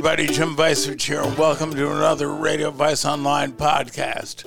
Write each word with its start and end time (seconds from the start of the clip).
everybody. 0.00 0.32
Jim 0.32 0.56
Vicevich 0.56 1.02
here, 1.02 1.20
and 1.20 1.36
welcome 1.36 1.74
to 1.74 1.92
another 1.92 2.32
Radio 2.32 2.70
Vice 2.70 3.04
Online 3.04 3.52
podcast. 3.52 4.46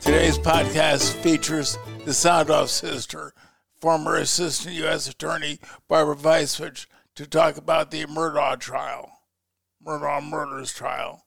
Today's 0.00 0.38
podcast 0.38 1.12
features 1.22 1.76
the 2.06 2.14
Sound 2.14 2.48
off 2.48 2.70
sister, 2.70 3.34
former 3.78 4.16
Assistant 4.16 4.74
U.S. 4.76 5.06
Attorney 5.06 5.60
Barbara 5.88 6.16
Vicevich, 6.16 6.86
to 7.16 7.26
talk 7.26 7.58
about 7.58 7.90
the 7.90 8.06
Murdaugh 8.06 8.58
trial, 8.58 9.20
Murdaugh 9.86 10.26
murders 10.26 10.72
trial. 10.72 11.26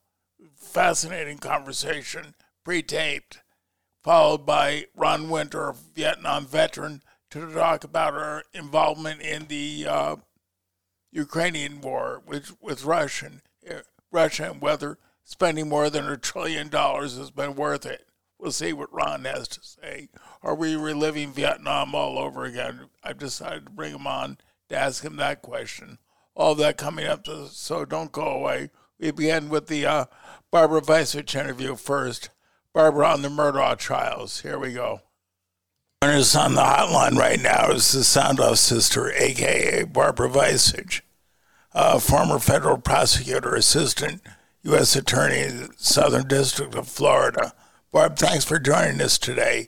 Fascinating 0.55 1.37
conversation, 1.37 2.33
pre-taped, 2.65 3.43
followed 4.03 4.43
by 4.43 4.85
Ron 4.95 5.29
Winter, 5.29 5.69
a 5.69 5.75
Vietnam 5.75 6.47
veteran, 6.47 7.03
to 7.29 7.53
talk 7.53 7.83
about 7.83 8.13
her 8.13 8.41
involvement 8.55 9.21
in 9.21 9.45
the 9.49 9.85
uh, 9.87 10.15
Ukrainian 11.11 11.81
war 11.81 12.21
with 12.25 12.55
with 12.61 12.85
Russia, 12.85 13.31
uh, 13.69 13.81
Russia, 14.11 14.51
and 14.51 14.61
whether 14.61 14.97
spending 15.23 15.69
more 15.69 15.89
than 15.89 16.07
a 16.07 16.17
trillion 16.17 16.69
dollars 16.69 17.17
has 17.17 17.31
been 17.31 17.55
worth 17.55 17.85
it. 17.85 18.07
We'll 18.37 18.51
see 18.51 18.71
what 18.71 18.93
Ron 18.93 19.25
has 19.25 19.47
to 19.49 19.59
say. 19.61 20.09
Are 20.41 20.55
we 20.55 20.75
reliving 20.75 21.33
Vietnam 21.33 21.93
all 21.93 22.17
over 22.17 22.45
again? 22.45 22.89
I've 23.03 23.17
decided 23.17 23.65
to 23.65 23.71
bring 23.71 23.93
him 23.93 24.07
on 24.07 24.37
to 24.69 24.77
ask 24.77 25.03
him 25.03 25.17
that 25.17 25.41
question. 25.41 25.97
All 26.35 26.55
that 26.55 26.77
coming 26.77 27.05
up, 27.05 27.27
so 27.49 27.83
don't 27.83 28.13
go 28.13 28.23
away. 28.23 28.69
We 28.97 29.11
begin 29.11 29.49
with 29.49 29.67
the 29.67 29.85
uh, 29.85 30.05
Barbara 30.51 30.81
Vicevich 30.81 31.37
interview 31.37 31.75
first. 31.75 32.29
Barbara 32.73 33.07
on 33.07 33.23
the 33.23 33.29
Murdaugh 33.29 33.77
trials. 33.77 34.41
Here 34.41 34.57
we 34.57 34.73
go. 34.73 35.01
Joining 36.01 36.19
us 36.21 36.33
on 36.33 36.55
the 36.55 36.61
hotline 36.61 37.17
right 37.17 37.41
now 37.41 37.71
is 37.71 37.91
the 37.91 38.05
Sound 38.05 38.39
off 38.39 38.55
sister, 38.57 39.11
aka 39.11 39.83
Barbara 39.83 40.29
Vicevich, 40.29 41.01
uh, 41.73 41.99
former 41.99 42.39
federal 42.39 42.77
prosecutor, 42.77 43.53
assistant 43.53 44.21
U.S. 44.63 44.95
attorney 44.95 45.67
Southern 45.75 46.25
District 46.25 46.73
of 46.75 46.87
Florida. 46.87 47.51
Barb, 47.91 48.15
thanks 48.15 48.45
for 48.45 48.59
joining 48.59 49.01
us 49.01 49.17
today. 49.17 49.67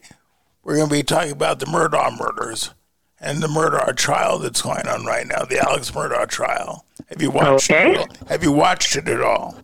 We're 0.64 0.78
going 0.78 0.88
to 0.88 0.95
be 0.95 1.03
talking 1.03 1.33
about 1.33 1.59
the 1.59 1.66
Murdaugh 1.66 2.17
murders 2.17 2.69
and 3.19 3.44
the 3.44 3.47
Murdaugh 3.47 3.94
trial 3.97 4.39
that's 4.39 4.61
going 4.61 4.88
on 4.88 5.06
right 5.06 5.28
now, 5.28 5.44
the 5.44 5.59
Alex 5.59 5.91
Murdaugh 5.91 6.30
trial. 6.30 6.86
Have 7.09 7.22
you 7.22 7.30
watched 7.31 7.69
Okay. 7.69 7.91
it? 8.03 8.17
Have 8.30 8.41
you 8.41 8.53
watched 8.53 8.95
it 8.95 9.09
at 9.09 9.19
all? 9.19 9.58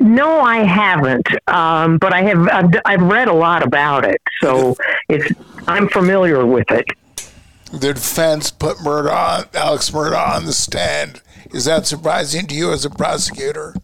No, 0.00 0.40
I 0.40 0.64
haven't, 0.64 1.26
um, 1.46 1.98
but 1.98 2.14
I 2.14 2.22
have. 2.22 2.48
I've, 2.48 2.74
I've 2.86 3.02
read 3.02 3.28
a 3.28 3.32
lot 3.34 3.62
about 3.62 4.06
it, 4.06 4.20
so 4.42 4.76
it's. 5.10 5.30
I'm 5.66 5.88
familiar 5.88 6.44
with 6.46 6.70
it. 6.70 6.86
The 7.72 7.94
defense 7.94 8.50
put 8.50 8.78
Murdaugh, 8.78 9.54
Alex 9.54 9.90
Murdaugh 9.90 10.36
on 10.36 10.46
the 10.46 10.52
stand. 10.52 11.20
Is 11.52 11.64
that 11.64 11.86
surprising 11.86 12.46
to 12.46 12.54
you 12.54 12.72
as 12.72 12.84
a 12.84 12.90
prosecutor? 12.90 13.74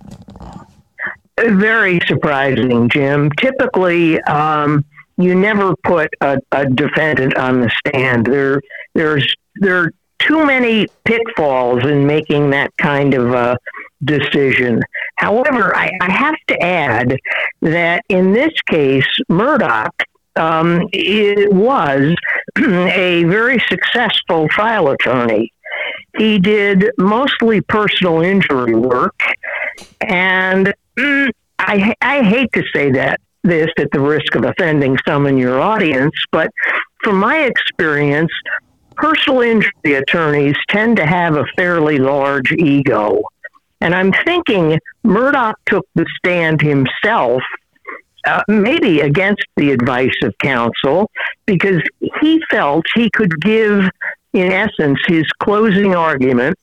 Very 1.39 2.01
surprising, 2.07 2.89
Jim. 2.89 3.31
Typically, 3.33 4.21
um, 4.23 4.85
you 5.17 5.35
never 5.35 5.75
put 5.85 6.11
a, 6.21 6.39
a 6.53 6.67
defendant 6.67 7.37
on 7.37 7.61
the 7.61 7.71
stand. 7.87 8.27
There, 8.27 8.61
there's 8.95 9.35
there 9.57 9.79
are 9.79 9.93
too 10.19 10.45
many 10.47 10.87
pitfalls 11.05 11.85
in 11.85 12.07
making 12.07 12.51
that 12.51 12.71
kind 12.77 13.15
of 13.15 13.33
a 13.33 13.57
decision. 14.05 14.81
However, 15.17 15.75
I, 15.77 15.91
I 16.01 16.11
have 16.11 16.37
to 16.49 16.63
add 16.63 17.17
that 17.61 18.03
in 18.09 18.33
this 18.33 18.53
case, 18.69 19.07
Murdaugh 19.31 19.89
um, 20.37 20.89
it 20.93 21.53
was 21.53 22.15
a 22.59 23.25
very 23.25 23.63
successful 23.69 24.49
trial 24.49 24.91
attorney. 24.91 25.53
He 26.17 26.39
did 26.39 26.91
mostly 26.99 27.61
personal 27.63 28.21
injury 28.21 28.75
work, 28.75 29.19
and 30.01 30.75
mm, 30.97 31.31
I, 31.59 31.95
I 32.03 32.23
hate 32.23 32.53
to 32.53 32.63
say 32.75 32.91
that 32.93 33.21
this 33.45 33.71
at 33.79 33.91
the 33.93 34.01
risk 34.01 34.35
of 34.35 34.45
offending 34.45 34.97
some 35.07 35.27
in 35.27 35.37
your 35.37 35.61
audience, 35.61 36.15
but 36.31 36.51
from 37.03 37.19
my 37.19 37.39
experience, 37.39 38.31
personal 38.97 39.41
injury 39.41 39.95
attorneys 39.95 40.57
tend 40.69 40.97
to 40.97 41.07
have 41.07 41.37
a 41.37 41.45
fairly 41.57 41.99
large 41.99 42.53
ego. 42.53 43.23
And 43.81 43.95
I'm 43.95 44.13
thinking 44.25 44.79
Murdaugh 45.05 45.55
took 45.67 45.87
the 45.95 46.07
stand 46.19 46.61
himself, 46.61 47.43
uh, 48.27 48.43
maybe 48.49 49.01
against 49.01 49.45
the 49.57 49.71
advice 49.73 50.17
of 50.23 50.37
counsel, 50.39 51.11
because 51.47 51.83
he 52.21 52.43
felt 52.51 52.85
he 52.95 53.11
could 53.11 53.41
give, 53.41 53.89
in 54.33 54.53
essence, 54.53 54.99
his 55.07 55.25
closing 55.41 55.95
argument 55.95 56.57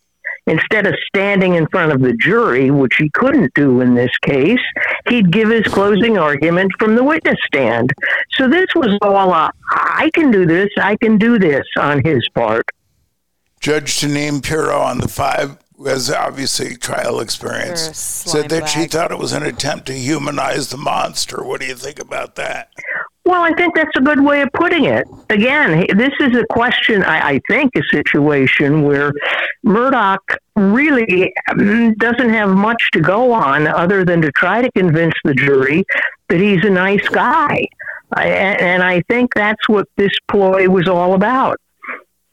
instead 0.48 0.88
of 0.88 0.96
standing 1.08 1.56
in 1.56 1.68
front 1.68 1.92
of 1.92 2.02
the 2.02 2.14
jury, 2.14 2.72
which 2.72 2.96
he 2.98 3.10
couldn't 3.14 3.54
do 3.54 3.82
in 3.82 3.94
this 3.94 4.12
case, 4.24 4.60
he'd 5.08 5.32
give 5.32 5.50
his 5.50 5.64
closing 5.66 6.18
argument 6.18 6.72
from 6.80 6.96
the 6.96 7.04
witness 7.04 7.38
stand. 7.46 7.92
So 8.32 8.48
this 8.48 8.68
was 8.76 8.98
all 9.02 9.32
a, 9.32 9.52
I 9.72 10.10
can 10.14 10.32
do 10.32 10.46
this, 10.46 10.70
I 10.78 10.96
can 10.96 11.18
do 11.18 11.38
this 11.38 11.66
on 11.78 12.04
his 12.04 12.28
part. 12.34 12.66
Judge 13.60 14.00
Jeanine 14.00 14.42
Pirro 14.42 14.80
on 14.80 15.00
the 15.00 15.08
five, 15.08 15.58
who 15.80 15.88
has 15.88 16.12
obviously 16.12 16.76
trial 16.76 17.22
experience, 17.22 17.98
said 17.98 18.50
that 18.50 18.68
she 18.68 18.86
thought 18.86 19.12
it 19.12 19.18
was 19.18 19.32
an 19.32 19.44
attempt 19.44 19.86
to 19.86 19.94
humanize 19.94 20.70
the 20.70 20.78
monster. 20.78 21.42
What 21.42 21.62
do 21.62 21.68
you 21.68 21.76
think 21.76 22.00
about 22.00 22.36
that? 22.36 22.70
Well, 23.24 23.44
I 23.44 23.54
think 23.54 23.76
that's 23.76 23.96
a 23.96 24.02
good 24.02 24.20
way 24.20 24.42
of 24.42 24.50
putting 24.54 24.86
it. 24.86 25.08
Again, 25.30 25.86
this 25.96 26.12
is 26.20 26.36
a 26.36 26.46
question, 26.50 27.02
I, 27.04 27.30
I 27.30 27.42
think, 27.48 27.72
a 27.78 27.82
situation 27.92 28.82
where 28.82 29.14
Murdaugh 29.66 30.18
really 30.58 31.32
mm, 31.52 31.96
doesn't 31.96 32.30
have 32.30 32.50
much 32.50 32.92
to 32.92 33.00
go 33.00 33.32
on 33.32 33.66
other 33.68 34.04
than 34.04 34.22
to 34.24 34.32
try 34.34 34.62
to 34.62 34.70
convince 34.74 35.14
the 35.24 35.34
jury 35.34 35.86
that 36.28 36.42
he's 36.42 36.66
a 36.66 36.70
nice 36.70 37.08
guy. 37.08 37.66
I, 38.14 38.28
and 38.28 38.84
I 38.84 39.02
think 39.04 39.34
that's 39.34 39.70
what 39.70 39.88
this 39.96 40.12
ploy 40.28 40.68
was 40.68 40.90
all 40.90 41.14
about. 41.14 41.58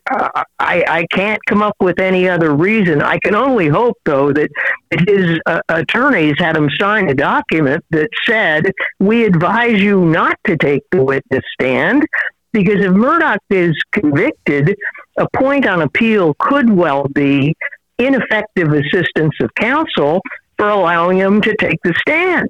Uh, 0.08 0.44
I, 0.60 0.84
I 0.88 1.06
can't 1.10 1.44
come 1.46 1.62
up 1.62 1.74
with 1.80 1.98
any 1.98 2.28
other 2.28 2.54
reason. 2.54 3.02
I 3.02 3.18
can 3.18 3.34
only 3.34 3.66
hope, 3.68 3.96
though, 4.04 4.32
that, 4.32 4.50
that 4.90 5.08
his 5.08 5.40
uh, 5.46 5.60
attorneys 5.68 6.34
had 6.38 6.56
him 6.56 6.68
sign 6.78 7.08
a 7.08 7.14
document 7.14 7.84
that 7.90 8.08
said, 8.24 8.70
We 9.00 9.24
advise 9.24 9.80
you 9.80 10.04
not 10.04 10.38
to 10.46 10.56
take 10.56 10.82
the 10.92 11.02
witness 11.02 11.42
stand, 11.54 12.06
because 12.52 12.84
if 12.84 12.92
Murdaugh 12.92 13.38
is 13.50 13.76
convicted, 13.92 14.76
a 15.18 15.26
point 15.34 15.66
on 15.66 15.82
appeal 15.82 16.34
could 16.38 16.70
well 16.70 17.08
be 17.08 17.56
ineffective 17.98 18.72
assistance 18.72 19.34
of 19.40 19.52
counsel 19.54 20.20
for 20.56 20.68
allowing 20.68 21.18
him 21.18 21.40
to 21.42 21.54
take 21.56 21.78
the 21.82 21.94
stand. 22.00 22.48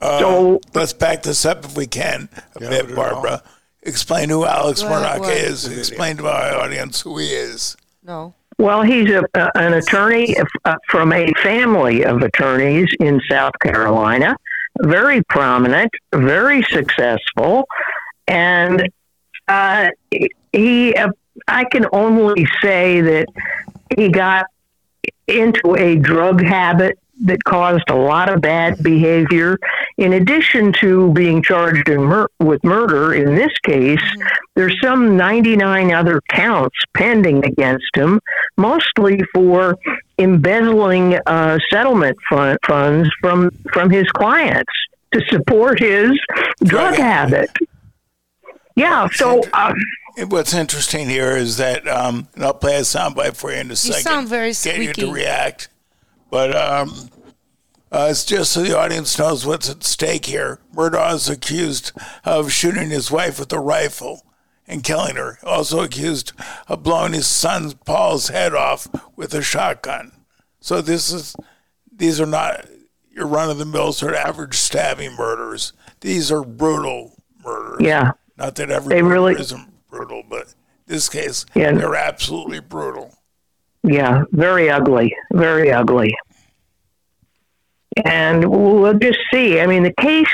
Uh, 0.00 0.18
So- 0.18 0.60
let's 0.74 0.94
back 0.94 1.22
this 1.24 1.44
up 1.44 1.64
if 1.64 1.76
we 1.76 1.86
can 1.86 2.28
a 2.56 2.62
Yeah, 2.62 2.70
bit, 2.70 2.80
put 2.82 2.90
it 2.90 2.96
Barbara. 2.96 3.42
Explain 3.82 4.28
who 4.28 4.44
Alex 4.44 4.82
Go 4.82 4.88
Murdaugh 4.88 5.18
go 5.18 5.28
is. 5.28 5.66
Explain 5.66 6.16
to 6.18 6.22
my 6.22 6.50
audience 6.50 7.00
who 7.00 7.18
he 7.18 7.28
is. 7.28 7.76
No. 8.02 8.34
Well, 8.58 8.82
he's 8.82 9.08
a, 9.10 9.22
a, 9.34 9.50
an 9.56 9.72
attorney 9.72 10.36
uh, 10.66 10.76
from 10.88 11.12
a 11.12 11.32
family 11.42 12.04
of 12.04 12.20
attorneys 12.20 12.88
in 13.00 13.20
South 13.30 13.54
Carolina, 13.62 14.36
very 14.80 15.22
prominent, 15.24 15.90
very 16.14 16.62
successful, 16.64 17.64
and 18.28 18.86
uh, 19.48 19.88
he. 20.52 20.94
Uh, 20.94 21.08
I 21.48 21.64
can 21.64 21.86
only 21.92 22.46
say 22.62 23.00
that 23.00 23.26
he 23.96 24.10
got 24.10 24.44
into 25.26 25.74
a 25.76 25.96
drug 25.96 26.42
habit 26.42 26.98
that 27.22 27.44
caused 27.44 27.88
a 27.88 27.94
lot 27.94 28.28
of 28.28 28.40
bad 28.40 28.82
behavior. 28.82 29.58
In 29.98 30.14
addition 30.14 30.72
to 30.80 31.12
being 31.12 31.42
charged 31.42 31.88
in 31.88 32.02
mur- 32.02 32.28
with 32.38 32.62
murder, 32.64 33.14
in 33.14 33.34
this 33.34 33.52
case, 33.62 34.02
there's 34.54 34.76
some 34.82 35.16
99 35.16 35.92
other 35.92 36.20
counts 36.30 36.76
pending 36.94 37.44
against 37.44 37.94
him, 37.94 38.20
mostly 38.56 39.20
for 39.34 39.76
embezzling 40.18 41.18
uh, 41.26 41.58
settlement 41.70 42.16
fund- 42.28 42.58
funds 42.66 43.08
from 43.20 43.50
from 43.72 43.90
his 43.90 44.08
clients 44.10 44.72
to 45.12 45.20
support 45.30 45.78
his 45.78 46.10
drug 46.64 46.94
habit. 46.94 47.50
Yeah, 48.76 49.08
so 49.12 49.42
um, 49.52 49.74
What's 50.28 50.54
interesting 50.54 51.08
here 51.08 51.36
is 51.36 51.56
that, 51.58 51.86
um, 51.86 52.28
and 52.34 52.44
I'll 52.44 52.54
play 52.54 52.76
a 52.76 52.80
soundbite 52.80 53.36
for 53.36 53.52
you 53.52 53.58
in 53.58 53.70
a 53.70 53.76
second. 53.76 53.96
You 53.96 54.02
sound 54.02 54.28
very 54.28 54.52
Get 54.52 54.78
you 54.78 54.92
to 54.92 55.12
react. 55.12 55.68
But 56.30 56.54
um, 56.54 57.10
uh, 57.92 58.08
it's 58.10 58.24
just 58.24 58.52
so 58.52 58.62
the 58.62 58.78
audience 58.78 59.18
knows 59.18 59.44
what's 59.44 59.68
at 59.68 59.82
stake 59.84 60.26
here. 60.26 60.60
Murdaugh 60.74 61.14
is 61.14 61.28
accused 61.28 61.92
of 62.24 62.52
shooting 62.52 62.90
his 62.90 63.10
wife 63.10 63.38
with 63.40 63.52
a 63.52 63.58
rifle 63.58 64.22
and 64.68 64.84
killing 64.84 65.16
her. 65.16 65.38
Also 65.42 65.80
accused 65.82 66.32
of 66.68 66.82
blowing 66.84 67.12
his 67.12 67.26
son 67.26 67.72
Paul's 67.84 68.28
head 68.28 68.54
off 68.54 68.86
with 69.16 69.34
a 69.34 69.42
shotgun. 69.42 70.12
So 70.60 70.80
this 70.80 71.12
is 71.12 71.34
these 71.94 72.20
are 72.20 72.26
not 72.26 72.66
your 73.10 73.26
run 73.26 73.50
of 73.50 73.58
the 73.58 73.64
mill 73.66 73.92
sort 73.92 74.12
of 74.14 74.18
average 74.20 74.54
stabbing 74.54 75.16
murders. 75.16 75.72
These 76.00 76.30
are 76.30 76.44
brutal 76.44 77.20
murders. 77.44 77.80
yeah, 77.80 78.12
Not 78.38 78.54
that 78.54 78.70
every 78.70 78.94
They 78.94 79.02
really- 79.02 79.34
isn't 79.34 79.68
brutal, 79.90 80.22
but 80.28 80.54
this 80.86 81.08
case, 81.08 81.44
Yeah. 81.54 81.72
they're 81.72 81.94
absolutely 81.96 82.60
brutal. 82.60 83.14
Yeah, 83.82 84.24
very 84.32 84.70
ugly, 84.70 85.16
very 85.32 85.72
ugly. 85.72 86.14
And 88.04 88.48
we'll 88.48 88.98
just 88.98 89.18
see. 89.32 89.60
I 89.60 89.66
mean, 89.66 89.82
the 89.82 89.94
case 90.00 90.26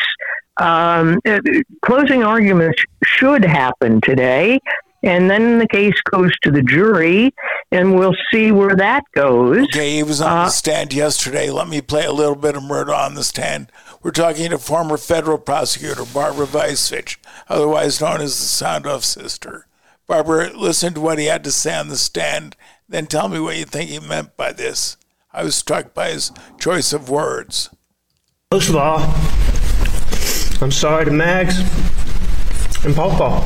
um, 0.58 1.18
uh, 1.26 1.40
closing 1.84 2.22
arguments 2.22 2.82
should 3.04 3.44
happen 3.44 4.00
today, 4.00 4.58
and 5.02 5.30
then 5.30 5.58
the 5.58 5.68
case 5.68 5.94
goes 6.10 6.32
to 6.42 6.50
the 6.50 6.62
jury, 6.62 7.32
and 7.70 7.94
we'll 7.96 8.16
see 8.32 8.52
where 8.52 8.74
that 8.76 9.04
goes. 9.14 9.64
Okay, 9.64 9.96
he 9.96 10.02
was 10.02 10.20
on 10.20 10.38
uh, 10.38 10.44
the 10.46 10.50
stand 10.50 10.92
yesterday. 10.92 11.50
Let 11.50 11.68
me 11.68 11.80
play 11.80 12.04
a 12.04 12.12
little 12.12 12.34
bit 12.34 12.56
of 12.56 12.62
murder 12.62 12.94
on 12.94 13.14
the 13.14 13.24
stand. 13.24 13.70
We're 14.02 14.10
talking 14.10 14.50
to 14.50 14.58
former 14.58 14.96
federal 14.96 15.38
prosecutor 15.38 16.04
Barbara 16.04 16.46
Vicevich, 16.46 17.16
otherwise 17.48 18.00
known 18.00 18.20
as 18.20 18.38
the 18.38 18.44
Sound 18.44 18.86
off 18.86 19.04
sister. 19.04 19.66
Barbara, 20.06 20.52
listen 20.56 20.94
to 20.94 21.00
what 21.00 21.18
he 21.18 21.26
had 21.26 21.42
to 21.44 21.50
say 21.50 21.76
on 21.76 21.88
the 21.88 21.96
stand, 21.96 22.56
then 22.88 23.06
tell 23.06 23.28
me 23.28 23.38
what 23.40 23.56
you 23.56 23.64
think 23.64 23.90
he 23.90 23.98
meant 24.00 24.36
by 24.36 24.52
this. 24.52 24.96
I 25.32 25.42
was 25.42 25.54
struck 25.54 25.92
by 25.92 26.10
his 26.10 26.32
choice 26.58 26.92
of 26.92 27.10
words. 27.10 27.70
First 28.50 28.70
of 28.70 28.76
all, 28.76 29.00
I'm 30.62 30.72
sorry 30.72 31.04
to 31.04 31.10
Mags 31.10 31.58
and 32.84 32.94
Papa. 32.94 33.42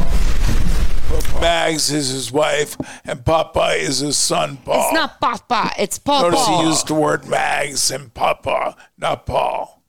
Mags 1.41 1.91
is 1.91 2.11
his 2.11 2.31
wife, 2.31 2.77
and 3.05 3.25
Papa 3.25 3.75
is 3.77 3.99
his 3.99 4.17
son, 4.17 4.59
Paul. 4.59 4.85
It's 4.85 4.93
not 4.93 5.21
Papa, 5.21 5.73
it's 5.79 5.99
Papa. 5.99 6.31
Notice 6.31 6.47
he 6.47 6.63
used 6.63 6.89
the 6.89 6.95
word 6.95 7.27
Mags 7.27 7.91
and 7.91 8.13
Papa, 8.15 8.77
not 8.97 9.27
Paul. 9.27 9.83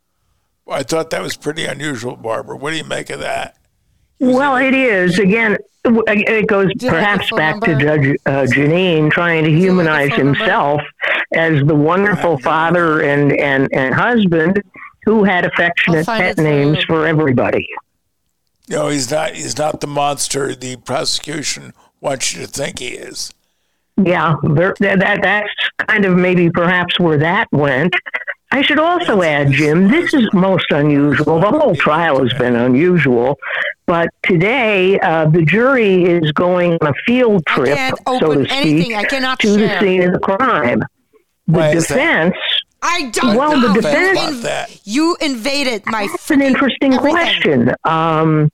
Well, 0.65 0.80
I 0.80 0.83
thought 0.83 1.09
that 1.09 1.21
was 1.21 1.36
pretty 1.36 1.65
unusual, 1.65 2.15
Barbara. 2.15 2.56
What 2.57 2.71
do 2.71 2.77
you 2.77 2.83
make 2.83 3.09
of 3.09 3.19
that? 3.19 3.57
Well, 4.21 4.57
it 4.57 4.75
is. 4.75 5.18
Again, 5.18 5.57
it 5.83 6.47
goes 6.47 6.71
perhaps 6.79 7.31
back 7.31 7.56
number? 7.56 7.65
to 7.65 7.75
Judge 7.75 8.18
uh, 8.27 8.45
Jeanine 8.56 9.09
trying 9.09 9.44
to 9.45 9.50
humanize 9.50 10.13
himself 10.13 10.81
number? 11.33 11.57
as 11.59 11.68
the 11.68 11.73
wonderful 11.75 12.38
father 12.38 13.01
and, 13.01 13.33
and, 13.39 13.68
and 13.73 13.95
husband 13.95 14.62
who 15.06 15.23
had 15.23 15.45
affectionate 15.45 16.06
pet 16.06 16.38
names 16.38 16.83
for 16.83 17.07
everybody. 17.07 17.68
No, 18.69 18.89
he's 18.89 19.09
not. 19.09 19.33
He's 19.33 19.57
not 19.57 19.81
the 19.81 19.88
monster 19.88 20.53
the 20.53 20.75
prosecution 20.77 21.74
wants 22.00 22.33
you 22.33 22.41
to 22.41 22.47
think 22.47 22.77
he 22.77 22.89
is. 22.89 23.33
Yeah, 24.06 24.36
that 24.44 25.19
that's 25.21 25.88
kind 25.88 26.06
of 26.06 26.15
maybe 26.15 26.50
perhaps 26.50 27.00
where 27.00 27.18
that 27.18 27.48
went. 27.51 27.94
I 28.53 28.62
should 28.62 28.80
also 28.80 29.21
add, 29.21 29.51
Jim, 29.51 29.88
this 29.88 30.13
is 30.13 30.27
most 30.33 30.65
unusual. 30.71 31.39
The 31.39 31.50
whole 31.50 31.75
trial 31.75 32.21
has 32.21 32.33
been 32.33 32.56
unusual, 32.56 33.39
but 33.86 34.09
today 34.24 35.00
uh, 35.00 35.30
the 35.30 35.44
jury 35.44 36.03
is 36.03 36.33
going 36.33 36.74
on 36.81 36.88
a 36.88 36.94
field 37.06 37.45
trip, 37.45 37.77
so 38.19 38.33
to 38.33 38.45
speak, 38.50 39.09
to 39.09 39.48
the 39.57 39.80
scene 39.80 40.03
of 40.03 40.13
the 40.13 40.19
crime. 40.19 40.81
The 41.48 41.71
defense 41.71 42.36
I 42.81 43.09
don't 43.12 43.36
well, 43.36 43.59
know. 43.59 43.74
the 43.74 43.81
defense. 43.81 44.81
You 44.86 45.15
invaded 45.21 45.83
my. 45.86 46.07
That's 46.07 46.31
an 46.31 46.42
interesting 46.42 46.94
everything. 46.94 47.12
question. 47.12 47.75
Um, 47.83 48.50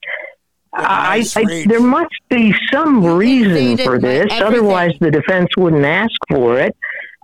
I, 0.78 1.26
I, 1.36 1.66
there 1.68 1.82
must 1.82 2.14
be 2.30 2.54
some 2.72 3.04
reason 3.04 3.78
for 3.78 4.00
this. 4.00 4.32
Otherwise, 4.32 4.94
the 5.00 5.12
defense 5.12 5.50
wouldn't 5.58 5.86
ask 5.86 6.14
for 6.30 6.60
it. 6.60 6.76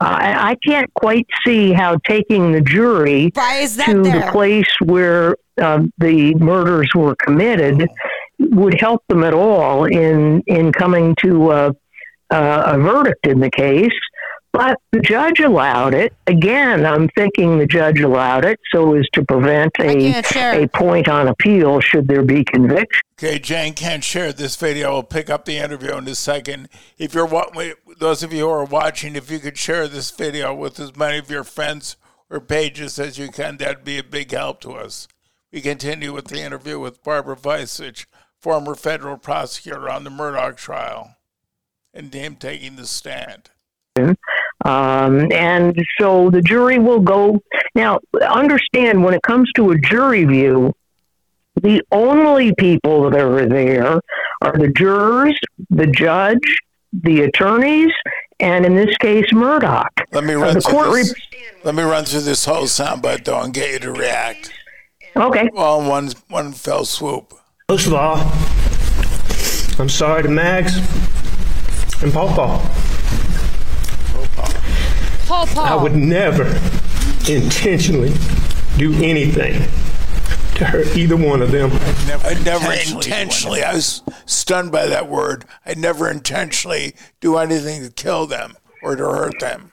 Uh, 0.01 0.05
I, 0.05 0.49
I, 0.49 0.55
can't 0.65 0.91
quite 0.95 1.27
see 1.45 1.71
how 1.71 1.97
taking 2.07 2.51
the 2.51 2.61
jury 2.61 3.29
to 3.31 4.01
there? 4.01 4.25
the 4.25 4.31
place 4.31 4.69
where 4.83 5.37
uh, 5.61 5.83
the 5.99 6.33
murders 6.35 6.89
were 6.95 7.15
committed 7.15 7.87
would 8.39 8.79
help 8.81 9.03
them 9.07 9.23
at 9.23 9.33
all 9.33 9.85
in 9.85 10.41
in 10.47 10.71
coming 10.71 11.15
to 11.21 11.51
a, 11.51 11.75
a 12.31 12.77
verdict 12.79 13.27
in 13.27 13.39
the 13.39 13.51
case. 13.51 13.93
But 14.53 14.79
the 14.91 14.99
judge 14.99 15.39
allowed 15.39 15.95
it. 15.95 16.13
Again, 16.27 16.85
I'm 16.85 17.09
thinking 17.09 17.57
the 17.57 17.65
judge 17.65 17.99
allowed 18.01 18.45
it 18.45 18.59
so 18.71 18.95
as 18.95 19.07
to 19.13 19.25
prevent 19.25 19.71
a, 19.79 20.21
a 20.63 20.67
point 20.67 21.09
on 21.09 21.27
appeal 21.27 21.79
should 21.79 22.07
there 22.07 22.21
be 22.21 22.43
conviction. 22.43 23.01
Okay, 23.17 23.39
Jane 23.39 23.73
can't 23.73 24.03
share 24.03 24.31
this 24.31 24.55
video. 24.55 24.93
We'll 24.93 25.03
pick 25.03 25.31
up 25.31 25.45
the 25.45 25.57
interview 25.57 25.97
in 25.97 26.07
a 26.07 26.13
second. 26.13 26.69
If 26.99 27.15
you're 27.15 27.27
those 27.97 28.21
of 28.21 28.31
you 28.31 28.41
who 28.41 28.49
are 28.49 28.63
watching, 28.63 29.15
if 29.15 29.31
you 29.31 29.39
could 29.39 29.57
share 29.57 29.87
this 29.87 30.11
video 30.11 30.53
with 30.53 30.79
as 30.79 30.95
many 30.95 31.17
of 31.17 31.31
your 31.31 31.43
friends 31.43 31.97
or 32.29 32.39
pages 32.39 32.99
as 32.99 33.17
you 33.17 33.29
can, 33.29 33.57
that'd 33.57 33.83
be 33.83 33.97
a 33.97 34.03
big 34.03 34.31
help 34.31 34.61
to 34.61 34.73
us. 34.73 35.07
We 35.51 35.61
continue 35.61 36.13
with 36.13 36.27
the 36.27 36.41
interview 36.41 36.79
with 36.79 37.03
Barbara 37.03 37.37
Vicevich, 37.37 38.05
former 38.39 38.75
federal 38.75 39.17
prosecutor 39.17 39.89
on 39.89 40.03
the 40.03 40.11
Murdaugh 40.11 40.55
trial, 40.55 41.15
and 41.91 42.13
him 42.13 42.35
taking 42.35 42.75
the 42.75 42.85
stand. 42.85 43.49
Um, 44.63 45.31
and 45.31 45.77
so 45.99 46.29
the 46.29 46.41
jury 46.41 46.79
will 46.79 47.01
go. 47.01 47.41
Now, 47.75 47.99
understand 48.21 49.03
when 49.03 49.13
it 49.13 49.21
comes 49.21 49.51
to 49.53 49.71
a 49.71 49.77
jury 49.77 50.23
view, 50.25 50.73
the 51.61 51.81
only 51.91 52.53
people 52.55 53.09
that 53.09 53.19
are 53.19 53.47
there 53.47 53.99
are 54.41 54.57
the 54.57 54.69
jurors, 54.69 55.37
the 55.69 55.87
judge, 55.87 56.57
the 56.91 57.21
attorneys, 57.21 57.91
and 58.39 58.65
in 58.65 58.75
this 58.75 58.95
case, 58.97 59.25
Murdaugh. 59.31 59.85
Let 60.11 60.23
me 60.23 60.33
run, 60.33 60.57
uh, 60.57 60.59
through, 60.59 60.95
this, 60.95 61.13
re- 61.13 61.39
let 61.63 61.75
me 61.75 61.83
run 61.83 62.05
through 62.05 62.21
this 62.21 62.45
whole 62.45 62.63
soundbite, 62.63 63.25
though, 63.25 63.41
and 63.41 63.53
get 63.53 63.71
you 63.71 63.79
to 63.79 63.91
react. 63.91 64.51
Okay. 65.15 65.49
All 65.55 65.81
in 65.81 65.87
one, 65.87 66.11
one 66.29 66.53
fell 66.53 66.85
swoop. 66.85 67.33
First 67.69 67.87
of 67.87 67.93
all, 67.93 68.17
I'm 69.79 69.89
sorry 69.89 70.23
to 70.23 70.29
Mags 70.29 70.75
and 72.01 72.11
Paul 72.11 72.29
Paul. 72.29 72.61
Paul 75.33 75.47
Paul. 75.47 75.79
I 75.79 75.81
would 75.81 75.95
never 75.95 76.45
intentionally 77.27 78.13
do 78.77 78.93
anything 79.03 79.53
to 80.55 80.65
hurt 80.65 80.95
either 80.95 81.17
one 81.17 81.41
of 81.41 81.51
them. 81.51 81.71
I 81.71 82.05
never, 82.07 82.27
I 82.27 82.33
never 82.35 82.71
intentionally, 82.71 83.05
intentionally 83.07 83.63
I 83.63 83.73
was 83.73 84.03
stunned 84.27 84.71
by 84.71 84.85
that 84.85 85.09
word. 85.09 85.45
I 85.65 85.73
never 85.73 86.07
intentionally 86.07 86.93
do 87.19 87.37
anything 87.37 87.81
to 87.81 87.89
kill 87.89 88.27
them 88.27 88.57
or 88.83 88.95
to 88.95 89.03
hurt 89.03 89.39
them. 89.39 89.71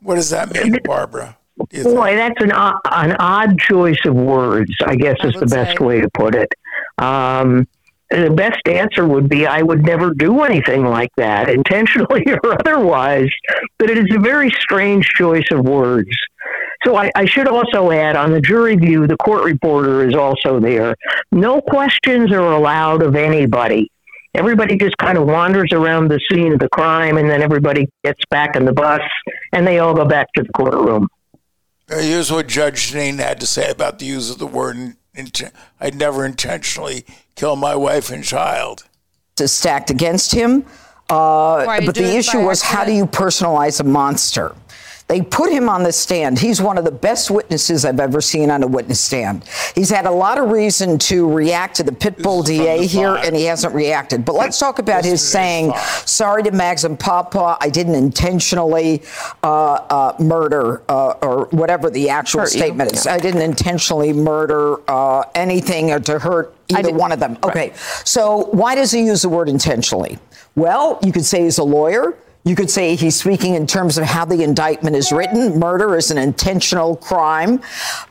What 0.00 0.14
does 0.14 0.30
that 0.30 0.54
mean, 0.54 0.78
Barbara? 0.84 1.36
Boy, 1.58 2.16
that's 2.16 2.40
an, 2.40 2.52
an 2.52 3.16
odd 3.18 3.58
choice 3.58 4.00
of 4.06 4.14
words, 4.14 4.72
I 4.86 4.96
guess 4.96 5.16
I 5.20 5.28
is 5.28 5.34
the 5.34 5.46
best 5.46 5.78
say. 5.78 5.84
way 5.84 6.00
to 6.00 6.08
put 6.08 6.34
it. 6.34 6.48
Um, 6.96 7.68
the 8.10 8.30
best 8.30 8.60
answer 8.66 9.06
would 9.06 9.28
be 9.28 9.46
I 9.46 9.62
would 9.62 9.84
never 9.84 10.14
do 10.14 10.42
anything 10.42 10.84
like 10.84 11.10
that, 11.16 11.48
intentionally 11.60 12.24
or 12.44 12.58
otherwise. 12.60 13.30
But 13.78 13.90
it 13.90 13.98
is 13.98 14.14
a 14.14 14.20
very 14.20 14.50
strange 14.60 15.06
choice 15.16 15.46
of 15.50 15.64
words. 15.64 16.10
So 16.84 16.96
I, 16.96 17.10
I, 17.16 17.24
should 17.24 17.48
also 17.48 17.90
add 17.90 18.16
on 18.16 18.30
the 18.30 18.40
jury 18.40 18.76
view, 18.76 19.06
the 19.06 19.16
court 19.16 19.42
reporter 19.44 20.06
is 20.06 20.14
also 20.14 20.60
there. 20.60 20.94
No 21.32 21.60
questions 21.60 22.30
are 22.30 22.52
allowed 22.52 23.02
of 23.02 23.16
anybody. 23.16 23.90
Everybody 24.34 24.76
just 24.76 24.96
kind 24.98 25.18
of 25.18 25.26
wanders 25.26 25.72
around 25.72 26.08
the 26.08 26.20
scene 26.30 26.52
of 26.52 26.58
the 26.60 26.68
crime, 26.68 27.16
and 27.16 27.28
then 27.28 27.42
everybody 27.42 27.88
gets 28.04 28.20
back 28.30 28.54
in 28.54 28.66
the 28.66 28.72
bus, 28.72 29.00
and 29.52 29.66
they 29.66 29.78
all 29.78 29.94
go 29.94 30.04
back 30.04 30.28
to 30.34 30.42
the 30.42 30.48
courtroom. 30.50 31.08
Here's 31.88 32.30
what 32.30 32.46
Judge 32.46 32.92
Jeanine 32.92 33.18
had 33.18 33.40
to 33.40 33.46
say 33.46 33.70
about 33.70 33.98
the 33.98 34.06
use 34.06 34.30
of 34.30 34.38
the 34.38 34.46
word. 34.46 34.96
I'd 35.80 35.94
never 35.94 36.24
intentionally 36.24 37.04
kill 37.34 37.56
my 37.56 37.74
wife 37.74 38.10
and 38.10 38.24
child. 38.24 38.84
Is 39.38 39.52
stacked 39.52 39.90
against 39.90 40.32
him. 40.32 40.64
Uh, 41.10 41.80
but 41.84 41.94
the 41.94 42.16
issue 42.16 42.40
was 42.40 42.62
how 42.62 42.84
do 42.84 42.92
you 42.92 43.06
personalize 43.06 43.80
a 43.80 43.84
monster? 43.84 44.54
They 45.08 45.22
put 45.22 45.52
him 45.52 45.68
on 45.68 45.84
the 45.84 45.92
stand. 45.92 46.36
He's 46.38 46.60
one 46.60 46.78
of 46.78 46.84
the 46.84 46.90
best 46.90 47.30
witnesses 47.30 47.84
I've 47.84 48.00
ever 48.00 48.20
seen 48.20 48.50
on 48.50 48.64
a 48.64 48.66
witness 48.66 48.98
stand. 48.98 49.44
He's 49.74 49.88
had 49.88 50.04
a 50.04 50.10
lot 50.10 50.36
of 50.36 50.50
reason 50.50 50.98
to 50.98 51.32
react 51.32 51.76
to 51.76 51.84
the 51.84 51.92
Pitbull 51.92 52.44
DA 52.44 52.86
here, 52.86 53.14
and 53.14 53.36
he 53.36 53.44
hasn't 53.44 53.72
reacted. 53.72 54.24
But 54.24 54.34
let's 54.34 54.58
talk 54.58 54.80
about 54.80 55.04
his 55.04 55.22
saying, 55.22 55.74
sorry 56.04 56.42
to 56.42 56.50
Mags 56.50 56.84
and 56.84 56.98
Papa, 56.98 57.56
I 57.60 57.68
didn't 57.68 57.94
intentionally 57.94 59.02
uh, 59.44 59.74
uh, 59.74 60.16
murder, 60.18 60.82
uh, 60.88 61.14
or 61.22 61.46
whatever 61.46 61.88
the 61.88 62.08
actual 62.08 62.40
hurt 62.40 62.48
statement 62.48 62.90
you. 62.90 62.98
is. 62.98 63.06
Yeah. 63.06 63.14
I 63.14 63.18
didn't 63.18 63.42
intentionally 63.42 64.12
murder 64.12 64.78
uh, 64.90 65.22
anything 65.36 65.92
or 65.92 66.00
to 66.00 66.18
hurt 66.18 66.52
either 66.68 66.92
one 66.92 67.12
of 67.12 67.20
them. 67.20 67.38
Okay, 67.44 67.68
right. 67.68 67.76
so 67.76 68.46
why 68.46 68.74
does 68.74 68.90
he 68.90 69.06
use 69.06 69.22
the 69.22 69.28
word 69.28 69.48
intentionally? 69.48 70.18
Well, 70.56 70.98
you 71.04 71.12
could 71.12 71.24
say 71.24 71.44
he's 71.44 71.58
a 71.58 71.64
lawyer. 71.64 72.16
You 72.46 72.54
could 72.54 72.70
say 72.70 72.94
he's 72.94 73.16
speaking 73.16 73.54
in 73.54 73.66
terms 73.66 73.98
of 73.98 74.04
how 74.04 74.24
the 74.24 74.44
indictment 74.44 74.94
is 74.94 75.10
written. 75.10 75.58
Murder 75.58 75.96
is 75.96 76.12
an 76.12 76.18
intentional 76.18 76.94
crime, 76.94 77.60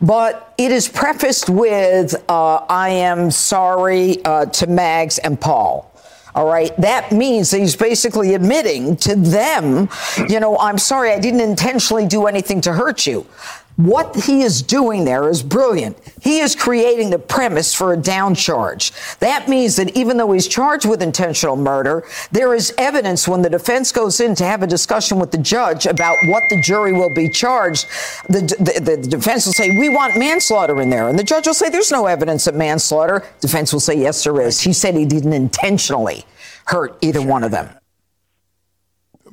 but 0.02 0.54
it 0.58 0.74
is 0.74 0.90
prefaced 0.90 1.50
with, 1.50 2.14
uh, 2.28 2.56
I 2.68 2.90
am 2.90 3.32
sorry 3.32 4.24
uh, 4.26 4.48
to 4.48 4.68
Mags 4.68 5.20
and 5.20 5.40
Paul. 5.40 5.90
All 6.36 6.48
right. 6.48 6.76
That 6.76 7.14
means 7.14 7.50
that 7.52 7.60
he's 7.60 7.78
basically 7.78 8.34
admitting 8.34 8.98
to 8.98 9.16
them, 9.16 9.88
you 10.28 10.42
know, 10.42 10.58
I'm 10.58 10.80
sorry, 10.80 11.14
I 11.14 11.20
didn't 11.22 11.40
intentionally 11.40 12.06
do 12.06 12.26
anything 12.26 12.60
to 12.62 12.74
hurt 12.74 13.08
you. 13.08 13.26
What 13.78 14.16
he 14.16 14.42
is 14.42 14.62
doing 14.62 15.04
there 15.04 15.28
is 15.28 15.44
brilliant. 15.44 15.98
He 16.22 16.40
is 16.40 16.56
creating 16.56 17.10
the 17.10 17.20
premise 17.20 17.76
for 17.76 17.92
a 17.92 17.98
down 17.98 18.34
charge. 18.34 18.94
That 19.20 19.50
means 19.50 19.76
that 19.76 19.98
even 19.98 20.16
though 20.16 20.32
he's 20.32 20.48
charged 20.48 20.86
with 20.86 21.02
intentional 21.02 21.58
murder, 21.58 22.06
there 22.32 22.56
is 22.56 22.74
evidence 22.78 23.28
when 23.28 23.42
the 23.42 23.50
defense 23.50 23.92
goes 23.92 24.22
in 24.22 24.34
to 24.36 24.46
have 24.46 24.64
a 24.64 24.68
discussion 24.68 25.20
with 25.20 25.32
the 25.32 25.38
judge 25.38 25.86
about 25.88 26.16
what 26.28 26.44
the 26.50 26.62
jury 26.62 26.94
will 26.94 27.14
be 27.14 27.28
charged. 27.28 27.86
The, 28.30 28.42
the, 28.60 28.80
the 28.80 29.08
defense 29.10 29.46
will 29.46 29.54
say, 29.54 29.78
We 29.78 29.90
want 29.90 30.18
manslaughter 30.18 30.82
in 30.82 30.90
there. 30.90 31.10
And 31.10 31.20
the 31.20 31.24
judge 31.24 31.46
will 31.46 31.54
say, 31.54 31.70
There's 31.70 31.92
no 31.92 32.06
evidence 32.06 32.48
of 32.48 32.56
manslaughter. 32.56 33.24
Defense 33.42 33.74
will 33.74 33.82
say, 33.82 34.00
Yes, 34.00 34.24
there 34.24 34.40
is. 34.40 34.62
He 34.62 34.72
said 34.72 34.96
he 34.96 35.06
didn't 35.06 35.34
intentionally 35.34 36.24
hurt 36.68 36.98
either 37.02 37.22
one 37.22 37.44
of 37.44 37.52
them. 37.52 37.70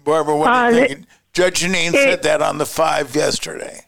Barbara, 0.05 0.37
what 0.37 0.49
are 0.49 0.73
you 0.73 0.79
uh, 0.79 0.87
thinking? 0.89 1.07
Judge 1.33 1.61
Jeanine 1.61 1.93
said 1.93 2.25
that 2.25 2.43
on 2.43 2.59
the 2.59 2.67
five 2.67 3.15
yesterday. 3.15 3.87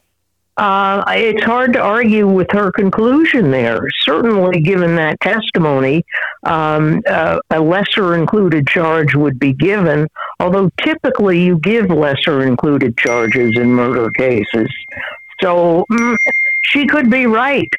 Uh, 0.57 1.03
it's 1.09 1.43
hard 1.43 1.73
to 1.73 1.79
argue 1.79 2.27
with 2.27 2.49
her 2.51 2.71
conclusion 2.71 3.51
there. 3.51 3.81
Certainly, 4.03 4.61
given 4.61 4.95
that 4.95 5.19
testimony, 5.19 6.05
um, 6.43 7.01
uh, 7.07 7.39
a 7.49 7.59
lesser 7.59 8.15
included 8.15 8.65
charge 8.65 9.15
would 9.15 9.37
be 9.37 9.51
given, 9.51 10.07
although 10.39 10.69
typically 10.81 11.41
you 11.41 11.59
give 11.59 11.89
lesser 11.89 12.43
included 12.43 12.97
charges 12.97 13.57
in 13.57 13.67
murder 13.67 14.09
cases. 14.11 14.69
So 15.41 15.85
mm, 15.91 16.15
she 16.63 16.87
could 16.87 17.09
be 17.09 17.25
right. 17.25 17.69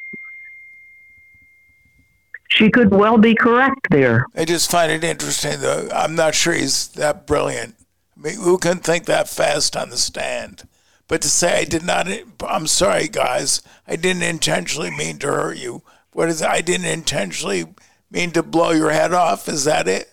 She 2.49 2.69
could 2.69 2.91
well 2.91 3.17
be 3.17 3.33
correct 3.33 3.87
there. 3.89 4.25
I 4.35 4.45
just 4.45 4.69
find 4.69 4.91
it 4.91 5.03
interesting, 5.03 5.61
though. 5.61 5.89
I'm 5.91 6.15
not 6.15 6.35
sure 6.35 6.53
he's 6.53 6.89
that 6.89 7.25
brilliant. 7.25 7.75
I 8.17 8.21
mean, 8.21 8.35
who 8.35 8.59
can 8.59 8.77
think 8.77 9.05
that 9.05 9.27
fast 9.27 9.75
on 9.75 9.89
the 9.89 9.97
stand? 9.97 10.67
But 11.07 11.21
to 11.21 11.29
say 11.29 11.59
I 11.61 11.65
did 11.65 11.83
not, 11.83 12.07
I'm 12.45 12.67
sorry, 12.67 13.07
guys, 13.07 13.61
I 13.87 13.95
didn't 13.95 14.23
intentionally 14.23 14.91
mean 14.91 15.19
to 15.19 15.27
hurt 15.27 15.57
you. 15.57 15.83
What 16.11 16.29
is? 16.29 16.41
I 16.41 16.61
didn't 16.61 16.87
intentionally 16.87 17.65
mean 18.11 18.31
to 18.31 18.43
blow 18.43 18.71
your 18.71 18.91
head 18.91 19.13
off. 19.13 19.47
Is 19.47 19.63
that 19.65 19.87
it? 19.87 20.09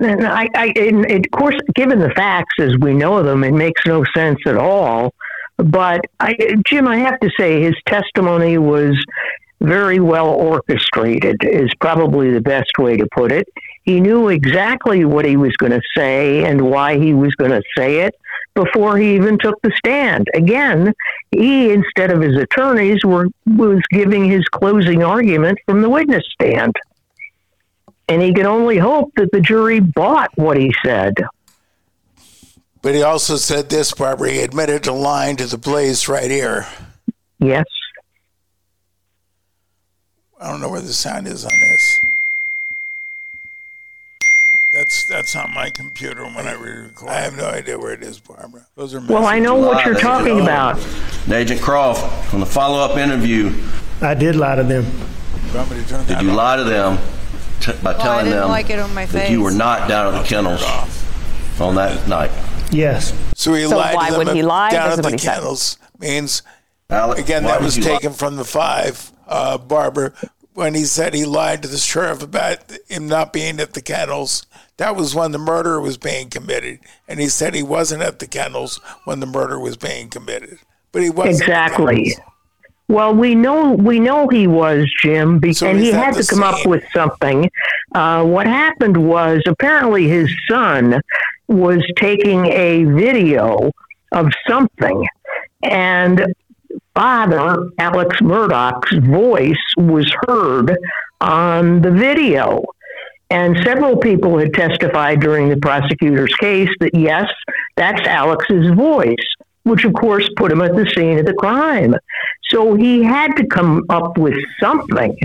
I, 0.00 0.48
of 1.10 1.30
course, 1.38 1.56
given 1.74 2.00
the 2.00 2.10
facts 2.10 2.54
as 2.58 2.72
we 2.80 2.94
know 2.94 3.22
them, 3.22 3.44
it 3.44 3.52
makes 3.52 3.82
no 3.86 4.04
sense 4.14 4.40
at 4.46 4.56
all. 4.56 5.14
But 5.56 6.00
I, 6.18 6.34
Jim, 6.66 6.88
I 6.88 6.98
have 6.98 7.20
to 7.20 7.30
say, 7.38 7.62
his 7.62 7.76
testimony 7.86 8.58
was 8.58 8.96
very 9.64 10.00
well 10.00 10.28
orchestrated. 10.28 11.36
Is 11.42 11.72
probably 11.80 12.30
the 12.30 12.40
best 12.40 12.78
way 12.78 12.96
to 12.96 13.06
put 13.12 13.32
it. 13.32 13.48
He 13.82 14.00
knew 14.00 14.28
exactly 14.28 15.04
what 15.04 15.24
he 15.24 15.36
was 15.36 15.54
going 15.56 15.72
to 15.72 15.82
say 15.96 16.44
and 16.44 16.60
why 16.70 16.98
he 16.98 17.12
was 17.12 17.34
going 17.34 17.50
to 17.50 17.62
say 17.76 18.00
it 18.00 18.14
before 18.54 18.96
he 18.96 19.14
even 19.14 19.38
took 19.38 19.60
the 19.62 19.72
stand. 19.76 20.28
Again, 20.34 20.94
he, 21.30 21.70
instead 21.70 22.10
of 22.10 22.20
his 22.22 22.36
attorneys, 22.36 23.04
were, 23.04 23.28
was 23.46 23.80
giving 23.90 24.24
his 24.24 24.44
closing 24.44 25.02
argument 25.02 25.58
from 25.66 25.82
the 25.82 25.90
witness 25.90 26.24
stand. 26.32 26.74
And 28.08 28.22
he 28.22 28.32
could 28.32 28.46
only 28.46 28.78
hope 28.78 29.12
that 29.16 29.30
the 29.32 29.40
jury 29.40 29.80
bought 29.80 30.30
what 30.36 30.56
he 30.56 30.72
said. 30.84 31.14
But 32.80 32.94
he 32.94 33.02
also 33.02 33.36
said 33.36 33.70
this, 33.70 33.92
Barbara. 33.92 34.30
He 34.30 34.40
admitted 34.40 34.84
to 34.84 34.92
lying 34.92 35.36
to 35.36 35.46
the 35.46 35.58
police 35.58 36.06
right 36.08 36.30
here. 36.30 36.66
Yes. 37.38 37.64
I 40.44 40.50
don't 40.50 40.60
know 40.60 40.68
where 40.68 40.82
the 40.82 40.92
sound 40.92 41.26
is 41.26 41.46
on 41.46 41.58
this. 41.58 42.04
That's 44.74 45.04
that's 45.04 45.34
on 45.36 45.54
my 45.54 45.70
computer 45.70 46.24
when 46.24 46.46
I 46.46 46.52
record. 46.52 47.08
I 47.08 47.20
have 47.20 47.34
no 47.34 47.46
idea 47.46 47.78
where 47.78 47.94
it 47.94 48.02
is, 48.02 48.18
Barbara. 48.18 48.66
Those 48.76 48.94
are 48.94 49.00
well, 49.00 49.24
I 49.24 49.38
know 49.38 49.54
what 49.54 49.86
you're 49.86 49.94
talking 49.94 50.40
about. 50.40 50.78
Agent 51.30 51.62
Croft, 51.62 52.34
on 52.34 52.40
the 52.40 52.46
follow-up 52.46 52.98
interview, 52.98 53.54
I 54.02 54.12
did 54.12 54.36
lie 54.36 54.56
to 54.56 54.62
them. 54.64 54.84
Did 56.06 56.20
you 56.20 56.32
lie 56.32 56.56
to 56.56 56.64
them 56.64 56.98
t- 57.60 57.72
by 57.82 57.92
well, 57.92 58.02
telling 58.02 58.30
them 58.30 58.48
like 58.50 58.66
that 59.12 59.30
you 59.30 59.40
were 59.40 59.50
not 59.50 59.88
down 59.88 60.14
at 60.14 60.20
the 60.20 60.28
kennels 60.28 60.62
on 61.58 61.76
that 61.76 62.06
night? 62.06 62.32
Yes. 62.70 63.14
So 63.34 63.54
he 63.54 63.66
so 63.66 63.78
lied 63.78 63.94
why 63.94 64.10
to 64.10 64.16
them 64.16 64.26
would 64.26 64.36
he 64.36 64.42
lie? 64.42 64.70
down 64.70 64.98
at 64.98 65.02
the 65.02 65.16
kennels 65.16 65.78
means 65.98 66.42
Alec, 66.90 67.18
again 67.18 67.44
that 67.44 67.62
was 67.62 67.76
taken 67.76 68.10
lie? 68.10 68.16
from 68.16 68.36
the 68.36 68.44
five. 68.44 69.10
Uh, 69.26 69.58
Barbara, 69.58 70.12
when 70.52 70.74
he 70.74 70.84
said 70.84 71.14
he 71.14 71.24
lied 71.24 71.62
to 71.62 71.68
the 71.68 71.78
sheriff 71.78 72.22
about 72.22 72.58
him 72.88 73.08
not 73.08 73.32
being 73.32 73.58
at 73.60 73.74
the 73.74 73.82
kennels 73.82 74.46
that 74.76 74.96
was 74.96 75.14
when 75.14 75.32
the 75.32 75.38
murder 75.38 75.80
was 75.80 75.96
being 75.96 76.28
committed, 76.28 76.80
and 77.06 77.20
he 77.20 77.28
said 77.28 77.54
he 77.54 77.62
wasn't 77.62 78.02
at 78.02 78.18
the 78.18 78.26
kennels 78.26 78.80
when 79.04 79.20
the 79.20 79.26
murder 79.26 79.58
was 79.58 79.76
being 79.76 80.08
committed, 80.08 80.58
but 80.90 81.02
he 81.02 81.10
was 81.10 81.40
exactly. 81.40 82.16
Well, 82.88 83.14
we 83.14 83.34
know 83.34 83.72
we 83.72 83.98
know 84.00 84.28
he 84.28 84.46
was 84.46 84.90
Jim, 85.02 85.38
be- 85.38 85.52
so 85.52 85.68
and 85.68 85.78
he 85.78 85.90
had 85.90 86.14
to 86.14 86.26
come 86.26 86.40
same? 86.40 86.42
up 86.42 86.66
with 86.66 86.84
something. 86.92 87.50
Uh, 87.94 88.24
what 88.24 88.46
happened 88.46 88.96
was 88.96 89.42
apparently 89.46 90.08
his 90.08 90.30
son 90.48 91.00
was 91.46 91.82
taking 91.96 92.46
a 92.46 92.84
video 92.84 93.70
of 94.12 94.32
something, 94.48 95.06
and 95.62 96.34
father 96.94 97.70
Alex 97.78 98.20
Murdaugh's 98.20 98.98
voice 99.06 99.56
was 99.76 100.10
heard 100.26 100.76
on 101.20 101.82
the 101.82 101.90
video. 101.90 102.64
And 103.30 103.56
several 103.64 103.96
people 103.96 104.38
had 104.38 104.52
testified 104.54 105.20
during 105.20 105.48
the 105.48 105.56
prosecutor's 105.56 106.34
case 106.36 106.68
that 106.80 106.94
yes, 106.94 107.28
that's 107.76 108.06
Alex's 108.06 108.70
voice, 108.74 109.16
which 109.64 109.84
of 109.84 109.94
course 109.94 110.28
put 110.36 110.52
him 110.52 110.60
at 110.60 110.76
the 110.76 110.88
scene 110.94 111.18
of 111.18 111.26
the 111.26 111.34
crime. 111.34 111.94
So 112.50 112.74
he 112.74 113.02
had 113.02 113.34
to 113.36 113.46
come 113.46 113.84
up 113.88 114.18
with 114.18 114.36
something. 114.60 115.16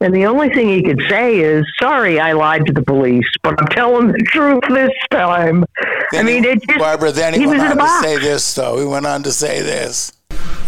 And 0.00 0.14
the 0.14 0.26
only 0.26 0.48
thing 0.50 0.68
he 0.68 0.82
could 0.82 1.02
say 1.08 1.40
is, 1.40 1.66
sorry, 1.80 2.20
I 2.20 2.32
lied 2.32 2.66
to 2.66 2.72
the 2.72 2.82
police, 2.82 3.26
but 3.42 3.60
I'm 3.60 3.66
telling 3.68 4.08
the 4.08 4.22
truth 4.26 4.62
this 4.68 4.92
time. 5.10 5.64
Then 6.12 6.20
I 6.20 6.22
mean, 6.22 6.44
it 6.44 6.62
just, 6.62 6.78
Barbara, 6.78 7.10
then 7.10 7.34
he, 7.34 7.40
he 7.40 7.46
went 7.46 7.62
on 7.62 7.76
to 7.78 8.06
say 8.06 8.18
this, 8.18 8.54
though. 8.54 8.78
He 8.78 8.84
went 8.84 9.06
on 9.06 9.24
to 9.24 9.32
say 9.32 9.60
this. 9.62 10.12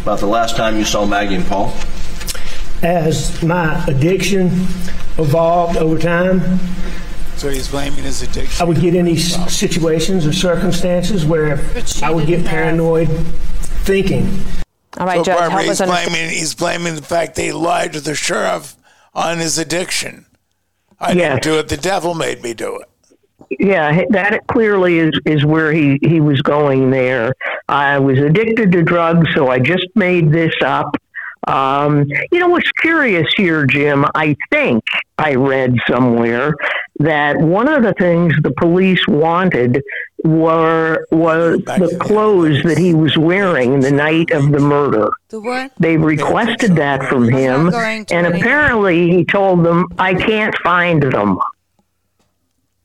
About 0.03 0.21
the 0.21 0.27
last 0.27 0.57
time 0.57 0.77
you 0.77 0.85
saw 0.85 1.07
Maggie 1.07 1.37
and 1.37 1.47
Paul? 1.47 1.75
As 2.83 3.43
my 3.43 3.85
addiction 3.87 4.47
evolved 5.19 5.77
over 5.77 5.99
time. 5.99 6.59
So 7.37 7.49
he's 7.49 7.69
blaming 7.69 8.05
his 8.05 8.23
addiction. 8.23 8.63
I 8.63 8.69
would 8.69 8.81
get 8.81 8.95
in 8.95 9.07
these 9.07 9.35
situations 9.51 10.27
or 10.27 10.33
circumstances 10.33 11.25
where 11.25 11.59
I 12.03 12.11
would 12.11 12.27
get 12.27 12.45
paranoid 12.45 13.09
thinking. 13.85 14.27
All 14.99 15.07
right, 15.07 15.19
so 15.19 15.25
Judge, 15.25 15.39
Barbara, 15.39 15.63
he's 15.63 15.81
blaming, 15.81 16.31
he's 16.31 16.55
blaming 16.55 16.97
the 16.97 17.03
fact 17.03 17.37
that 17.37 17.43
he 17.43 17.53
lied 17.53 17.93
to 17.95 18.01
the 18.01 18.15
sheriff 18.15 18.77
on 19.15 19.39
his 19.39 19.59
addiction. 19.59 20.27
I 20.99 21.13
yes. 21.13 21.17
didn't 21.17 21.43
do 21.43 21.59
it. 21.61 21.69
The 21.69 21.77
devil 21.77 22.15
made 22.15 22.43
me 22.43 22.53
do 22.53 22.77
it. 22.77 22.90
Yeah, 23.59 24.05
that 24.11 24.47
clearly 24.47 24.99
is, 24.99 25.13
is 25.27 25.45
where 25.45 25.73
he, 25.73 25.99
he 26.03 26.21
was 26.21 26.41
going 26.43 26.91
there. 26.91 27.35
I 27.69 27.99
was 27.99 28.19
addicted 28.19 28.71
to 28.73 28.83
drugs, 28.83 29.29
so 29.35 29.49
I 29.49 29.59
just 29.59 29.87
made 29.95 30.31
this 30.33 30.55
up. 30.65 30.97
Um, 31.47 32.07
you 32.31 32.39
know 32.39 32.49
what's 32.49 32.71
curious 32.73 33.27
here, 33.37 33.67
Jim? 33.67 34.05
I 34.15 34.37
think 34.51 34.85
I 35.19 35.35
read 35.35 35.75
somewhere 35.89 36.55
that 36.99 37.39
one 37.39 37.67
of 37.67 37.83
the 37.83 37.95
things 37.95 38.35
the 38.43 38.53
police 38.53 39.07
wanted 39.09 39.83
were 40.23 41.07
was 41.11 41.61
the 41.65 41.97
clothes 41.99 42.63
that 42.65 42.77
he 42.77 42.95
was 42.95 43.17
wearing 43.17 43.81
the 43.81 43.91
night 43.91 44.31
of 44.33 44.53
the 44.53 44.59
murder. 44.61 45.09
The 45.31 45.41
what? 45.41 45.73
They 45.81 45.97
requested 45.97 46.77
that 46.77 47.05
from 47.09 47.29
him, 47.29 47.73
and 48.11 48.27
apparently 48.27 49.11
he 49.11 49.25
told 49.25 49.65
them, 49.65 49.87
"I 49.99 50.15
can't 50.15 50.55
find 50.59 51.03
them." 51.03 51.39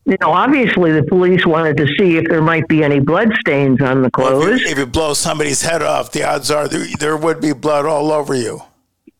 You 0.05 0.17
know, 0.21 0.31
obviously 0.31 0.91
the 0.91 1.03
police 1.03 1.45
wanted 1.45 1.77
to 1.77 1.87
see 1.97 2.17
if 2.17 2.27
there 2.27 2.41
might 2.41 2.67
be 2.67 2.83
any 2.83 2.99
blood 2.99 3.33
stains 3.39 3.81
on 3.81 4.03
the 4.03 4.11
clothes. 4.11 4.39
Well, 4.39 4.53
if, 4.53 4.61
you, 4.61 4.67
if, 4.67 4.77
you, 4.77 4.85
blow 4.85 5.13
somebody's 5.13 5.63
head 5.63 5.81
off, 5.81 6.11
the 6.11 6.23
odds 6.23 6.51
are 6.51 6.67
there, 6.67 6.85
there 6.99 7.17
would 7.17 7.41
be 7.41 7.53
blood 7.53 7.85
all 7.85 8.11
over 8.11 8.35
you. 8.35 8.61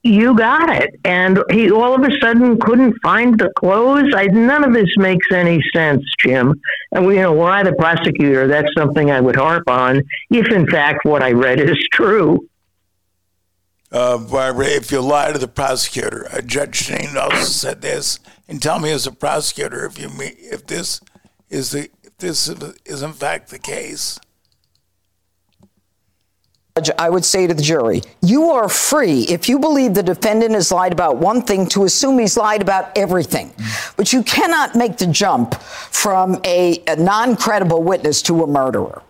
You 0.04 0.38
got 0.38 0.70
it. 0.70 1.00
And 1.04 1.44
he 1.50 1.72
all 1.72 1.96
of 1.96 2.04
a 2.04 2.16
sudden 2.22 2.60
couldn't 2.60 2.94
find 3.02 3.40
the 3.40 3.50
clothes. 3.58 4.14
I, 4.16 4.28
none 4.28 4.64
of 4.64 4.74
this 4.74 4.90
makes 4.98 5.26
any 5.34 5.60
sense, 5.74 6.04
Jim. 6.20 6.62
And 6.92 7.06
you 7.08 7.16
know, 7.16 7.34
were 7.34 7.50
I 7.50 7.64
the 7.64 7.74
prosecutor, 7.74 8.48
that's 8.48 8.72
something 8.78 9.10
I 9.10 9.20
would 9.20 9.36
harp 9.36 9.68
on 9.68 10.04
if, 10.30 10.52
in 10.52 10.68
fact, 10.68 11.06
what 11.06 11.24
I 11.24 11.32
read 11.32 11.60
is 11.60 11.78
true. 11.92 12.48
Uh, 13.96 14.18
Barbara, 14.18 14.66
if 14.66 14.92
you 14.92 15.00
lie 15.00 15.32
to 15.32 15.40
the 15.40 15.48
prosecutor, 15.48 16.28
uh, 16.30 16.42
Judge 16.42 16.76
Shane 16.76 17.16
also 17.16 17.46
said 17.46 17.82
this 17.82 18.20
and 18.46 18.62
tell 18.62 18.78
me 18.78 18.92
as 18.92 19.08
a 19.08 19.12
prosecutor 19.14 19.86
if 19.86 19.98
you 19.98 20.10
if 20.20 20.68
this 20.68 21.00
is 21.50 21.72
the 21.72 21.90
if 22.04 22.18
this 22.18 22.50
is 22.86 23.02
in 23.02 23.14
fact 23.14 23.52
the 23.52 23.58
case. 23.58 24.20
Judge, 26.76 26.92
I 27.00 27.10
would 27.10 27.24
say 27.24 27.48
to 27.48 27.54
the 27.54 27.64
jury, 27.64 28.02
you 28.22 28.50
are 28.50 28.68
free 28.68 29.22
if 29.30 29.48
you 29.48 29.60
believe 29.60 29.94
the 29.94 30.04
defendant 30.04 30.56
has 30.56 30.74
lied 30.74 30.92
about 30.92 31.16
one 31.16 31.42
thing 31.42 31.66
to 31.68 31.86
assume 31.86 32.20
he's 32.20 32.36
lied 32.36 32.62
about 32.62 32.92
everything. 32.98 33.54
But 33.96 34.12
you 34.12 34.24
cannot 34.24 34.76
make 34.76 34.98
the 34.98 35.08
jump 35.08 35.56
from 35.56 36.42
a, 36.44 36.84
a 36.90 36.98
non 36.98 37.38
credible 37.38 37.82
witness 37.82 38.22
to 38.24 38.44
a 38.44 38.48
murderer. 38.48 39.04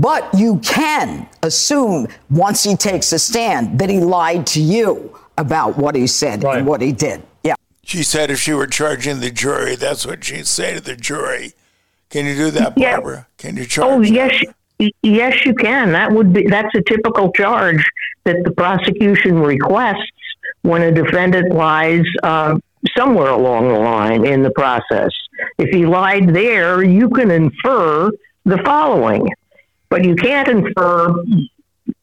But 0.00 0.32
you 0.32 0.60
can 0.60 1.28
assume 1.42 2.06
once 2.30 2.62
he 2.62 2.76
takes 2.76 3.12
a 3.12 3.18
stand 3.18 3.80
that 3.80 3.90
he 3.90 3.98
lied 3.98 4.46
to 4.48 4.60
you 4.60 5.18
about 5.36 5.76
what 5.76 5.96
he 5.96 6.06
said 6.06 6.44
right. 6.44 6.58
and 6.58 6.66
what 6.66 6.80
he 6.80 6.92
did. 6.92 7.22
Yeah. 7.42 7.56
She 7.82 8.04
said 8.04 8.30
if 8.30 8.38
she 8.38 8.52
were 8.52 8.68
charging 8.68 9.18
the 9.18 9.30
jury, 9.30 9.74
that's 9.74 10.06
what 10.06 10.22
she'd 10.22 10.46
say 10.46 10.74
to 10.74 10.80
the 10.80 10.94
jury. 10.94 11.54
Can 12.10 12.26
you 12.26 12.36
do 12.36 12.50
that, 12.52 12.76
Barbara? 12.76 13.16
Yeah. 13.16 13.24
Can 13.38 13.56
you 13.56 13.66
charge? 13.66 13.90
Oh, 13.90 14.00
yes. 14.00 14.40
Yes, 15.02 15.44
you 15.44 15.54
can. 15.54 15.90
That 15.90 16.12
would 16.12 16.32
be 16.32 16.46
that's 16.46 16.72
a 16.76 16.82
typical 16.82 17.32
charge 17.32 17.84
that 18.22 18.44
the 18.44 18.52
prosecution 18.52 19.40
requests 19.40 20.08
when 20.62 20.82
a 20.82 20.92
defendant 20.92 21.52
lies 21.52 22.04
uh, 22.22 22.56
somewhere 22.96 23.30
along 23.30 23.66
the 23.66 23.78
line 23.80 24.24
in 24.24 24.44
the 24.44 24.50
process. 24.50 25.10
If 25.58 25.70
he 25.70 25.84
lied 25.84 26.32
there, 26.32 26.84
you 26.84 27.10
can 27.10 27.32
infer 27.32 28.12
the 28.44 28.58
following, 28.58 29.28
but 29.90 30.04
you 30.04 30.14
can't 30.16 30.48
infer 30.48 31.14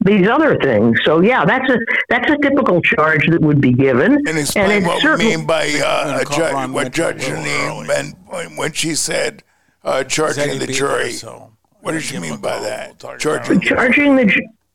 these 0.01 0.27
other 0.27 0.57
things. 0.59 0.99
So 1.03 1.21
yeah, 1.21 1.45
that's 1.45 1.69
a 1.69 1.77
that's 2.09 2.29
a 2.29 2.37
typical 2.37 2.81
charge 2.81 3.27
that 3.27 3.41
would 3.41 3.61
be 3.61 3.73
given. 3.73 4.13
And 4.27 4.37
explain 4.37 4.71
and 4.71 4.85
what 4.85 5.19
we 5.19 5.25
mean 5.25 5.45
by 5.45 5.67
uh, 5.83 6.23
ju- 6.25 6.73
what 6.73 6.91
Judge 6.91 7.23
Jeanine 7.23 7.87
meant 7.87 8.15
when 8.57 8.71
she 8.73 8.95
said 8.95 9.43
uh, 9.83 10.03
charging 10.03 10.59
the 10.59 10.67
jury. 10.67 11.11
so. 11.11 11.51
What 11.81 11.91
did 11.91 12.01
she 12.01 12.17
mean 12.17 12.37
by 12.37 12.59
that? 12.61 12.97
Charging, 13.19 13.61
charging 13.61 14.15
the 14.15 14.25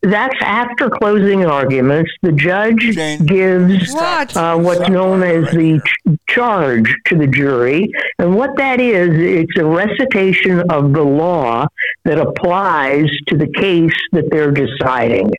that's 0.02 0.36
after 0.40 0.88
closing 0.88 1.44
arguments. 1.44 2.10
The 2.22 2.32
judge 2.32 2.94
Jane, 2.94 3.26
gives 3.26 3.92
what? 3.92 4.36
Uh, 4.36 4.56
what's 4.58 4.88
known 4.88 5.22
as 5.22 5.50
the 5.52 5.80
ch- 5.84 6.18
charge 6.28 6.94
to 7.06 7.16
the 7.16 7.26
jury. 7.26 7.90
And 8.18 8.34
what 8.34 8.56
that 8.56 8.80
is, 8.80 9.10
it's 9.12 9.58
a 9.58 9.64
recitation 9.64 10.60
of 10.70 10.92
the 10.92 11.02
law 11.02 11.66
that 12.04 12.18
applies 12.18 13.10
to 13.28 13.36
the 13.36 13.48
case 13.52 13.94
that 14.12 14.30
they're 14.30 14.52
deciding. 14.52 15.30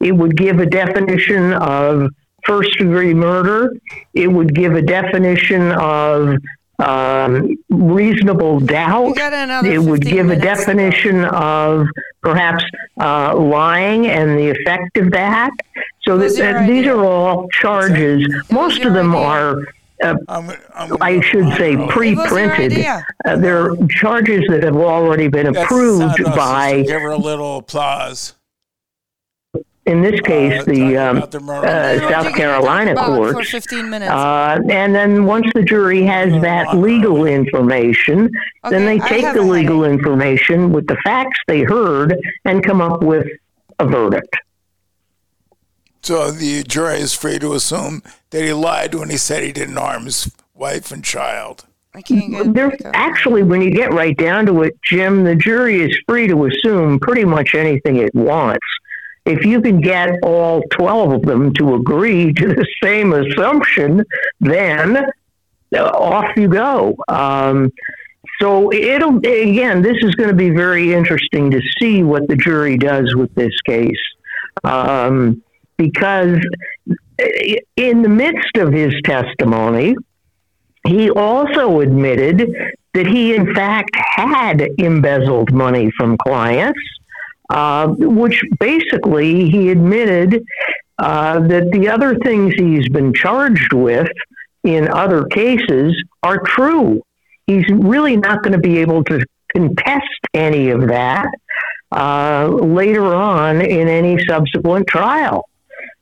It 0.00 0.12
would 0.12 0.36
give 0.36 0.58
a 0.58 0.66
definition 0.66 1.54
of 1.54 2.10
first 2.44 2.76
degree 2.78 3.14
murder. 3.14 3.72
It 4.12 4.28
would 4.28 4.54
give 4.54 4.74
a 4.74 4.82
definition 4.82 5.72
of 5.72 6.36
um, 6.82 7.56
reasonable 7.70 8.60
doubt. 8.60 9.16
It 9.64 9.78
would 9.78 10.02
give 10.02 10.30
a 10.30 10.36
definition 10.36 11.24
of 11.24 11.86
perhaps 12.22 12.64
uh, 13.00 13.36
lying 13.36 14.06
and 14.06 14.38
the 14.38 14.50
effect 14.50 14.96
of 14.96 15.10
that. 15.12 15.50
So 16.02 16.18
that, 16.18 16.66
these 16.66 16.86
are 16.86 17.04
all 17.04 17.48
charges. 17.48 18.26
Most 18.50 18.84
of 18.84 18.92
them 18.92 19.14
idea? 19.14 19.26
are. 19.26 19.66
Uh, 20.02 20.16
I'm, 20.28 20.50
I'm, 20.74 20.96
I 21.00 21.20
should 21.20 21.56
say 21.56 21.76
pre-printed. 21.88 22.84
Uh, 23.24 23.36
they're 23.36 23.76
charges 23.88 24.44
that 24.48 24.64
have 24.64 24.76
already 24.76 25.28
been 25.28 25.54
approved 25.54 26.24
by. 26.34 26.82
Give 26.82 27.00
her 27.00 27.10
a 27.10 27.16
little 27.16 27.58
applause 27.58 28.34
in 29.84 30.00
this 30.00 30.20
case, 30.20 30.60
uh, 30.60 30.64
the 30.64 30.96
um, 30.96 31.18
uh, 31.18 32.08
South 32.08 32.34
Carolina 32.34 32.94
court. 32.94 33.34
For 33.34 33.42
15 33.42 33.90
minutes. 33.90 34.12
Uh, 34.12 34.60
and 34.70 34.94
then 34.94 35.24
once 35.24 35.46
the 35.54 35.62
jury 35.62 36.04
has 36.04 36.30
that 36.42 36.76
legal 36.76 37.26
information, 37.26 38.30
okay, 38.64 38.70
then 38.70 38.86
they 38.86 38.98
take 39.08 39.34
the 39.34 39.42
legal 39.42 39.84
information 39.84 40.72
with 40.72 40.86
the 40.86 40.96
facts 41.04 41.38
they 41.48 41.62
heard 41.62 42.16
and 42.44 42.64
come 42.64 42.80
up 42.80 43.02
with 43.02 43.26
a 43.80 43.86
verdict. 43.86 44.36
So 46.02 46.30
the 46.30 46.62
jury 46.62 46.98
is 46.98 47.14
free 47.14 47.38
to 47.40 47.54
assume 47.54 48.02
that 48.30 48.42
he 48.42 48.52
lied 48.52 48.94
when 48.94 49.10
he 49.10 49.16
said 49.16 49.42
he 49.42 49.52
didn't 49.52 49.76
harm 49.76 50.04
his 50.04 50.32
wife 50.54 50.92
and 50.92 51.02
child. 51.04 51.66
I 51.94 52.02
can't 52.02 52.56
actually, 52.94 53.42
when 53.42 53.60
you 53.60 53.70
get 53.70 53.92
right 53.92 54.16
down 54.16 54.46
to 54.46 54.62
it, 54.62 54.78
Jim, 54.82 55.24
the 55.24 55.34
jury 55.34 55.82
is 55.82 55.94
free 56.08 56.26
to 56.26 56.46
assume 56.46 56.98
pretty 56.98 57.24
much 57.24 57.54
anything 57.54 57.96
it 57.96 58.14
wants 58.14 58.66
if 59.24 59.44
you 59.44 59.60
can 59.60 59.80
get 59.80 60.18
all 60.22 60.62
12 60.72 61.12
of 61.12 61.22
them 61.22 61.52
to 61.54 61.74
agree 61.74 62.32
to 62.34 62.48
the 62.48 62.66
same 62.82 63.12
assumption, 63.12 64.04
then 64.40 65.04
off 65.74 66.36
you 66.36 66.48
go. 66.48 66.96
Um, 67.08 67.70
so 68.40 68.72
it'll 68.72 69.18
again, 69.18 69.82
this 69.82 69.96
is 70.02 70.14
going 70.14 70.30
to 70.30 70.36
be 70.36 70.50
very 70.50 70.92
interesting 70.92 71.50
to 71.50 71.60
see 71.78 72.02
what 72.02 72.28
the 72.28 72.36
jury 72.36 72.76
does 72.76 73.14
with 73.14 73.34
this 73.34 73.54
case, 73.64 74.00
um, 74.64 75.42
because 75.76 76.38
in 77.76 78.02
the 78.02 78.08
midst 78.08 78.56
of 78.56 78.72
his 78.72 78.94
testimony, 79.04 79.94
he 80.86 81.10
also 81.10 81.80
admitted 81.80 82.52
that 82.94 83.06
he 83.06 83.34
in 83.34 83.54
fact 83.54 83.90
had 83.94 84.68
embezzled 84.78 85.52
money 85.52 85.90
from 85.96 86.16
clients 86.18 86.80
uh, 87.52 87.88
which 87.98 88.42
basically 88.58 89.50
he 89.50 89.68
admitted 89.68 90.42
uh, 90.98 91.38
that 91.40 91.70
the 91.70 91.86
other 91.86 92.16
things 92.20 92.54
he's 92.54 92.88
been 92.88 93.12
charged 93.12 93.74
with 93.74 94.08
in 94.64 94.88
other 94.88 95.24
cases 95.24 96.02
are 96.22 96.38
true. 96.38 97.02
He's 97.46 97.68
really 97.68 98.16
not 98.16 98.42
going 98.42 98.52
to 98.54 98.58
be 98.58 98.78
able 98.78 99.04
to 99.04 99.22
contest 99.54 100.20
any 100.32 100.70
of 100.70 100.88
that 100.88 101.26
uh, 101.90 102.48
later 102.48 103.14
on 103.14 103.60
in 103.60 103.86
any 103.86 104.24
subsequent 104.24 104.86
trial. 104.86 105.46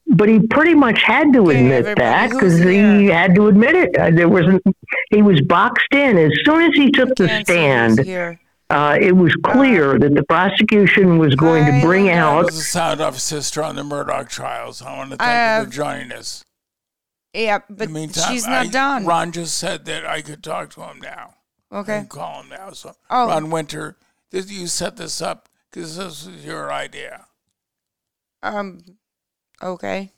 But 0.07 0.29
he 0.29 0.39
pretty 0.39 0.75
much 0.75 1.03
had 1.03 1.33
to 1.33 1.51
admit 1.51 1.97
that 1.97 2.31
because 2.31 2.59
he 2.61 3.07
had 3.07 3.35
to 3.35 3.49
admit 3.49 3.75
it. 3.75 3.97
Uh, 3.97 4.11
there 4.11 4.29
wasn't. 4.29 4.63
He 5.11 5.23
was 5.23 5.41
boxed 5.41 5.93
in 5.93 6.17
as 6.17 6.31
soon 6.45 6.63
as 6.63 6.75
he 6.75 6.91
took 6.93 7.09
the 7.17 7.27
stand 7.45 7.99
uh, 8.71 8.97
it 9.01 9.13
was 9.13 9.35
clear 9.43 9.99
that 9.99 10.15
the 10.15 10.23
prosecution 10.25 11.19
was 11.19 11.35
going 11.35 11.67
to 11.67 11.81
bring 11.85 12.09
out. 12.09 12.45
Was 12.45 12.59
a 12.59 12.63
sound 12.63 13.01
off 13.01 13.19
sister 13.19 13.63
on 13.63 13.75
the 13.77 13.83
Murdaugh 13.83 14.29
trials. 14.29 14.81
I 14.81 14.97
want 14.97 15.11
to 15.11 15.17
thank 15.17 15.61
you 15.61 15.71
for 15.71 15.77
joining 15.77 16.13
us. 16.13 16.45
Yeah, 17.35 17.61
but 17.69 17.91
meantime, 17.91 18.33
she's 18.33 18.47
not 18.47 18.67
I, 18.67 18.69
done. 18.69 19.07
Ron 19.07 19.33
just 19.33 19.57
said 19.59 19.85
that 19.87 20.07
I 20.07 20.23
could 20.23 20.43
talk 20.43 20.71
to 20.75 20.83
him 20.83 21.01
now. 21.01 21.35
Okay. 21.73 22.07
call 22.09 22.43
him 22.43 22.49
now. 22.51 22.71
So, 22.73 22.95
oh. 23.09 23.29
Ron 23.29 23.51
Winter, 23.51 23.97
did 24.31 24.51
you 24.51 24.67
set 24.67 24.97
this 24.97 25.21
up 25.21 25.49
because 25.71 25.97
this 25.97 26.27
was 26.27 26.45
your 26.45 26.73
idea? 26.73 27.27
Um, 28.43 28.81
okay. 29.63 30.13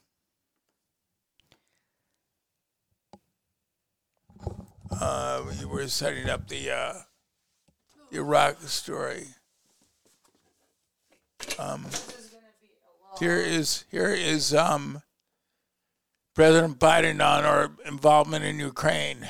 Uh, 4.91 5.45
you 5.59 5.69
were 5.69 5.88
setting 5.88 6.29
up 6.29 6.49
the 6.49 6.71
uh, 6.71 6.93
Iraq 8.12 8.61
story. 8.62 9.29
Um, 11.59 11.87
here 13.18 13.37
is 13.38 13.85
here 13.90 14.12
is 14.12 14.55
um, 14.55 15.03
President 16.35 16.79
Biden 16.79 17.14
on 17.14 17.44
our 17.44 17.72
involvement 17.87 18.44
in 18.44 18.59
Ukraine. 18.59 19.29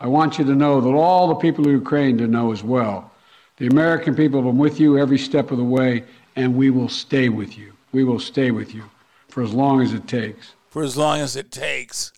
I 0.00 0.08
want 0.08 0.38
you 0.38 0.44
to 0.46 0.54
know 0.54 0.80
that 0.80 0.88
all 0.88 1.28
the 1.28 1.34
people 1.34 1.66
of 1.66 1.72
Ukraine 1.72 2.16
to 2.18 2.26
know 2.26 2.52
as 2.52 2.62
well. 2.62 3.12
The 3.58 3.66
American 3.66 4.14
people 4.14 4.40
have 4.40 4.46
been 4.46 4.58
with 4.58 4.80
you 4.80 4.98
every 4.98 5.18
step 5.18 5.50
of 5.50 5.58
the 5.58 5.64
way, 5.64 6.04
and 6.36 6.56
we 6.56 6.70
will 6.70 6.88
stay 6.88 7.28
with 7.28 7.58
you. 7.58 7.74
We 7.92 8.04
will 8.04 8.18
stay 8.18 8.50
with 8.50 8.74
you 8.74 8.84
for 9.28 9.42
as 9.42 9.52
long 9.52 9.82
as 9.82 9.92
it 9.92 10.08
takes. 10.08 10.54
For 10.70 10.82
as 10.82 10.96
long 10.96 11.20
as 11.20 11.36
it 11.36 11.50
takes. 11.50 12.12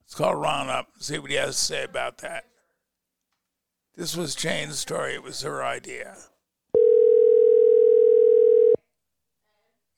Let's 0.00 0.14
call 0.14 0.34
Ron 0.34 0.70
up 0.70 0.88
and 0.94 1.02
see 1.02 1.18
what 1.18 1.30
he 1.30 1.36
has 1.36 1.56
to 1.56 1.62
say 1.62 1.84
about 1.84 2.18
that. 2.18 2.46
This 3.94 4.16
was 4.16 4.34
Jane's 4.34 4.78
story. 4.78 5.14
It 5.14 5.22
was 5.22 5.42
her 5.42 5.62
idea. 5.62 6.16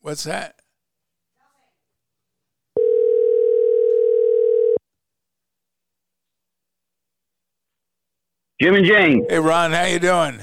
What's 0.00 0.24
that? 0.24 0.56
Jim 8.60 8.74
and 8.74 8.86
Jane. 8.86 9.26
Hey 9.28 9.38
Ron, 9.38 9.72
how 9.72 9.84
you 9.84 9.98
doing? 9.98 10.40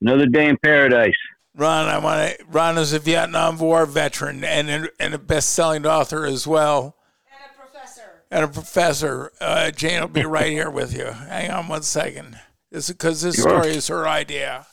Another 0.00 0.26
day 0.26 0.48
in 0.48 0.56
paradise. 0.62 1.14
Ron, 1.56 1.88
I 1.88 1.98
want 1.98 2.38
to. 2.38 2.44
Ron 2.46 2.78
is 2.78 2.92
a 2.92 2.98
Vietnam 2.98 3.58
War 3.58 3.86
veteran 3.86 4.44
and 4.44 4.90
and 4.98 5.14
a 5.14 5.18
best-selling 5.18 5.86
author 5.86 6.24
as 6.24 6.46
well. 6.46 6.96
And 7.30 7.50
a 7.50 7.60
professor. 7.60 8.22
And 8.30 8.44
a 8.44 8.48
professor. 8.48 9.32
Uh, 9.40 9.70
Jane 9.70 10.00
will 10.00 10.08
be 10.08 10.24
right 10.24 10.50
here 10.50 10.70
with 10.70 10.96
you. 10.96 11.04
Hang 11.06 11.50
on 11.50 11.68
one 11.68 11.82
second. 11.82 12.38
This 12.74 12.90
because 12.90 13.22
this 13.22 13.36
sure. 13.36 13.50
story 13.50 13.76
is 13.76 13.86
her 13.86 14.08
idea. 14.08 14.66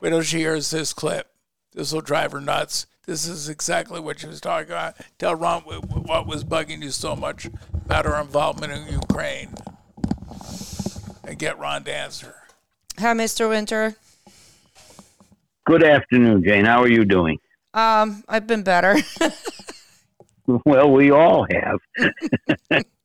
Wait 0.00 0.10
till 0.10 0.22
she 0.22 0.38
hears 0.38 0.70
this 0.70 0.92
clip. 0.92 1.26
This 1.72 1.92
will 1.92 2.00
drive 2.00 2.30
her 2.30 2.40
nuts. 2.40 2.86
This 3.06 3.26
is 3.26 3.48
exactly 3.48 3.98
what 3.98 4.20
she 4.20 4.28
was 4.28 4.40
talking 4.40 4.70
about. 4.70 4.94
Tell 5.18 5.34
Ron 5.34 5.62
what 5.62 6.28
was 6.28 6.44
bugging 6.44 6.80
you 6.80 6.90
so 6.90 7.16
much 7.16 7.48
about 7.74 8.04
her 8.04 8.20
involvement 8.20 8.72
in 8.72 8.86
Ukraine, 8.86 9.52
and 11.24 11.36
get 11.36 11.58
Ron 11.58 11.82
to 11.84 11.92
answer. 11.92 12.36
Hi, 13.00 13.14
Mr. 13.14 13.48
Winter. 13.48 13.96
Good 15.66 15.82
afternoon, 15.82 16.44
Jane. 16.44 16.66
How 16.66 16.82
are 16.82 16.88
you 16.88 17.04
doing? 17.04 17.40
Um, 17.74 18.22
I've 18.28 18.46
been 18.46 18.62
better. 18.62 18.96
well, 20.46 20.92
we 20.92 21.10
all 21.10 21.48
have. 21.50 22.84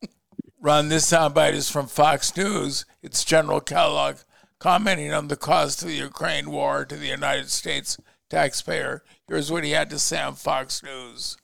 Ron, 0.64 0.88
this 0.88 1.12
soundbite 1.12 1.56
is 1.56 1.70
from 1.70 1.88
Fox 1.88 2.38
News. 2.38 2.86
It's 3.02 3.26
General 3.26 3.60
Kellogg 3.60 4.20
commenting 4.60 5.12
on 5.12 5.28
the 5.28 5.36
cost 5.36 5.82
of 5.82 5.90
the 5.90 5.96
Ukraine 5.96 6.50
war 6.50 6.86
to 6.86 6.96
the 6.96 7.08
United 7.08 7.50
States 7.50 7.98
taxpayer. 8.30 9.04
Here's 9.28 9.52
what 9.52 9.66
he 9.66 9.72
had 9.72 9.90
to 9.90 10.00
say 10.00 10.22
on 10.22 10.36
Fox 10.36 10.82
News. 10.82 11.36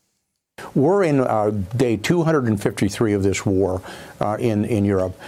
We're 0.73 1.03
in 1.03 1.19
uh, 1.19 1.51
day 1.75 1.97
253 1.97 3.11
of 3.11 3.23
this 3.23 3.45
war 3.45 3.81
uh, 4.21 4.37
in, 4.39 4.63
in 4.63 4.85
Europe. 4.85 5.19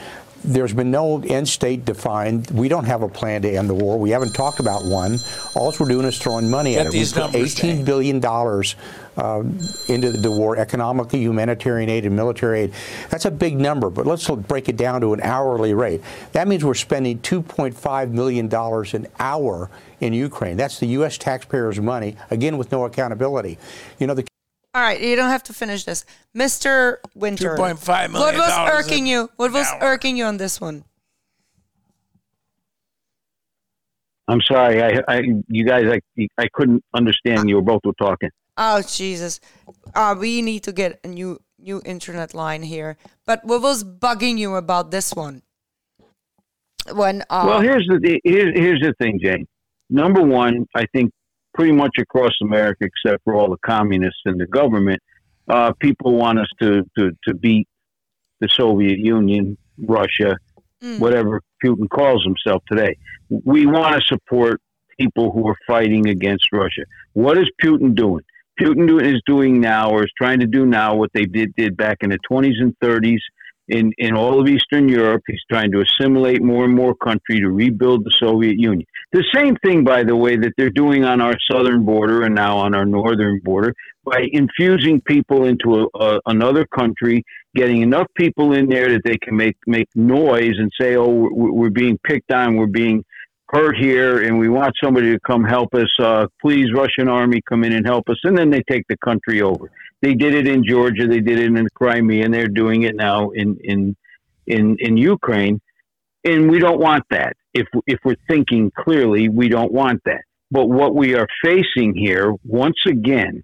There's 0.44 0.74
been 0.74 0.92
no 0.92 1.22
end 1.22 1.48
state 1.48 1.86
defined. 1.86 2.50
We 2.52 2.68
don't 2.68 2.86
have 2.86 3.04
a 3.04 3.10
plan 3.10 3.42
to 3.44 3.50
end 3.50 3.70
the 3.70 3.74
war. 3.74 4.00
We 4.00 4.10
haven't 4.10 4.34
talked 4.34 4.60
about 4.60 4.86
one. 4.86 5.20
All 5.56 5.74
we're 5.80 5.88
doing 5.88 6.06
is 6.06 6.18
throwing 6.18 6.50
money 6.50 6.74
Get 6.74 6.88
at 6.88 6.94
it. 6.94 6.98
We 6.98 7.06
put 7.06 7.32
$18 7.32 7.86
billion 7.86 8.24
uh, 9.18 9.44
into 9.88 10.12
the 10.12 10.32
war 10.32 10.58
economically, 10.58 11.20
humanitarian 11.20 11.90
aid, 11.90 12.06
and 12.06 12.16
military 12.16 12.62
aid. 12.62 12.74
That's 13.10 13.26
a 13.26 13.32
big 13.32 13.60
number, 13.60 13.90
but 13.90 14.06
let's 14.06 14.30
break 14.30 14.70
it 14.70 14.78
down 14.78 15.02
to 15.02 15.14
an 15.14 15.22
hourly 15.22 15.74
rate. 15.74 16.02
That 16.32 16.48
means 16.48 16.64
we're 16.64 16.74
spending 16.74 17.20
$2.5 17.20 18.12
million 18.12 18.54
an 18.54 19.08
hour 19.20 19.70
in 20.00 20.14
Ukraine. 20.14 20.58
That's 20.58 20.80
the 20.80 20.88
U.S. 20.88 21.18
taxpayers' 21.18 21.80
money, 21.80 22.16
again, 22.30 22.58
with 22.58 22.72
no 22.72 22.86
accountability. 22.86 23.58
You 24.00 24.08
know, 24.08 24.14
the 24.14 24.26
all 24.74 24.82
right, 24.82 25.00
you 25.02 25.16
don't 25.16 25.30
have 25.30 25.44
to 25.44 25.54
finish 25.54 25.84
this, 25.84 26.06
Mister 26.34 27.02
Winter. 27.16 27.56
Two 27.56 27.62
point 27.62 27.80
five 27.80 28.12
million. 28.12 28.36
What 28.38 28.38
was 28.38 28.70
irking 28.72 29.06
you? 29.06 29.30
What 29.36 29.52
was 29.52 29.68
hour. 29.68 29.80
irking 29.82 30.18
you 30.18 30.26
on 30.26 30.38
this 30.38 30.62
one? 30.62 30.86
I'm 34.28 34.40
sorry, 34.42 34.82
I, 34.82 35.02
I, 35.10 35.22
you 35.50 35.66
guys, 35.66 35.86
I, 35.92 36.28
I 36.38 36.48
couldn't 36.54 36.84
understand. 36.94 37.50
You 37.50 37.56
were 37.56 37.62
both 37.62 37.82
were 37.84 37.92
talking. 37.94 38.30
Oh 38.56 38.82
Jesus, 38.82 39.42
uh, 39.94 40.16
we 40.18 40.42
need 40.42 40.64
to 40.64 40.72
get 40.72 41.00
a 41.04 41.08
new 41.08 41.40
new 41.60 41.82
internet 41.84 42.34
line 42.34 42.64
here. 42.64 42.98
But 43.26 43.44
what 43.44 43.62
was 43.62 43.84
bugging 43.84 44.38
you 44.38 44.56
about 44.56 44.92
this 44.92 45.14
one? 45.14 45.42
When 46.94 47.24
uh, 47.30 47.44
well, 47.46 47.62
here's 47.62 47.86
the 47.88 48.22
here's 48.24 48.58
here's 48.58 48.80
the 48.80 48.94
thing, 49.02 49.20
Jane. 49.22 49.48
Number 49.90 50.22
one, 50.22 50.66
I 50.76 50.86
think 50.94 51.12
pretty 51.54 51.72
much 51.72 51.98
across 52.00 52.34
America, 52.42 52.86
except 52.86 53.24
for 53.24 53.36
all 53.36 53.50
the 53.50 53.58
communists 53.66 54.22
in 54.26 54.38
the 54.38 54.48
government, 54.48 55.02
uh, 55.48 55.74
people 55.80 56.16
want 56.16 56.40
us 56.40 56.48
to, 56.62 56.84
to, 56.98 57.12
to 57.28 57.34
beat 57.34 57.68
the 58.40 58.48
Soviet 58.50 59.00
Union, 59.00 59.58
Russia, 59.78 60.38
mm. 60.82 61.00
whatever 61.00 61.42
Putin 61.64 61.90
calls 61.90 62.24
himself 62.24 62.64
today. 62.70 62.98
We 63.30 63.66
want 63.66 63.96
to 63.96 64.02
support 64.02 64.62
people 65.00 65.32
who 65.32 65.48
are 65.48 65.58
fighting 65.68 66.08
against 66.08 66.48
Russia. 66.52 66.84
What 67.14 67.38
is 67.38 67.50
Putin 67.62 67.96
doing? 67.96 68.24
Putin 68.60 69.02
is 69.02 69.22
doing 69.26 69.60
now, 69.60 69.90
or 69.90 70.04
is 70.04 70.12
trying 70.18 70.40
to 70.40 70.48
do 70.48 70.66
now, 70.66 70.96
what 70.96 71.12
they 71.14 71.26
did 71.26 71.56
did 71.56 71.76
back 71.78 71.98
in 72.02 72.10
the 72.10 72.20
20s 72.30 72.60
and 72.60 72.78
30s 72.84 73.20
in, 73.68 73.94
in 73.98 74.16
all 74.16 74.40
of 74.40 74.48
Eastern 74.48 74.90
Europe. 74.90 75.24
He's 75.28 75.42
trying 75.50 75.72
to 75.72 75.82
assimilate 75.82 76.42
more 76.42 76.66
and 76.66 76.76
more 76.76 76.96
country 76.96 77.40
to 77.40 77.50
rebuild 77.50 78.04
the 78.04 78.14
Soviet 78.20 78.58
Union. 78.58 78.86
The 79.14 79.24
same 79.34 79.56
thing, 79.58 79.84
by 79.84 80.04
the 80.04 80.16
way, 80.16 80.38
that 80.38 80.54
they're 80.58 80.70
doing 80.70 81.04
on 81.04 81.22
our 81.22 81.36
southern 81.50 81.86
border 81.86 82.24
and 82.24 82.36
now 82.36 82.58
on 82.58 82.74
our 82.74 82.86
northern 82.86 83.40
border 83.44 83.74
by 84.04 84.28
infusing 84.32 85.00
people 85.02 85.46
into 85.46 85.76
a, 85.76 86.00
a, 86.00 86.20
another 86.26 86.66
country, 86.66 87.24
getting 87.56 87.82
enough 87.82 88.08
people 88.16 88.54
in 88.54 88.68
there 88.68 88.90
that 88.90 89.02
they 89.04 89.18
can 89.18 89.36
make, 89.36 89.58
make 89.68 89.88
noise 89.96 90.54
and 90.58 90.72
say, 90.80 90.96
oh, 90.96 91.10
we're, 91.10 91.52
we're 91.52 91.70
being 91.70 92.00
picked 92.04 92.32
on, 92.32 92.56
we're 92.56 92.66
being 92.66 93.04
hurt 93.50 93.76
here, 93.78 94.24
and 94.24 94.40
we 94.40 94.50
want 94.50 94.74
somebody 94.82 95.12
to 95.12 95.20
come 95.20 95.44
help 95.44 95.74
us. 95.76 95.90
Uh, 96.00 96.26
please, 96.42 96.68
Russian 96.74 97.10
army, 97.10 97.42
come 97.48 97.64
in 97.64 97.74
and 97.74 97.86
help 97.86 98.10
us. 98.10 98.18
And 98.24 98.38
then 98.38 98.50
they 98.50 98.64
take 98.70 98.86
the 98.88 98.98
country 98.98 99.42
over. 99.42 99.70
They 100.02 100.16
did 100.16 100.34
it 100.34 100.48
in 100.48 100.64
Georgia. 100.64 101.08
They 101.08 101.20
did 101.20 101.40
it 101.40 101.46
in 101.46 101.68
Crimea, 101.76 102.26
and 102.26 102.34
they're 102.34 102.48
doing 102.48 102.84
it 102.84 102.96
now 102.96 103.30
in 103.32 103.58
in 103.64 103.96
in 104.48 104.78
in 104.80 104.98
Ukraine. 104.98 105.62
And 106.24 106.50
we 106.50 106.60
don't 106.60 106.80
want 106.80 107.04
that. 107.10 107.36
If 107.54 107.68
if 107.88 108.00
we're 108.04 108.16
thinking 108.28 108.72
clearly, 108.78 109.30
we 109.30 109.48
don't 109.50 109.72
want 109.72 110.02
that. 110.06 110.22
But 110.50 110.68
what 110.68 110.96
we 110.96 111.16
are 111.16 111.28
facing 111.44 111.96
here, 111.96 112.34
once 112.44 112.86
again, 112.86 113.44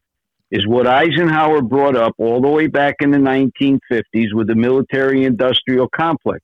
is 0.52 0.68
what 0.68 0.88
Eisenhower 0.88 1.62
brought 1.62 1.96
up 1.96 2.14
all 2.18 2.42
the 2.42 2.50
way 2.50 2.68
back 2.68 2.96
in 3.00 3.12
the 3.12 3.18
1950s 3.18 4.34
with 4.34 4.48
the 4.48 4.56
military 4.56 5.26
industrial 5.26 5.88
complex. 5.90 6.42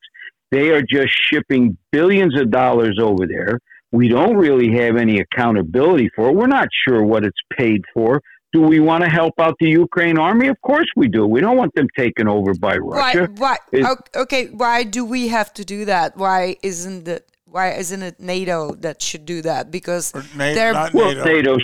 They 0.51 0.69
are 0.69 0.81
just 0.81 1.09
shipping 1.09 1.77
billions 1.91 2.39
of 2.39 2.51
dollars 2.51 2.97
over 3.01 3.25
there. 3.27 3.59
We 3.91 4.07
don't 4.07 4.37
really 4.37 4.71
have 4.77 4.97
any 4.97 5.19
accountability 5.19 6.09
for 6.15 6.29
it. 6.29 6.35
We're 6.35 6.47
not 6.47 6.67
sure 6.87 7.03
what 7.03 7.25
it's 7.25 7.39
paid 7.57 7.83
for. 7.93 8.21
Do 8.53 8.61
we 8.61 8.79
want 8.79 9.03
to 9.03 9.09
help 9.09 9.33
out 9.39 9.55
the 9.59 9.67
Ukraine 9.67 10.19
army? 10.19 10.47
Of 10.47 10.61
course 10.61 10.85
we 10.95 11.07
do. 11.07 11.25
We 11.25 11.41
don't 11.41 11.57
want 11.57 11.73
them 11.73 11.87
taken 11.97 12.27
over 12.27 12.53
by 12.53 12.77
Russia. 12.77 13.27
Why? 13.35 13.57
why 13.71 13.95
okay, 14.15 14.47
why 14.47 14.83
do 14.83 15.03
we 15.03 15.29
have 15.29 15.51
to 15.55 15.65
do 15.65 15.85
that? 15.85 16.15
Why 16.15 16.57
isn't 16.61 17.07
it? 17.07 17.27
Why 17.45 17.71
isn't 17.71 18.03
it 18.03 18.19
NATO 18.19 18.75
that 18.75 19.01
should 19.01 19.25
do 19.25 19.41
that? 19.41 19.71
Because 19.71 20.13
NATO, 20.35 20.55
they're 20.55 20.73
not 20.73 20.93
well, 20.93 21.15
NATO. 21.15 21.25
NATO. 21.25 21.57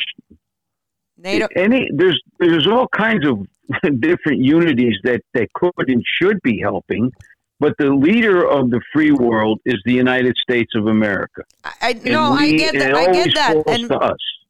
NATO. 1.18 1.48
Any 1.56 1.88
there's 1.94 2.20
there's 2.40 2.68
all 2.68 2.88
kinds 2.88 3.26
of 3.28 3.46
different 4.00 4.40
unities 4.40 4.96
that 5.04 5.22
that 5.36 5.48
could 5.54 5.90
and 5.90 6.04
should 6.20 6.42
be 6.42 6.60
helping. 6.60 7.12
But 7.60 7.76
the 7.78 7.94
leader 7.94 8.48
of 8.48 8.70
the 8.72 8.82
free 8.94 9.12
world 9.12 9.60
is 9.66 9.76
the 9.84 9.94
United 9.94 10.36
States 10.38 10.72
of 10.76 10.88
America. 10.88 11.44
I, 11.82 11.92
no, 12.06 12.32
we, 12.32 12.56
I 12.56 12.58
get 12.58 12.74
that. 12.76 12.96
I 12.96 13.12
get 13.12 13.36
that. 13.36 13.64
And, 13.68 13.92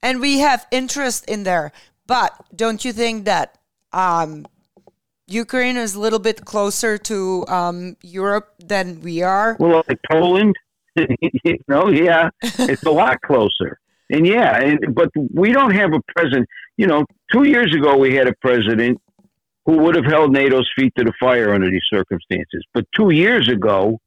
and 0.03 0.21
we 0.21 0.39
have 0.39 0.67
interest 0.69 1.25
in 1.25 1.43
there. 1.43 1.71
But 2.09 2.33
don't 2.55 2.83
you 2.83 2.91
think 2.91 3.25
that 3.25 3.59
um, 3.93 4.47
Ukraine 5.27 5.77
is 5.77 5.93
a 5.93 5.99
little 5.99 6.17
bit 6.17 6.43
closer 6.43 6.97
to 6.97 7.45
um, 7.47 7.97
Europe 8.01 8.55
than 8.57 9.01
we 9.01 9.21
are? 9.21 9.55
Well, 9.59 9.83
like 9.87 9.99
Poland, 10.09 10.55
you 10.95 11.59
know, 11.67 11.89
yeah, 11.89 12.31
it's 12.41 12.81
a 12.81 12.89
lot 12.89 13.21
closer. 13.21 13.79
And 14.09 14.25
yeah, 14.25 14.59
and, 14.59 14.95
but 14.95 15.09
we 15.31 15.51
don't 15.51 15.75
have 15.75 15.93
a 15.93 16.01
president. 16.15 16.47
You 16.77 16.87
know, 16.87 17.05
two 17.31 17.43
years 17.43 17.75
ago 17.75 17.95
we 17.95 18.15
had 18.15 18.27
a 18.27 18.33
president 18.41 18.99
who 19.67 19.77
would 19.77 19.93
have 19.93 20.05
held 20.05 20.33
NATO's 20.33 20.67
feet 20.75 20.91
to 20.97 21.03
the 21.03 21.13
fire 21.19 21.53
under 21.53 21.69
these 21.69 21.87
circumstances. 21.91 22.65
But 22.73 22.87
two 22.95 23.11
years 23.11 23.47
ago, 23.49 23.99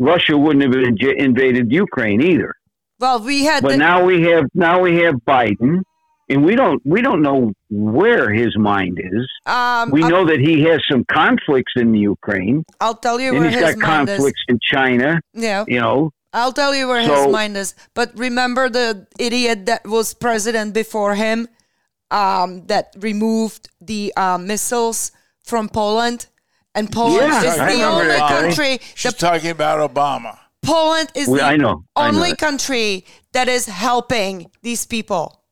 Russia 0.00 0.36
wouldn't 0.36 0.64
have 0.64 0.74
invaded 1.18 1.70
Ukraine 1.70 2.20
either. 2.20 2.56
Well, 2.98 3.20
we 3.20 3.44
had. 3.44 3.62
But 3.62 3.72
the- 3.72 3.76
now 3.76 4.04
we 4.04 4.22
have 4.22 4.46
now 4.54 4.80
we 4.80 5.02
have 5.04 5.14
Biden 5.24 5.82
and 6.28 6.44
we 6.44 6.56
don't 6.56 6.80
we 6.84 7.02
don't 7.02 7.22
know 7.22 7.52
where 7.70 8.32
his 8.32 8.56
mind 8.56 8.98
is. 8.98 9.28
Um, 9.46 9.90
we 9.90 10.00
know 10.00 10.20
I'll, 10.20 10.26
that 10.26 10.40
he 10.40 10.62
has 10.62 10.80
some 10.90 11.04
conflicts 11.10 11.72
in 11.76 11.92
the 11.92 12.00
Ukraine. 12.00 12.64
I'll 12.80 12.94
tell 12.94 13.20
you 13.20 13.30
and 13.30 13.40
where 13.40 13.50
he's 13.50 13.60
his 13.60 13.74
got 13.76 13.88
mind 13.88 14.08
conflicts 14.08 14.40
is. 14.48 14.54
in 14.54 14.58
China. 14.62 15.20
Yeah, 15.32 15.64
you 15.68 15.80
know. 15.80 16.10
I'll 16.32 16.52
tell 16.52 16.74
you 16.74 16.88
where 16.88 17.04
so, 17.04 17.14
his 17.14 17.32
mind 17.32 17.56
is. 17.56 17.74
But 17.94 18.18
remember 18.18 18.68
the 18.68 19.06
idiot 19.20 19.66
that 19.66 19.86
was 19.86 20.14
president 20.14 20.74
before 20.74 21.14
him, 21.14 21.46
um, 22.10 22.66
that 22.66 22.94
removed 22.98 23.68
the 23.80 24.12
uh, 24.16 24.38
missiles 24.38 25.12
from 25.44 25.68
Poland, 25.68 26.26
and 26.74 26.90
Poland 26.90 27.32
yeah, 27.32 27.44
is 27.44 27.56
the 27.56 27.84
only 27.84 28.16
country. 28.16 28.78
She's 28.94 29.12
the, 29.12 29.18
talking 29.18 29.50
about 29.50 29.78
Obama. 29.94 30.38
Poland 30.62 31.12
is 31.14 31.26
the 31.28 31.42
I 31.42 31.56
know, 31.56 31.84
only 31.94 32.28
I 32.28 32.30
know 32.30 32.36
country 32.36 33.04
that 33.32 33.48
is 33.48 33.66
helping 33.66 34.50
these 34.62 34.86
people. 34.86 35.43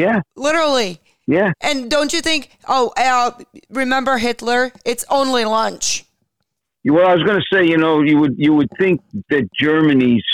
Yeah. 0.00 0.20
Literally. 0.36 1.00
Yeah. 1.26 1.52
And 1.60 1.90
don't 1.90 2.12
you 2.12 2.20
think, 2.20 2.50
oh, 2.66 2.92
uh, 2.96 3.30
remember 3.68 4.18
Hitler? 4.18 4.72
It's 4.84 5.04
only 5.08 5.44
lunch. 5.44 6.04
Well, 6.84 7.06
I 7.06 7.14
was 7.14 7.22
going 7.24 7.38
to 7.38 7.56
say, 7.56 7.66
you 7.66 7.76
know, 7.76 8.02
you 8.02 8.18
would 8.18 8.36
you 8.38 8.54
would 8.54 8.70
think 8.78 9.02
that 9.28 9.48
Germany's 9.52 10.24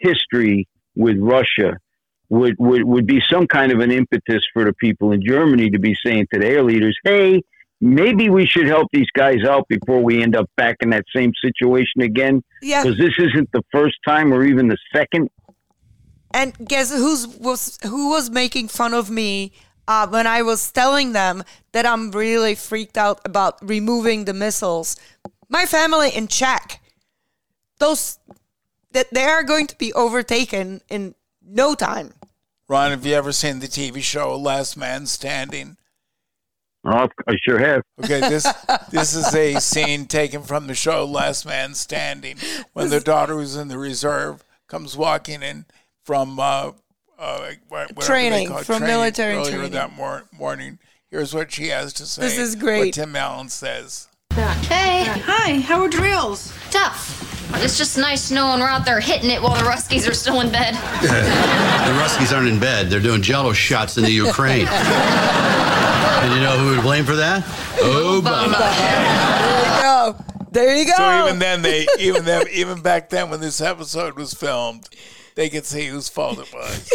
history 0.00 0.68
with 0.94 1.18
Russia 1.18 1.76
would, 2.28 2.54
would, 2.58 2.84
would 2.84 3.06
be 3.06 3.20
some 3.28 3.46
kind 3.46 3.72
of 3.72 3.80
an 3.80 3.90
impetus 3.90 4.44
for 4.52 4.64
the 4.64 4.72
people 4.74 5.12
in 5.12 5.24
Germany 5.24 5.70
to 5.70 5.78
be 5.78 5.96
saying 6.04 6.28
to 6.32 6.38
their 6.38 6.62
leaders, 6.62 6.96
hey, 7.04 7.42
maybe 7.80 8.30
we 8.30 8.46
should 8.46 8.66
help 8.66 8.88
these 8.92 9.10
guys 9.14 9.44
out 9.44 9.66
before 9.68 10.00
we 10.00 10.22
end 10.22 10.36
up 10.36 10.48
back 10.56 10.76
in 10.80 10.90
that 10.90 11.04
same 11.14 11.32
situation 11.42 12.02
again. 12.02 12.42
Yeah. 12.62 12.82
Because 12.82 12.98
this 12.98 13.14
isn't 13.18 13.50
the 13.52 13.62
first 13.72 13.96
time 14.06 14.32
or 14.32 14.44
even 14.44 14.68
the 14.68 14.78
second. 14.94 15.28
And 16.34 16.52
guess 16.66 16.90
who's 16.90 17.28
was 17.28 17.78
who 17.84 18.10
was 18.10 18.28
making 18.28 18.66
fun 18.66 18.92
of 18.92 19.08
me 19.08 19.52
uh, 19.86 20.08
when 20.08 20.26
I 20.26 20.42
was 20.42 20.72
telling 20.72 21.12
them 21.12 21.44
that 21.70 21.86
I'm 21.86 22.10
really 22.10 22.56
freaked 22.56 22.98
out 22.98 23.20
about 23.24 23.56
removing 23.62 24.24
the 24.24 24.34
missiles? 24.34 24.96
My 25.48 25.64
family 25.64 26.10
in 26.10 26.26
Czech. 26.26 26.82
Those 27.78 28.18
that 28.90 29.14
they 29.14 29.24
are 29.24 29.44
going 29.44 29.68
to 29.68 29.78
be 29.78 29.92
overtaken 29.92 30.80
in 30.88 31.14
no 31.40 31.76
time. 31.76 32.14
Ron, 32.66 32.90
have 32.90 33.06
you 33.06 33.14
ever 33.14 33.30
seen 33.30 33.60
the 33.60 33.68
TV 33.68 34.02
show 34.02 34.36
Last 34.36 34.76
Man 34.76 35.06
Standing? 35.06 35.76
Oh, 36.84 37.08
I 37.28 37.36
sure 37.42 37.58
have. 37.58 37.82
Okay, 38.02 38.20
this 38.20 38.52
this 38.90 39.14
is 39.14 39.32
a 39.32 39.60
scene 39.60 40.06
taken 40.06 40.42
from 40.42 40.66
the 40.66 40.74
show 40.74 41.04
Last 41.04 41.46
Man 41.46 41.74
Standing 41.74 42.38
when 42.72 42.90
the 42.90 42.98
daughter 42.98 43.34
who's 43.34 43.54
in 43.54 43.68
the 43.68 43.78
reserve 43.78 44.42
comes 44.66 44.96
walking 44.96 45.40
in 45.40 45.66
from 46.04 46.38
uh, 46.38 46.72
uh, 47.18 47.52
training 48.00 48.48
from 48.48 48.64
training 48.64 48.86
military 48.86 49.34
earlier 49.34 49.52
training. 49.52 49.72
that 49.72 49.92
mor- 49.92 50.24
morning. 50.32 50.78
Here's 51.10 51.34
what 51.34 51.52
she 51.52 51.68
has 51.68 51.92
to 51.94 52.06
say. 52.06 52.22
This 52.22 52.38
is 52.38 52.54
great. 52.56 52.86
What 52.86 52.94
Tim 52.94 53.16
Allen 53.16 53.48
says. 53.48 54.08
Hey. 54.32 55.04
Hi. 55.06 55.60
How 55.60 55.82
are 55.82 55.88
drills? 55.88 56.52
Tough. 56.70 57.30
It's 57.62 57.78
just 57.78 57.96
nice 57.96 58.32
knowing 58.32 58.60
we're 58.60 58.66
out 58.66 58.84
there 58.84 58.98
hitting 58.98 59.30
it 59.30 59.40
while 59.40 59.54
the 59.54 59.62
Ruskies 59.62 60.08
are 60.10 60.14
still 60.14 60.40
in 60.40 60.50
bed. 60.50 60.74
the 61.02 61.92
Ruskies 62.02 62.34
aren't 62.36 62.48
in 62.48 62.58
bed. 62.58 62.90
They're 62.90 63.00
doing 63.00 63.22
jello 63.22 63.52
shots 63.52 63.96
in 63.96 64.02
the 64.02 64.10
Ukraine. 64.10 64.66
and 64.66 66.34
you 66.34 66.40
know 66.40 66.58
who 66.58 66.70
would 66.74 66.82
blame 66.82 67.04
for 67.04 67.14
that? 67.14 67.44
Obama. 67.76 68.58
There 69.70 69.76
you 69.76 69.82
go. 69.82 70.24
There 70.50 70.76
you 70.76 70.86
go. 70.86 70.94
So 70.96 71.26
even 71.26 71.38
then, 71.38 71.62
they 71.62 71.86
even 72.00 72.24
then, 72.24 72.46
even 72.50 72.82
back 72.82 73.08
then 73.10 73.30
when 73.30 73.40
this 73.40 73.60
episode 73.60 74.16
was 74.16 74.34
filmed, 74.34 74.88
they 75.34 75.48
could 75.48 75.66
see 75.66 75.86
whose 75.86 76.08
fault 76.08 76.38
it 76.38 76.52
was. 76.52 76.90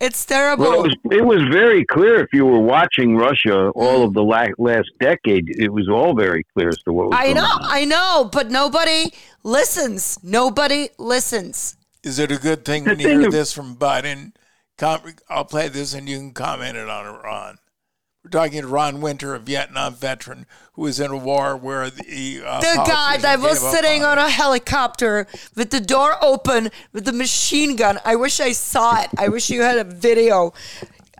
It's 0.00 0.24
terrible. 0.24 0.64
Well, 0.64 0.80
it, 0.80 0.82
was, 0.82 0.96
it 1.10 1.24
was 1.24 1.42
very 1.52 1.84
clear 1.84 2.24
if 2.24 2.32
you 2.32 2.46
were 2.46 2.58
watching 2.58 3.16
Russia 3.16 3.68
all 3.74 4.02
of 4.02 4.14
the 4.14 4.22
la- 4.22 4.46
last 4.56 4.88
decade. 4.98 5.50
It 5.58 5.70
was 5.70 5.90
all 5.90 6.16
very 6.16 6.42
clear 6.54 6.70
as 6.70 6.78
to 6.84 6.92
what 6.92 7.10
was 7.10 7.18
I 7.20 7.34
know, 7.34 7.44
on. 7.44 7.60
I 7.62 7.84
know, 7.84 8.30
but 8.32 8.50
nobody 8.50 9.12
listens. 9.42 10.18
Nobody 10.22 10.88
listens. 10.96 11.76
Is 12.02 12.18
it 12.18 12.32
a 12.32 12.38
good 12.38 12.64
thing 12.64 12.86
when 12.86 12.98
you 12.98 13.08
hear 13.08 13.30
this 13.30 13.52
from 13.52 13.76
Biden? 13.76 14.32
I'll 15.28 15.44
play 15.44 15.68
this 15.68 15.92
and 15.92 16.08
you 16.08 16.16
can 16.16 16.32
comment 16.32 16.78
it 16.78 16.88
on 16.88 17.06
it, 17.06 17.18
Ron. 17.22 17.58
We're 18.22 18.30
talking 18.30 18.60
to 18.60 18.66
Ron 18.66 19.00
Winter, 19.00 19.34
a 19.34 19.38
Vietnam 19.38 19.94
veteran 19.94 20.44
who 20.74 20.82
was 20.82 21.00
in 21.00 21.10
a 21.10 21.16
war 21.16 21.56
where 21.56 21.88
the 21.88 22.42
uh, 22.44 22.60
the 22.60 22.84
guy 22.86 23.16
that 23.16 23.40
was 23.40 23.58
sitting 23.58 24.04
on, 24.04 24.18
on 24.18 24.26
a 24.26 24.28
helicopter 24.28 25.26
with 25.56 25.70
the 25.70 25.80
door 25.80 26.22
open 26.22 26.68
with 26.92 27.06
the 27.06 27.14
machine 27.14 27.76
gun. 27.76 27.98
I 28.04 28.16
wish 28.16 28.38
I 28.38 28.52
saw 28.52 29.00
it. 29.00 29.08
I 29.16 29.28
wish 29.28 29.48
you 29.48 29.62
had 29.62 29.78
a 29.78 29.84
video. 29.84 30.52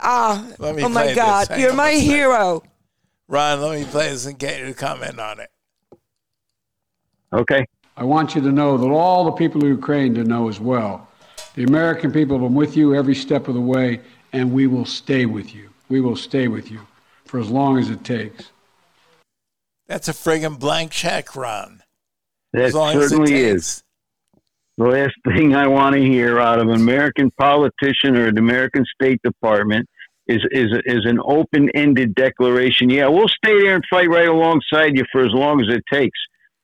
Ah, 0.02 0.46
oh 0.60 0.88
my 0.90 1.14
God, 1.14 1.58
you're 1.58 1.72
my 1.72 1.92
hero. 1.92 2.62
Ron, 3.28 3.62
let 3.62 3.80
me 3.80 3.86
play 3.86 4.10
this 4.10 4.26
and 4.26 4.38
get 4.38 4.60
you 4.60 4.66
to 4.66 4.74
comment 4.74 5.18
on 5.18 5.40
it. 5.40 5.50
Okay. 7.32 7.64
I 7.96 8.04
want 8.04 8.34
you 8.34 8.42
to 8.42 8.52
know 8.52 8.76
that 8.76 8.88
all 8.88 9.24
the 9.24 9.32
people 9.32 9.62
of 9.62 9.68
Ukraine 9.68 10.14
to 10.14 10.24
know 10.24 10.50
as 10.50 10.60
well. 10.60 11.08
The 11.54 11.64
American 11.64 12.12
people 12.12 12.38
have 12.38 12.46
been 12.46 12.54
with 12.54 12.76
you 12.76 12.94
every 12.94 13.14
step 13.14 13.48
of 13.48 13.54
the 13.54 13.60
way, 13.60 14.00
and 14.34 14.52
we 14.52 14.66
will 14.66 14.84
stay 14.84 15.24
with 15.24 15.54
you. 15.54 15.70
We 15.88 16.00
will 16.00 16.16
stay 16.16 16.46
with 16.48 16.70
you 16.70 16.86
for 17.30 17.38
as 17.38 17.48
long 17.48 17.78
as 17.78 17.88
it 17.88 18.02
takes. 18.02 18.50
That's 19.86 20.08
a 20.08 20.12
friggin' 20.12 20.58
blank 20.58 20.90
check, 20.90 21.36
Ron. 21.36 21.82
That 22.52 22.72
certainly 22.72 23.34
is. 23.34 23.84
The 24.76 24.84
last 24.84 25.14
thing 25.36 25.54
I 25.54 25.68
want 25.68 25.94
to 25.94 26.02
hear 26.02 26.40
out 26.40 26.58
of 26.58 26.68
an 26.68 26.74
American 26.74 27.30
politician 27.38 28.16
or 28.16 28.26
an 28.26 28.36
American 28.36 28.84
State 29.00 29.20
Department 29.22 29.88
is 30.26 30.44
is 30.50 30.72
is 30.84 31.06
an 31.06 31.20
open-ended 31.24 32.14
declaration. 32.16 32.90
Yeah, 32.90 33.06
we'll 33.06 33.28
stay 33.28 33.60
there 33.60 33.76
and 33.76 33.84
fight 33.88 34.08
right 34.08 34.28
alongside 34.28 34.96
you 34.96 35.04
for 35.12 35.20
as 35.20 35.32
long 35.32 35.60
as 35.60 35.72
it 35.72 35.84
takes. 35.92 36.18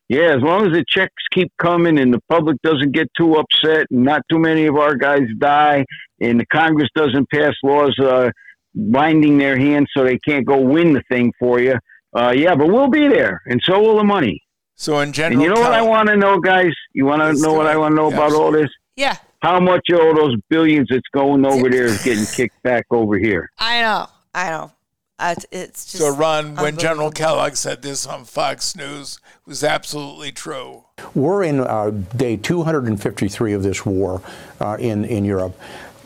Yeah, 0.08 0.34
as 0.36 0.42
long 0.42 0.66
as 0.66 0.72
the 0.72 0.84
checks 0.88 1.22
keep 1.32 1.52
coming 1.58 1.98
and 1.98 2.12
the 2.12 2.22
public 2.28 2.60
doesn't 2.62 2.92
get 2.92 3.08
too 3.16 3.34
upset 3.34 3.86
and 3.90 4.04
not 4.04 4.22
too 4.30 4.38
many 4.38 4.66
of 4.66 4.76
our 4.76 4.96
guys 4.96 5.26
die 5.38 5.84
and 6.20 6.38
the 6.40 6.46
Congress 6.46 6.88
doesn't 6.94 7.28
pass 7.30 7.54
laws 7.64 7.96
uh, 7.98 8.30
binding 8.76 9.38
their 9.38 9.58
hands 9.58 9.88
so 9.96 10.04
they 10.04 10.18
can't 10.18 10.46
go 10.46 10.60
win 10.60 10.92
the 10.92 11.02
thing 11.08 11.32
for 11.38 11.58
you. 11.60 11.74
Uh, 12.14 12.30
yeah, 12.30 12.54
but 12.54 12.68
we'll 12.68 12.88
be 12.88 13.08
there, 13.08 13.42
and 13.46 13.60
so 13.64 13.80
will 13.80 13.96
the 13.96 14.04
money. 14.04 14.42
So 14.76 15.00
in 15.00 15.12
general, 15.12 15.42
and 15.42 15.42
you 15.42 15.54
know 15.54 15.60
what 15.60 15.72
I 15.72 15.82
want 15.82 16.08
to 16.08 16.16
know, 16.16 16.38
guys? 16.38 16.72
You 16.92 17.06
want 17.06 17.22
to 17.22 17.42
know 17.42 17.54
what 17.54 17.66
I 17.66 17.76
want 17.76 17.92
to 17.92 17.96
know 17.96 18.08
about 18.12 18.32
all 18.32 18.52
this? 18.52 18.70
Yeah. 18.94 19.16
How 19.40 19.58
much 19.60 19.88
of 19.90 20.00
all 20.00 20.14
those 20.14 20.36
billions 20.48 20.88
that's 20.90 21.06
going 21.12 21.44
over 21.46 21.68
there 21.68 21.84
is 21.84 22.02
getting 22.02 22.26
kicked 22.34 22.62
back 22.62 22.86
over 22.90 23.18
here? 23.18 23.50
I 23.58 23.80
know. 23.80 24.06
I 24.34 24.50
know. 24.50 24.72
Uh, 25.18 25.34
it's 25.50 25.90
just 25.90 26.04
so, 26.04 26.14
Ron, 26.14 26.56
when 26.56 26.76
General 26.76 27.10
Kellogg 27.10 27.56
said 27.56 27.80
this 27.80 28.06
on 28.06 28.26
Fox 28.26 28.76
News, 28.76 29.18
was 29.46 29.64
absolutely 29.64 30.30
true. 30.30 30.84
We're 31.14 31.42
in 31.42 31.60
uh, 31.60 31.90
day 32.14 32.36
253 32.36 33.52
of 33.54 33.62
this 33.62 33.86
war 33.86 34.20
uh, 34.60 34.76
in 34.78 35.06
in 35.06 35.24
Europe. 35.24 35.58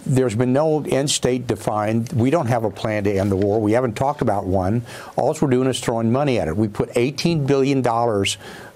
There's 0.07 0.35
been 0.35 0.53
no 0.53 0.83
end 0.83 1.11
state 1.11 1.47
defined. 1.47 2.13
We 2.13 2.31
don't 2.31 2.47
have 2.47 2.65
a 2.65 2.71
plan 2.71 3.05
to 3.05 3.13
end 3.13 3.31
the 3.31 3.37
war. 3.37 3.61
We 3.61 3.73
haven't 3.73 3.95
talked 3.95 4.23
about 4.23 4.47
one. 4.47 4.83
All 5.17 5.37
we're 5.41 5.51
doing 5.51 5.69
is 5.69 5.81
throwing 5.81 6.11
money 6.11 6.39
at 6.39 6.49
it. 6.49 6.57
We 6.57 6.69
put 6.69 6.91
$18 6.91 7.47
billion 7.47 7.87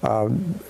uh, 0.05 0.29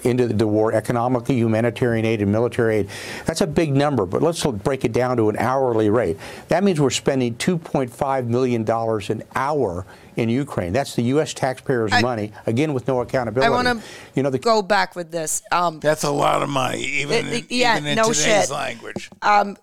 into 0.08 0.28
the 0.28 0.46
war, 0.46 0.72
economically, 0.72 1.36
humanitarian 1.36 2.04
aid, 2.04 2.22
and 2.22 2.30
military 2.30 2.76
aid. 2.76 2.88
That's 3.26 3.40
a 3.40 3.46
big 3.46 3.74
number, 3.74 4.06
but 4.06 4.22
let's 4.22 4.44
break 4.44 4.84
it 4.84 4.92
down 4.92 5.16
to 5.16 5.28
an 5.28 5.36
hourly 5.38 5.90
rate. 5.90 6.18
That 6.48 6.62
means 6.64 6.80
we're 6.80 6.90
spending 6.90 7.34
$2.5 7.34 8.26
million 8.26 8.68
an 8.70 9.22
hour 9.34 9.86
in 10.16 10.28
Ukraine. 10.28 10.72
That's 10.72 10.94
the 10.94 11.02
U.S. 11.02 11.34
taxpayers' 11.34 11.92
I, 11.92 12.00
money, 12.00 12.32
again 12.46 12.72
with 12.72 12.86
no 12.86 13.00
accountability. 13.00 13.46
I 13.46 13.50
want 13.50 13.66
to 13.66 13.84
you 14.14 14.22
know, 14.22 14.30
the, 14.30 14.38
go 14.38 14.62
back 14.62 14.94
with 14.94 15.10
this. 15.10 15.42
Um, 15.50 15.80
That's 15.80 16.04
a 16.04 16.10
lot 16.10 16.42
of 16.42 16.48
money, 16.48 16.82
even, 16.82 17.26
it, 17.26 17.34
in, 17.34 17.46
yeah, 17.50 17.76
even 17.76 17.88
in 17.88 17.96
no 17.96 18.04
today's 18.12 18.44
shit. 18.46 18.50
language. 18.50 19.10
Um, 19.22 19.56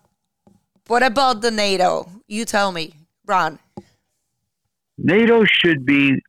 what 0.88 1.04
about 1.04 1.42
the 1.42 1.52
NATO? 1.52 2.10
You 2.28 2.46
tell 2.46 2.72
me, 2.72 2.94
Ron. 3.26 3.60
NATO 4.98 5.44
should 5.46 5.86
be 5.86 6.22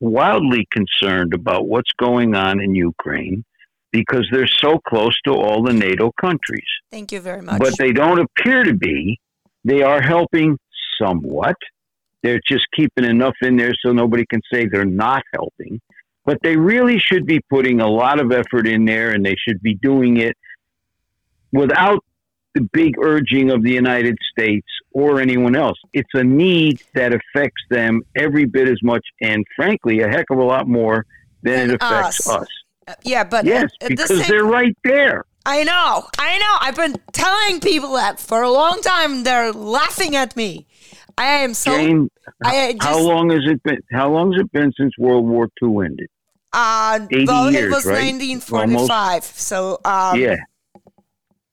wildly 0.00 0.66
concerned 0.70 1.32
about 1.34 1.66
what's 1.66 1.90
going 1.98 2.34
on 2.34 2.60
in 2.60 2.74
Ukraine 2.74 3.44
because 3.92 4.26
they're 4.32 4.46
so 4.46 4.78
close 4.78 5.18
to 5.24 5.32
all 5.32 5.62
the 5.62 5.72
NATO 5.72 6.10
countries. 6.20 6.66
Thank 6.90 7.12
you 7.12 7.20
very 7.20 7.42
much. 7.42 7.60
But 7.60 7.76
they 7.78 7.92
don't 7.92 8.18
appear 8.18 8.64
to 8.64 8.74
be. 8.74 9.20
They 9.64 9.82
are 9.82 10.00
helping 10.00 10.58
somewhat. 11.00 11.56
They're 12.22 12.40
just 12.48 12.66
keeping 12.74 13.04
enough 13.04 13.34
in 13.42 13.56
there 13.56 13.74
so 13.84 13.92
nobody 13.92 14.24
can 14.26 14.40
say 14.52 14.66
they're 14.66 14.84
not 14.84 15.22
helping. 15.32 15.80
But 16.24 16.38
they 16.42 16.56
really 16.56 16.98
should 16.98 17.26
be 17.26 17.40
putting 17.50 17.80
a 17.80 17.88
lot 17.88 18.20
of 18.20 18.32
effort 18.32 18.66
in 18.66 18.84
there 18.84 19.10
and 19.10 19.24
they 19.24 19.36
should 19.36 19.60
be 19.60 19.74
doing 19.74 20.18
it 20.18 20.36
without 21.52 22.04
the 22.54 22.68
big 22.72 22.94
urging 22.98 23.50
of 23.50 23.62
the 23.62 23.72
United 23.72 24.18
States 24.30 24.66
or 24.92 25.20
anyone 25.20 25.56
else. 25.56 25.78
It's 25.92 26.10
a 26.14 26.24
need 26.24 26.82
that 26.94 27.12
affects 27.14 27.62
them 27.70 28.02
every 28.16 28.44
bit 28.44 28.68
as 28.68 28.82
much 28.82 29.04
and, 29.20 29.44
frankly, 29.56 30.00
a 30.00 30.08
heck 30.08 30.26
of 30.30 30.38
a 30.38 30.44
lot 30.44 30.68
more 30.68 31.06
than 31.42 31.70
it 31.70 31.82
affects 31.82 32.28
us. 32.28 32.42
us. 32.42 32.48
Uh, 32.88 32.94
yeah, 33.04 33.24
but 33.24 33.44
yes, 33.44 33.70
because 33.80 34.08
the 34.08 34.16
same, 34.16 34.28
they're 34.28 34.44
right 34.44 34.76
there. 34.84 35.24
I 35.46 35.64
know, 35.64 36.08
I 36.18 36.38
know. 36.38 36.56
I've 36.60 36.76
been 36.76 36.96
telling 37.12 37.60
people 37.60 37.92
that 37.94 38.20
for 38.20 38.42
a 38.42 38.50
long 38.50 38.80
time. 38.80 39.24
They're 39.24 39.52
laughing 39.52 40.16
at 40.16 40.36
me. 40.36 40.66
I 41.16 41.24
am 41.24 41.54
so. 41.54 41.76
Jane, 41.76 42.08
I 42.44 42.72
just, 42.72 42.82
how 42.82 42.98
long 43.00 43.30
has 43.30 43.42
it 43.44 43.62
been? 43.62 43.78
How 43.92 44.10
long 44.10 44.32
has 44.32 44.40
it 44.40 44.52
been 44.52 44.72
since 44.76 44.96
World 44.98 45.26
War 45.26 45.48
II 45.62 45.84
ended? 45.84 46.08
Uh, 46.52 47.06
80 47.10 47.24
well, 47.26 47.50
years, 47.50 47.64
it 47.64 47.70
was 47.70 47.86
right? 47.86 48.12
1945. 48.12 48.88
Almost. 48.90 49.36
So, 49.38 49.80
um, 49.84 50.20
yeah. 50.20 50.36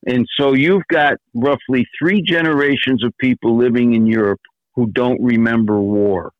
And 0.06 0.26
so 0.38 0.54
you've 0.54 0.88
got 0.90 1.18
roughly 1.34 1.86
three 2.00 2.22
generations 2.22 3.04
of 3.04 3.14
people 3.20 3.58
living 3.58 3.94
in 3.94 4.06
Europe 4.06 4.40
who 4.76 4.88
don't 4.88 5.22
remember 5.22 5.80
war, 5.80 6.32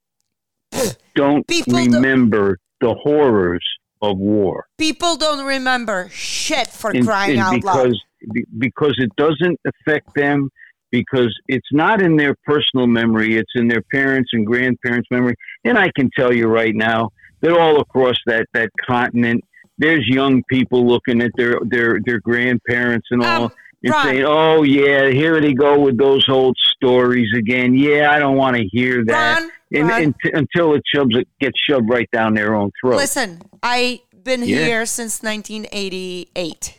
don't 1.16 1.46
people 1.48 1.74
remember 1.74 2.58
don't, 2.80 2.96
the 2.96 3.00
horrors 3.02 3.66
of 4.02 4.18
war. 4.18 4.66
People 4.78 5.18
don't 5.18 5.46
remember 5.46 6.10
shit 6.10 6.68
for 6.68 6.92
and, 6.92 7.06
crying 7.06 7.32
and 7.32 7.40
out 7.40 7.54
because, 7.54 8.02
loud. 8.24 8.44
Because 8.58 8.96
it 8.98 9.14
doesn't 9.18 9.60
affect 9.66 10.14
them, 10.16 10.50
because 10.92 11.34
it's 11.48 11.68
not 11.72 12.02
in 12.02 12.16
their 12.16 12.36
personal 12.46 12.88
memory, 12.88 13.38
it's 13.38 13.52
in 13.56 13.68
their 13.68 13.84
parents' 13.92 14.30
and 14.34 14.46
grandparents' 14.46 15.10
memory. 15.12 15.36
And 15.66 15.78
I 15.78 15.90
can 15.96 16.10
tell 16.18 16.34
you 16.34 16.48
right 16.48 16.76
now 16.76 17.10
that 17.42 17.52
all 17.52 17.80
across 17.82 18.18
that, 18.26 18.48
that 18.54 18.70
continent, 18.88 19.44
there's 19.80 20.08
young 20.08 20.44
people 20.44 20.86
looking 20.86 21.22
at 21.22 21.32
their 21.36 21.60
their 21.64 22.00
their 22.06 22.20
grandparents 22.20 23.08
and 23.10 23.24
all 23.24 23.46
um, 23.46 23.52
and 23.84 23.94
Ron, 23.94 24.06
saying, 24.06 24.26
"Oh 24.26 24.64
yeah, 24.64 25.10
here 25.10 25.40
they 25.42 25.54
go 25.54 25.80
with 25.80 25.98
those 25.98 26.28
old 26.30 26.58
stories 26.76 27.30
again." 27.36 27.74
Yeah, 27.74 28.12
I 28.12 28.20
don't 28.20 28.36
want 28.36 28.58
to 28.58 28.64
hear 28.64 29.04
that. 29.06 29.40
Ron, 29.40 29.52
and, 29.72 29.90
Ron, 29.90 30.04
and 30.04 30.16
t- 30.22 30.32
until 30.34 30.76
it 30.76 30.84
shoves 30.86 31.16
it 31.16 31.28
gets 31.40 31.58
shoved 31.60 31.90
right 31.90 32.10
down 32.12 32.34
their 32.34 32.56
own 32.56 32.72
throat. 32.80 32.98
Listen, 32.98 33.42
I've 33.64 34.00
been 34.24 34.44
yeah. 34.44 34.66
here 34.66 34.86
since 34.86 35.24
1988. 35.24 36.78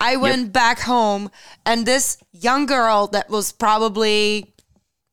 I 0.00 0.14
went 0.14 0.42
yep. 0.42 0.52
back 0.52 0.80
home, 0.80 1.30
and 1.66 1.84
this 1.84 2.18
young 2.32 2.66
girl 2.66 3.08
that 3.08 3.28
was 3.28 3.50
probably 3.50 4.54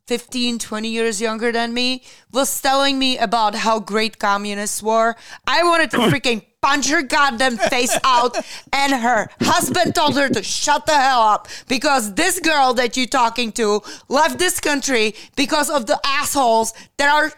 15, 0.07 0.59
20 0.59 0.87
years 0.87 1.19
younger 1.19 1.51
than 1.51 1.73
me 1.73 2.03
was 2.31 2.61
telling 2.61 2.99
me 2.99 3.17
about 3.17 3.55
how 3.55 3.79
great 3.79 4.19
communists 4.19 4.83
were. 4.83 5.15
I 5.47 5.63
wanted 5.63 5.89
to 5.91 5.97
freaking 6.11 6.45
punch 6.65 6.89
her 6.89 7.03
goddamn 7.03 7.57
face 7.57 7.97
out. 8.03 8.35
And 8.73 8.93
her 8.93 9.29
husband 9.41 9.95
told 9.95 10.15
her 10.15 10.29
to 10.29 10.41
shut 10.43 10.85
the 10.85 10.97
hell 10.97 11.21
up 11.21 11.47
because 11.67 12.15
this 12.15 12.39
girl 12.39 12.73
that 12.75 12.97
you're 12.97 13.05
talking 13.07 13.51
to 13.53 13.81
left 14.09 14.39
this 14.39 14.59
country 14.59 15.15
because 15.35 15.69
of 15.69 15.85
the 15.85 15.99
assholes 16.03 16.73
that 16.97 17.09
are 17.09 17.31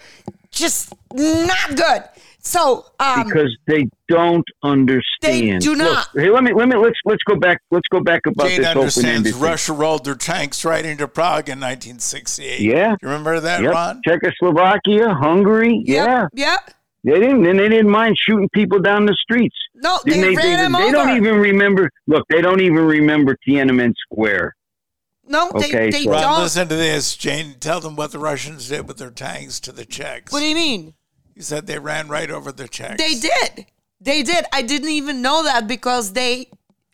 just 0.52 0.94
not 1.14 1.76
good. 1.76 2.04
So 2.40 2.86
um, 3.02 3.26
because 3.26 3.54
they 3.68 3.90
don't 4.08 4.48
understand. 4.64 5.22
They 5.22 5.58
do 5.58 5.76
not. 5.76 6.08
Look, 6.16 6.24
hey, 6.24 6.30
let 6.30 6.46
me 6.46 6.54
let 6.54 6.70
me 6.70 6.78
let's 6.78 6.98
let's 7.04 7.22
go 7.24 7.36
back. 7.36 7.62
Let's 7.72 7.90
go 7.90 8.00
back 8.00 8.22
about 8.26 8.48
Jane 8.48 8.62
this 8.62 8.68
understands. 8.70 9.34
Russia 9.34 9.74
rolled 9.74 10.06
their 10.06 10.16
tanks 10.16 10.64
right 10.64 10.86
into 10.86 11.10
Prague 11.10 11.50
in 11.50 11.60
1968. 11.60 12.62
Yeah, 12.62 12.92
you 13.02 13.10
remember 13.10 13.42
that, 13.42 13.62
yep. 13.62 13.74
Ron? 13.74 14.02
Czechoslovakia, 14.06 15.14
Hungary. 15.14 15.84
Yep. 15.86 16.08
Yeah, 16.08 16.28
yeah. 16.34 16.58
They 17.08 17.22
didn't, 17.22 17.46
and 17.46 17.58
they 17.58 17.70
didn't 17.70 17.90
mind 17.90 18.18
shooting 18.20 18.50
people 18.50 18.80
down 18.80 19.06
the 19.06 19.14
streets. 19.16 19.56
No, 19.76 19.98
they, 20.04 20.20
they, 20.20 20.36
they, 20.36 20.56
them 20.58 20.74
they 20.74 20.84
over. 20.84 20.92
don't 20.92 21.16
even 21.16 21.36
remember. 21.36 21.90
Look, 22.06 22.26
they 22.30 22.42
don't 22.42 22.60
even 22.60 22.84
remember 22.84 23.38
Tiananmen 23.48 23.94
Square. 24.12 24.54
No, 25.26 25.50
they, 25.58 25.68
Okay, 25.68 25.90
they 25.90 26.04
so- 26.04 26.12
Ron, 26.12 26.22
don't. 26.22 26.42
listen 26.42 26.68
to 26.68 26.76
this, 26.76 27.16
Jane. 27.16 27.56
Tell 27.62 27.80
them 27.80 27.96
what 27.96 28.12
the 28.12 28.20
Russians 28.20 28.68
did 28.68 28.90
with 28.90 28.98
their 28.98 29.10
tanks 29.10 29.62
to 29.62 29.72
the 29.72 29.86
Czechs. 29.86 30.34
What 30.34 30.42
do 30.42 30.48
you 30.48 30.56
mean? 30.56 30.96
You 31.34 31.44
said 31.44 31.66
they 31.66 31.80
ran 31.80 32.10
right 32.10 32.30
over 32.30 32.52
the 32.52 32.68
Czechs. 32.68 32.98
They 33.02 33.16
did. 33.16 33.68
They 34.02 34.22
did. 34.22 34.44
I 34.52 34.62
didn't 34.62 34.90
even 34.90 35.22
know 35.22 35.44
that 35.44 35.66
because 35.66 36.12
they 36.12 36.50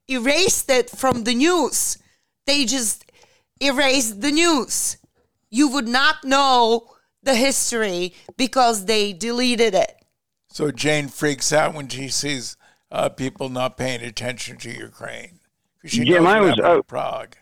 erased 0.07 0.69
it 0.69 0.91
from 0.91 1.23
the 1.23 1.33
news. 1.33 1.97
They 2.45 2.65
just 2.65 3.11
erased 3.59 4.21
the 4.21 4.31
news. 4.31 4.97
You 5.49 5.69
would 5.69 5.87
not 5.87 6.23
know 6.23 6.91
the 7.23 7.33
history 7.33 8.13
because 8.37 8.85
they 8.85 9.11
deleted 9.13 9.73
it. 9.73 9.95
So 10.53 10.69
Jane 10.69 11.07
freaks 11.07 11.51
out 11.51 11.73
when 11.73 11.87
she 11.87 12.09
sees 12.09 12.57
uh, 12.91 13.09
people 13.09 13.49
not 13.49 13.75
paying 13.75 14.03
attention 14.03 14.57
to 14.57 14.69
Ukraine. 14.69 15.39
She 15.83 16.05
Jim, 16.05 16.27
I 16.27 16.41
was, 16.41 16.51
happened 16.51 16.65
in 16.65 16.77
uh, 16.77 16.81
Prague. 16.83 17.35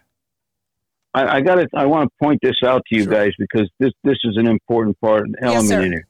I, 1.14 1.28
I 1.28 1.42
got 1.42 1.56
to. 1.56 1.68
I 1.76 1.88
want 1.88 2.10
to 2.10 2.26
point 2.26 2.40
this 2.42 2.64
out 2.66 2.82
to 2.88 2.96
you 2.96 3.06
guys 3.06 3.34
because 3.38 3.70
this 3.80 3.92
this 4.06 4.18
is 4.24 4.38
an 4.38 4.48
important 4.48 4.98
part 5.02 5.28
an 5.28 5.36
element 5.42 5.68
sir. 5.68 5.82
in 5.82 5.94
it. 5.96 6.06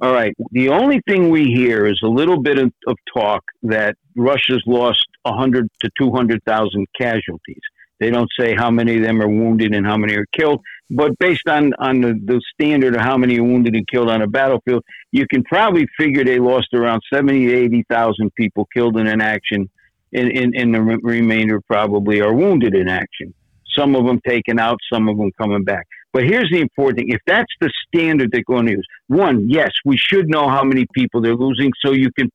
All 0.00 0.10
right. 0.10 0.34
The 0.52 0.70
only 0.70 1.02
thing 1.06 1.28
we 1.28 1.52
hear 1.52 1.86
is 1.86 2.00
a 2.02 2.08
little 2.08 2.40
bit 2.40 2.58
of, 2.58 2.72
of 2.86 2.96
talk 3.14 3.44
that 3.64 3.96
Russia's 4.16 4.62
lost 4.66 5.06
100 5.24 5.68
to 5.82 5.90
200,000 5.98 6.86
casualties. 6.98 7.60
They 8.00 8.10
don't 8.10 8.30
say 8.38 8.54
how 8.54 8.70
many 8.70 8.96
of 8.96 9.02
them 9.02 9.20
are 9.20 9.28
wounded 9.28 9.74
and 9.74 9.86
how 9.86 9.98
many 9.98 10.14
are 10.14 10.26
killed, 10.32 10.62
but 10.90 11.18
based 11.18 11.48
on, 11.48 11.72
on 11.78 12.00
the, 12.00 12.12
the 12.24 12.40
standard 12.54 12.94
of 12.94 13.00
how 13.00 13.16
many 13.16 13.40
wounded 13.40 13.74
and 13.74 13.86
killed 13.88 14.08
on 14.08 14.22
a 14.22 14.26
battlefield, 14.26 14.84
you 15.10 15.26
can 15.26 15.42
probably 15.44 15.86
figure 15.98 16.24
they 16.24 16.38
lost 16.38 16.68
around 16.74 17.02
70 17.12 17.46
to 17.46 17.54
80,000 17.54 18.34
people 18.34 18.68
killed 18.72 18.96
in 18.96 19.06
an 19.06 19.20
action, 19.20 19.68
and, 20.12 20.74
the 20.74 20.80
re- 20.80 20.98
remainder 21.02 21.60
probably 21.62 22.20
are 22.20 22.32
wounded 22.32 22.74
in 22.74 22.88
action. 22.88 23.34
Some 23.76 23.96
of 23.96 24.06
them 24.06 24.20
taken 24.26 24.58
out, 24.58 24.78
some 24.92 25.08
of 25.08 25.18
them 25.18 25.30
coming 25.38 25.64
back. 25.64 25.86
But 26.12 26.24
here's 26.24 26.50
the 26.50 26.60
important 26.60 26.98
thing: 26.98 27.08
if 27.10 27.20
that's 27.26 27.52
the 27.60 27.70
standard 27.86 28.30
they're 28.32 28.42
going 28.46 28.66
to 28.66 28.72
use, 28.72 28.86
one, 29.08 29.50
yes, 29.50 29.70
we 29.84 29.98
should 29.98 30.30
know 30.30 30.48
how 30.48 30.64
many 30.64 30.86
people 30.94 31.20
they're 31.20 31.36
losing, 31.36 31.72
so 31.84 31.92
you 31.92 32.10
can, 32.18 32.30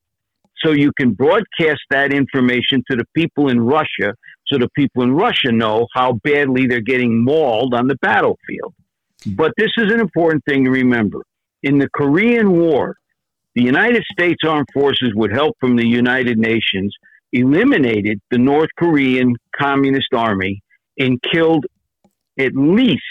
so 0.63 0.71
you 0.71 0.91
can 0.99 1.13
broadcast 1.13 1.81
that 1.89 2.13
information 2.13 2.83
to 2.91 2.97
the 2.97 3.05
people 3.15 3.47
in 3.47 3.59
Russia, 3.59 4.13
so 4.51 4.57
the 4.57 4.69
people 4.75 5.03
in 5.03 5.13
Russia 5.13 5.51
know 5.51 5.87
how 5.93 6.13
badly 6.23 6.67
they're 6.67 6.81
getting 6.81 7.23
mauled 7.23 7.73
on 7.73 7.87
the 7.87 7.95
battlefield. 8.01 8.73
But 9.25 9.53
this 9.57 9.71
is 9.77 9.91
an 9.91 9.99
important 9.99 10.43
thing 10.45 10.65
to 10.65 10.71
remember: 10.71 11.21
in 11.63 11.77
the 11.77 11.89
Korean 11.95 12.51
War, 12.51 12.95
the 13.55 13.63
United 13.63 14.03
States 14.11 14.41
Armed 14.45 14.67
Forces, 14.73 15.13
with 15.15 15.31
help 15.31 15.55
from 15.59 15.75
the 15.75 15.87
United 15.87 16.37
Nations, 16.37 16.93
eliminated 17.31 18.19
the 18.31 18.37
North 18.37 18.69
Korean 18.77 19.35
Communist 19.57 20.13
Army 20.13 20.61
and 20.97 21.21
killed 21.31 21.65
at 22.39 22.51
least 22.55 23.01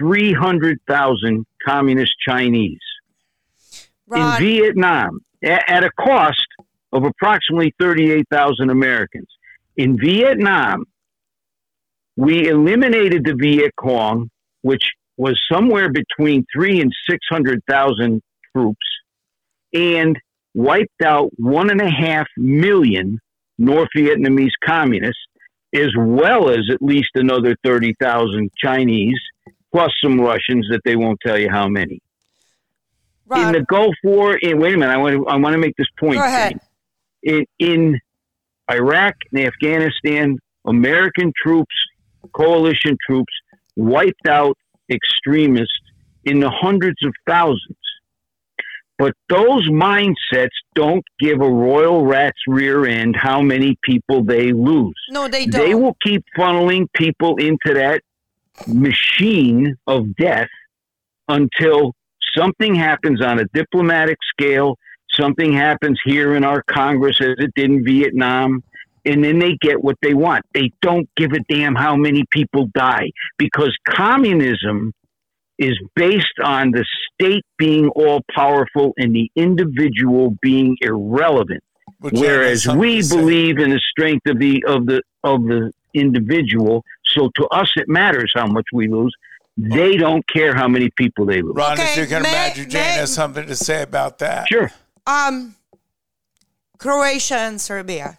300,000 0.00 1.44
communist 1.66 2.14
Chinese. 2.26 2.78
Ron, 4.06 4.40
In 4.40 4.46
Vietnam, 4.46 5.20
at 5.42 5.84
a 5.84 5.90
cost 5.98 6.46
of 6.92 7.04
approximately 7.04 7.74
38,000 7.78 8.70
Americans. 8.70 9.28
In 9.78 9.96
Vietnam, 9.96 10.84
we 12.16 12.48
eliminated 12.48 13.24
the 13.24 13.34
Viet 13.34 13.70
Cong, 13.76 14.28
which 14.62 14.82
was 15.16 15.40
somewhere 15.50 15.88
between 15.88 16.44
three 16.52 16.80
and 16.80 16.92
600,000 17.08 18.20
troops, 18.52 18.86
and 19.72 20.18
wiped 20.52 21.00
out 21.04 21.30
one 21.36 21.70
and 21.70 21.80
a 21.80 21.88
half 21.88 22.26
million 22.36 23.20
North 23.56 23.88
Vietnamese 23.96 24.50
communists, 24.64 25.22
as 25.72 25.90
well 25.96 26.50
as 26.50 26.68
at 26.72 26.82
least 26.82 27.10
another 27.14 27.54
30,000 27.64 28.50
Chinese, 28.58 29.20
plus 29.72 29.92
some 30.02 30.20
Russians 30.20 30.66
that 30.70 30.80
they 30.84 30.96
won't 30.96 31.20
tell 31.24 31.38
you 31.38 31.50
how 31.50 31.68
many. 31.68 32.00
In 33.32 33.52
the 33.52 33.60
Gulf 33.68 33.94
War, 34.02 34.36
in, 34.36 34.58
wait 34.58 34.74
a 34.74 34.78
minute, 34.78 34.92
I 34.92 34.96
want 34.96 35.14
to, 35.14 35.26
I 35.28 35.36
want 35.36 35.52
to 35.52 35.58
make 35.58 35.76
this 35.76 35.86
point. 36.00 36.16
Go 36.16 36.24
ahead. 36.24 36.58
In, 37.22 37.44
in 37.60 38.00
Iraq 38.70 39.14
and 39.32 39.44
Afghanistan, 39.46 40.38
American 40.66 41.32
troops, 41.42 41.74
coalition 42.32 42.96
troops, 43.06 43.32
wiped 43.76 44.26
out 44.28 44.56
extremists 44.90 45.72
in 46.24 46.40
the 46.40 46.50
hundreds 46.50 47.02
of 47.04 47.12
thousands. 47.26 47.76
But 48.98 49.14
those 49.28 49.68
mindsets 49.68 50.48
don't 50.74 51.04
give 51.20 51.40
a 51.40 51.48
royal 51.48 52.04
rat's 52.04 52.40
rear 52.48 52.84
end 52.84 53.14
how 53.16 53.40
many 53.40 53.76
people 53.82 54.24
they 54.24 54.52
lose. 54.52 54.96
no, 55.10 55.28
they 55.28 55.46
don't. 55.46 55.64
They 55.64 55.74
will 55.74 55.96
keep 56.02 56.24
funneling 56.36 56.86
people 56.94 57.36
into 57.36 57.74
that 57.74 58.02
machine 58.66 59.76
of 59.86 60.16
death 60.16 60.48
until 61.28 61.94
something 62.36 62.74
happens 62.74 63.22
on 63.22 63.38
a 63.38 63.44
diplomatic 63.54 64.18
scale, 64.32 64.76
something 65.18 65.52
happens 65.52 65.98
here 66.04 66.34
in 66.34 66.44
our 66.44 66.62
Congress 66.62 67.20
as 67.20 67.34
it 67.38 67.52
did 67.54 67.70
in 67.70 67.84
Vietnam, 67.84 68.62
and 69.04 69.24
then 69.24 69.38
they 69.38 69.56
get 69.60 69.82
what 69.82 69.96
they 70.02 70.14
want. 70.14 70.44
They 70.54 70.70
don't 70.82 71.08
give 71.16 71.32
a 71.32 71.40
damn 71.52 71.74
how 71.74 71.96
many 71.96 72.24
people 72.30 72.68
die 72.74 73.10
because 73.38 73.76
communism 73.88 74.92
is 75.58 75.76
based 75.96 76.38
on 76.42 76.70
the 76.70 76.84
state 77.14 77.44
being 77.58 77.88
all 77.90 78.20
powerful 78.34 78.92
and 78.96 79.14
the 79.14 79.30
individual 79.34 80.36
being 80.40 80.76
irrelevant. 80.80 81.62
Well, 82.00 82.12
Jen 82.12 82.22
has 82.22 82.66
Whereas 82.66 82.68
we 82.68 83.02
believe 83.16 83.58
in 83.58 83.70
the 83.70 83.80
strength 83.90 84.26
of 84.28 84.38
the 84.38 84.62
of 84.66 84.86
the 84.86 85.02
of 85.24 85.42
the 85.44 85.72
individual, 85.94 86.84
so 87.04 87.30
to 87.36 87.46
us 87.48 87.72
it 87.76 87.88
matters 87.88 88.30
how 88.34 88.46
much 88.46 88.66
we 88.72 88.88
lose. 88.88 89.12
They 89.56 89.96
don't 89.96 90.24
care 90.28 90.54
how 90.54 90.68
many 90.68 90.90
people 90.96 91.26
they 91.26 91.42
lose. 91.42 91.54
Ron, 91.56 91.72
as 91.72 91.80
Okay, 91.80 92.00
you 92.02 92.06
can 92.06 92.22
may- 92.22 92.28
imagine, 92.28 92.70
Jane 92.70 92.80
may- 92.82 92.98
has 92.98 93.12
something 93.12 93.44
to 93.48 93.56
say 93.56 93.82
about 93.82 94.18
that. 94.18 94.46
Sure. 94.48 94.70
Um, 95.08 95.56
Croatia 96.78 97.38
and 97.38 97.60
Serbia. 97.60 98.18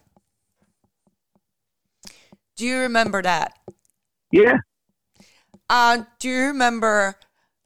Do 2.58 2.66
you 2.66 2.80
remember 2.80 3.22
that? 3.22 3.54
Yeah. 4.32 4.58
Uh, 5.70 6.04
do 6.18 6.30
you 6.30 6.48
remember 6.48 7.16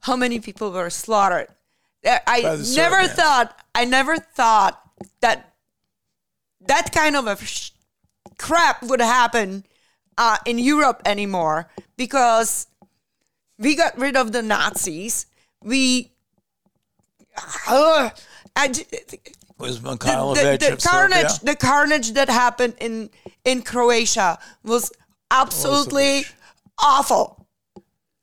how 0.00 0.14
many 0.14 0.40
people 0.40 0.70
were 0.70 0.90
slaughtered? 0.90 1.48
I 2.04 2.42
never 2.42 2.64
Serbians. 2.64 3.12
thought. 3.14 3.58
I 3.74 3.86
never 3.86 4.18
thought 4.18 4.78
that 5.22 5.54
that 6.60 6.92
kind 6.92 7.16
of 7.16 7.26
a 7.26 7.36
sh- 7.38 7.70
crap 8.36 8.82
would 8.82 9.00
happen 9.00 9.64
uh, 10.18 10.36
in 10.44 10.58
Europe 10.58 11.00
anymore 11.06 11.70
because 11.96 12.66
we 13.58 13.74
got 13.74 13.96
rid 13.98 14.16
of 14.16 14.32
the 14.32 14.42
Nazis. 14.42 15.26
We. 15.62 16.12
Uh, 17.66 18.10
I 18.56 18.68
j- 18.68 18.84
Was 19.58 19.80
the, 19.82 19.88
Mikhailovich 19.96 20.60
the, 20.60 20.66
the 20.66 20.72
of 20.74 20.82
carnage 20.82 21.30
Serbia? 21.30 21.52
the 21.52 21.56
carnage 21.56 22.12
that 22.12 22.28
happened 22.28 22.74
in 22.80 23.10
in 23.44 23.62
Croatia 23.62 24.38
was 24.62 24.92
absolutely 25.30 26.20
oh, 26.20 26.22
Milosevic. 26.22 26.32
awful. 26.82 27.46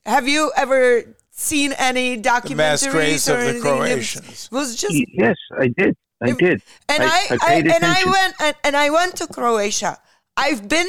Have 0.06 0.28
you 0.28 0.52
ever 0.56 1.04
seen 1.32 1.74
any 1.74 2.17
documentaries 2.22 2.48
The 2.50 2.56
mass 2.56 2.88
graves 2.88 3.30
or 3.30 3.34
of 3.34 3.39
the 3.41 3.50
anything? 3.50 3.74
It 3.74 3.78
Croatians. 3.78 4.50
was 4.52 4.76
just 4.76 4.94
Yes, 5.13 5.36
I 5.58 5.67
did. 5.67 5.96
I 6.24 6.32
did. 6.32 6.62
and 6.88 7.04
I, 7.04 7.20
I, 7.32 7.38
paid 7.48 7.67
and 7.67 7.84
I 7.84 8.04
went 8.06 8.36
and, 8.39 8.56
and 8.63 8.78
I 8.78 8.89
went 8.91 9.15
to 9.17 9.28
Croatia. 9.28 9.98
I've 10.38 10.67
been 10.70 10.88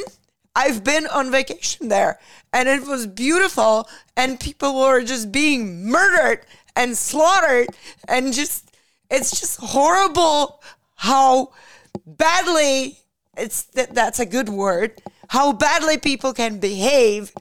I've 0.55 0.83
been 0.83 1.07
on 1.07 1.31
vacation 1.31 1.87
there 1.89 2.19
and 2.53 2.69
it 2.69 2.83
was 2.85 3.07
beautiful 3.07 3.89
and 4.15 4.39
people 4.39 4.79
were 4.79 5.01
just 5.03 5.31
being 5.31 5.85
murdered 5.89 6.45
and 6.75 6.95
slaughtered 6.95 7.67
and 8.07 8.31
just 8.33 8.69
it's 9.09 9.39
just 9.39 9.59
horrible 9.59 10.61
how 10.95 11.51
badly 12.05 12.99
it's 13.37 13.63
that 13.63 13.93
that's 13.93 14.19
a 14.19 14.25
good 14.25 14.49
word 14.49 15.01
how 15.29 15.51
badly 15.53 15.97
people 15.97 16.33
can 16.33 16.59
behave 16.59 17.31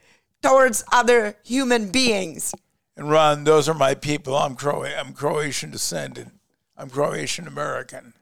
towards 0.42 0.82
other 0.92 1.36
human 1.44 1.90
beings. 1.90 2.54
And 2.96 3.10
Ron, 3.10 3.44
those 3.44 3.68
are 3.68 3.74
my 3.74 3.94
people. 3.94 4.36
I'm 4.36 4.54
Croat. 4.54 4.88
I'm 4.96 5.12
Croatian 5.12 5.70
descendant. 5.70 6.32
I'm 6.76 6.90
Croatian 6.90 7.46
American. 7.46 8.14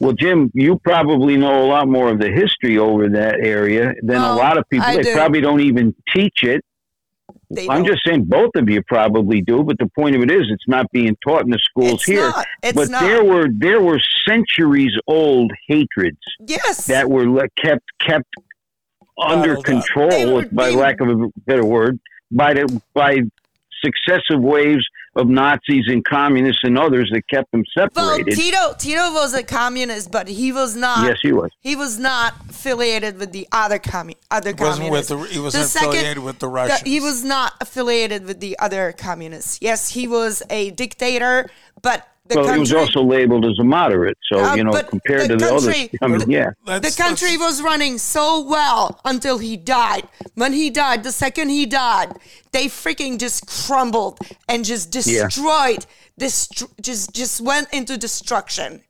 Well, 0.00 0.12
Jim, 0.12 0.50
you 0.54 0.78
probably 0.80 1.36
know 1.36 1.64
a 1.64 1.68
lot 1.68 1.88
more 1.88 2.10
of 2.10 2.18
the 2.18 2.30
history 2.30 2.76
over 2.78 3.08
that 3.10 3.36
area 3.40 3.94
than 4.02 4.16
Oh, 4.20 4.34
a 4.34 4.36
lot 4.36 4.58
of 4.58 4.64
people. 4.68 4.86
I 4.86 4.96
they 4.96 5.02
do. 5.04 5.14
probably 5.14 5.40
don't 5.40 5.60
even 5.60 5.94
teach 6.14 6.42
it. 6.42 6.64
They 7.50 7.68
I'm 7.68 7.78
don't- 7.82 7.86
just 7.86 8.02
saying 8.06 8.24
both 8.24 8.50
of 8.56 8.68
you 8.68 8.82
probably 8.82 9.40
do, 9.42 9.62
but 9.62 9.78
the 9.78 9.88
point 9.96 10.16
of 10.16 10.22
it 10.22 10.30
is 10.30 10.42
it's 10.50 10.66
not 10.68 10.90
being 10.92 11.16
taught 11.26 11.44
in 11.44 11.50
the 11.50 11.58
schools 11.62 11.94
It's 11.94 12.04
here. 12.04 12.28
not. 12.30 12.46
It's 12.62 12.74
but 12.76 12.88
not. 12.90 13.02
there 13.02 13.22
were 13.24 13.48
there 13.52 13.80
were 13.80 14.00
centuries 14.26 14.92
old 15.06 15.52
hatreds 15.68 16.18
yes 16.46 16.86
that 16.86 17.08
were 17.08 17.28
le- 17.28 17.48
kept 17.62 17.84
kept 18.00 18.28
under 19.18 19.56
Bottled 19.56 19.58
up. 19.58 19.64
Control, 19.64 20.34
were 20.34 20.46
by 20.50 20.68
being- 20.68 20.78
lack 20.78 21.00
of 21.00 21.08
a 21.08 21.28
better 21.46 21.64
word, 21.64 21.98
by 22.30 22.54
the 22.54 22.80
by 22.94 23.20
successive 23.84 24.40
waves 24.40 24.84
of 25.16 25.28
Nazis 25.28 25.84
and 25.88 26.04
communists 26.04 26.62
and 26.64 26.76
others 26.78 27.08
that 27.12 27.22
kept 27.28 27.50
them 27.52 27.64
separated. 27.76 28.26
Well, 28.26 28.36
Tito 28.36 28.74
Tito 28.78 29.12
was 29.12 29.34
a 29.34 29.42
communist, 29.42 30.10
but 30.10 30.26
he 30.28 30.52
was 30.52 30.74
not. 30.76 31.06
Yes, 31.06 31.18
he 31.22 31.32
was. 31.32 31.50
He 31.60 31.76
was 31.76 31.98
not 31.98 32.34
affiliated 32.48 33.18
with 33.18 33.32
the 33.32 33.46
other 33.52 33.78
commu- 33.78 34.16
other 34.30 34.54
He 34.56 34.62
wasn't 34.62 34.90
with 34.90 35.08
communists. 35.08 35.08
the, 35.08 35.34
he 35.34 35.40
wasn't 35.40 35.62
The 35.64 35.68
second- 35.68 36.24
with 36.24 36.38
the 36.38 36.46
the- 36.46 36.52
Russians. 36.52 36.80
he 36.80 37.00
was 37.00 37.22
not 37.24 37.52
affiliated 37.60 38.26
with 38.26 38.40
the 38.40 38.58
other 38.58 38.92
communists. 38.96 39.58
Yes, 39.60 39.90
he 39.90 40.08
was 40.08 40.42
a 40.50 40.70
dictator, 40.72 41.48
but 41.80 42.08
the 42.26 42.36
well, 42.36 42.44
country 42.46 42.54
he 42.54 42.60
was 42.60 42.72
also 42.72 43.02
labeled 43.02 43.44
as 43.44 43.58
a 43.58 43.64
moderate. 43.64 44.16
So 44.32 44.42
Uh, 44.42 44.54
you 44.54 44.64
know, 44.64 44.72
compared 44.82 45.22
the 45.22 45.28
to 45.28 45.36
the 45.36 45.46
country- 45.48 45.90
others, 45.92 45.98
I 46.02 46.06
mean, 46.06 46.30
yeah. 46.30 46.50
the 46.78 46.94
country 46.96 47.36
was 47.36 47.60
running 47.60 47.98
so 47.98 48.40
well 48.40 49.00
until 49.04 49.38
he 49.38 49.56
died. 49.58 50.08
When 50.34 50.52
he 50.54 50.70
died, 50.70 51.04
the 51.04 51.12
second 51.12 51.50
he 51.50 51.66
died, 51.66 52.16
they 52.52 52.66
freaking 52.66 53.18
just 53.18 53.46
crumbled 53.46 54.18
and 54.48 54.64
just 54.64 54.94
Yeah. 54.94 55.24
destroyed. 55.24 55.84
Destr- 56.18 56.70
just 56.80 57.12
just 57.12 57.40
went 57.40 57.68
into 57.72 57.98
destruction. 57.98 58.84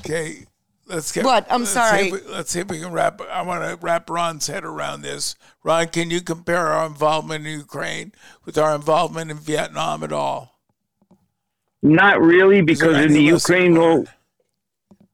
Okay, 0.00 0.44
let's 0.86 1.12
get. 1.12 1.24
What? 1.24 1.46
I'm 1.48 1.60
let's 1.60 1.70
sorry. 1.72 2.04
See 2.06 2.12
we, 2.12 2.18
let's 2.28 2.50
see 2.50 2.60
if 2.60 2.68
we 2.68 2.80
can 2.80 2.92
wrap. 2.92 3.20
I 3.22 3.42
want 3.42 3.62
to 3.62 3.78
wrap 3.80 4.10
Ron's 4.10 4.48
head 4.48 4.64
around 4.64 5.02
this. 5.02 5.36
Ron, 5.62 5.86
can 5.88 6.10
you 6.10 6.20
compare 6.20 6.66
our 6.66 6.84
involvement 6.86 7.46
in 7.46 7.52
Ukraine 7.60 8.12
with 8.44 8.58
our 8.58 8.74
involvement 8.74 9.30
in 9.30 9.38
Vietnam 9.38 10.02
at 10.02 10.12
all? 10.12 10.53
Not 11.84 12.22
really, 12.22 12.62
because 12.62 12.96
in 13.04 13.12
the 13.12 13.22
Ukraine, 13.22 13.78
well, 13.78 14.04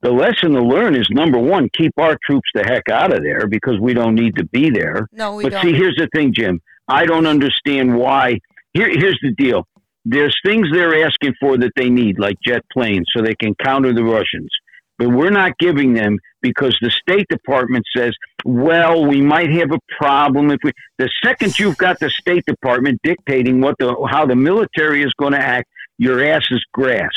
the 0.01 0.09
lesson 0.09 0.53
to 0.53 0.63
learn 0.63 0.95
is 0.95 1.05
number 1.09 1.37
one, 1.37 1.69
keep 1.77 1.91
our 1.97 2.17
troops 2.25 2.49
the 2.53 2.63
heck 2.63 2.87
out 2.89 3.13
of 3.13 3.21
there 3.21 3.45
because 3.45 3.77
we 3.81 3.93
don't 3.93 4.15
need 4.15 4.37
to 4.37 4.45
be 4.45 4.69
there. 4.69 5.09
No, 5.11 5.35
we 5.35 5.43
but 5.43 5.51
don't. 5.51 5.63
see, 5.63 5.73
here's 5.73 5.97
the 5.97 6.07
thing, 6.15 6.33
Jim. 6.33 6.61
I 6.87 7.05
don't 7.05 7.27
understand 7.27 7.95
why. 7.95 8.39
Here, 8.73 8.89
here's 8.89 9.19
the 9.21 9.33
deal. 9.37 9.67
There's 10.05 10.35
things 10.45 10.67
they're 10.71 11.05
asking 11.05 11.33
for 11.41 11.57
that 11.57 11.73
they 11.75 11.89
need, 11.89 12.17
like 12.17 12.37
jet 12.43 12.63
planes, 12.71 13.05
so 13.13 13.21
they 13.21 13.35
can 13.35 13.53
counter 13.55 13.93
the 13.93 14.03
Russians. 14.05 14.49
But 14.97 15.09
we're 15.09 15.29
not 15.29 15.57
giving 15.57 15.93
them 15.93 16.17
because 16.41 16.77
the 16.81 16.89
State 16.89 17.27
Department 17.29 17.83
says, 17.95 18.13
well, 18.45 19.05
we 19.05 19.19
might 19.19 19.51
have 19.51 19.71
a 19.71 19.79
problem 19.99 20.51
if 20.51 20.59
we. 20.63 20.71
The 20.97 21.09
second 21.23 21.59
you've 21.59 21.77
got 21.77 21.99
the 21.99 22.09
State 22.09 22.45
Department 22.45 22.99
dictating 23.03 23.61
what 23.61 23.75
the 23.77 23.95
how 24.09 24.25
the 24.25 24.35
military 24.35 25.03
is 25.03 25.13
going 25.19 25.33
to 25.33 25.39
act, 25.39 25.69
your 26.01 26.25
ass 26.25 26.41
is 26.49 26.65
grass. 26.73 27.11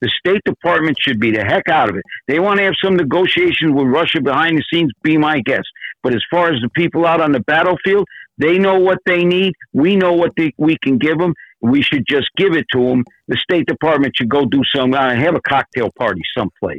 The 0.00 0.10
State 0.18 0.40
Department 0.46 0.96
should 0.98 1.20
be 1.20 1.30
the 1.30 1.44
heck 1.44 1.68
out 1.68 1.90
of 1.90 1.96
it. 1.96 2.02
They 2.26 2.38
want 2.38 2.56
to 2.56 2.64
have 2.64 2.72
some 2.82 2.96
negotiations 2.96 3.72
with 3.74 3.86
Russia 3.86 4.22
behind 4.22 4.56
the 4.56 4.64
scenes, 4.72 4.90
be 5.02 5.18
my 5.18 5.40
guest. 5.40 5.68
But 6.02 6.14
as 6.14 6.22
far 6.30 6.50
as 6.50 6.58
the 6.62 6.70
people 6.70 7.04
out 7.04 7.20
on 7.20 7.32
the 7.32 7.40
battlefield, 7.40 8.08
they 8.38 8.56
know 8.56 8.78
what 8.78 8.96
they 9.04 9.24
need. 9.24 9.52
We 9.74 9.94
know 9.94 10.14
what 10.14 10.32
they, 10.38 10.54
we 10.56 10.78
can 10.82 10.96
give 10.96 11.18
them. 11.18 11.34
We 11.60 11.82
should 11.82 12.06
just 12.08 12.30
give 12.38 12.54
it 12.54 12.64
to 12.72 12.82
them. 12.82 13.04
The 13.28 13.36
State 13.36 13.66
Department 13.66 14.16
should 14.16 14.30
go 14.30 14.46
do 14.46 14.62
some, 14.74 14.94
uh, 14.94 15.14
have 15.14 15.34
a 15.34 15.42
cocktail 15.42 15.90
party 15.98 16.22
someplace 16.34 16.78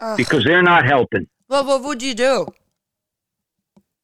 Ugh. 0.00 0.18
because 0.18 0.44
they're 0.44 0.62
not 0.62 0.84
helping. 0.84 1.26
Well, 1.48 1.64
what 1.64 1.82
would 1.84 2.02
you 2.02 2.14
do? 2.14 2.48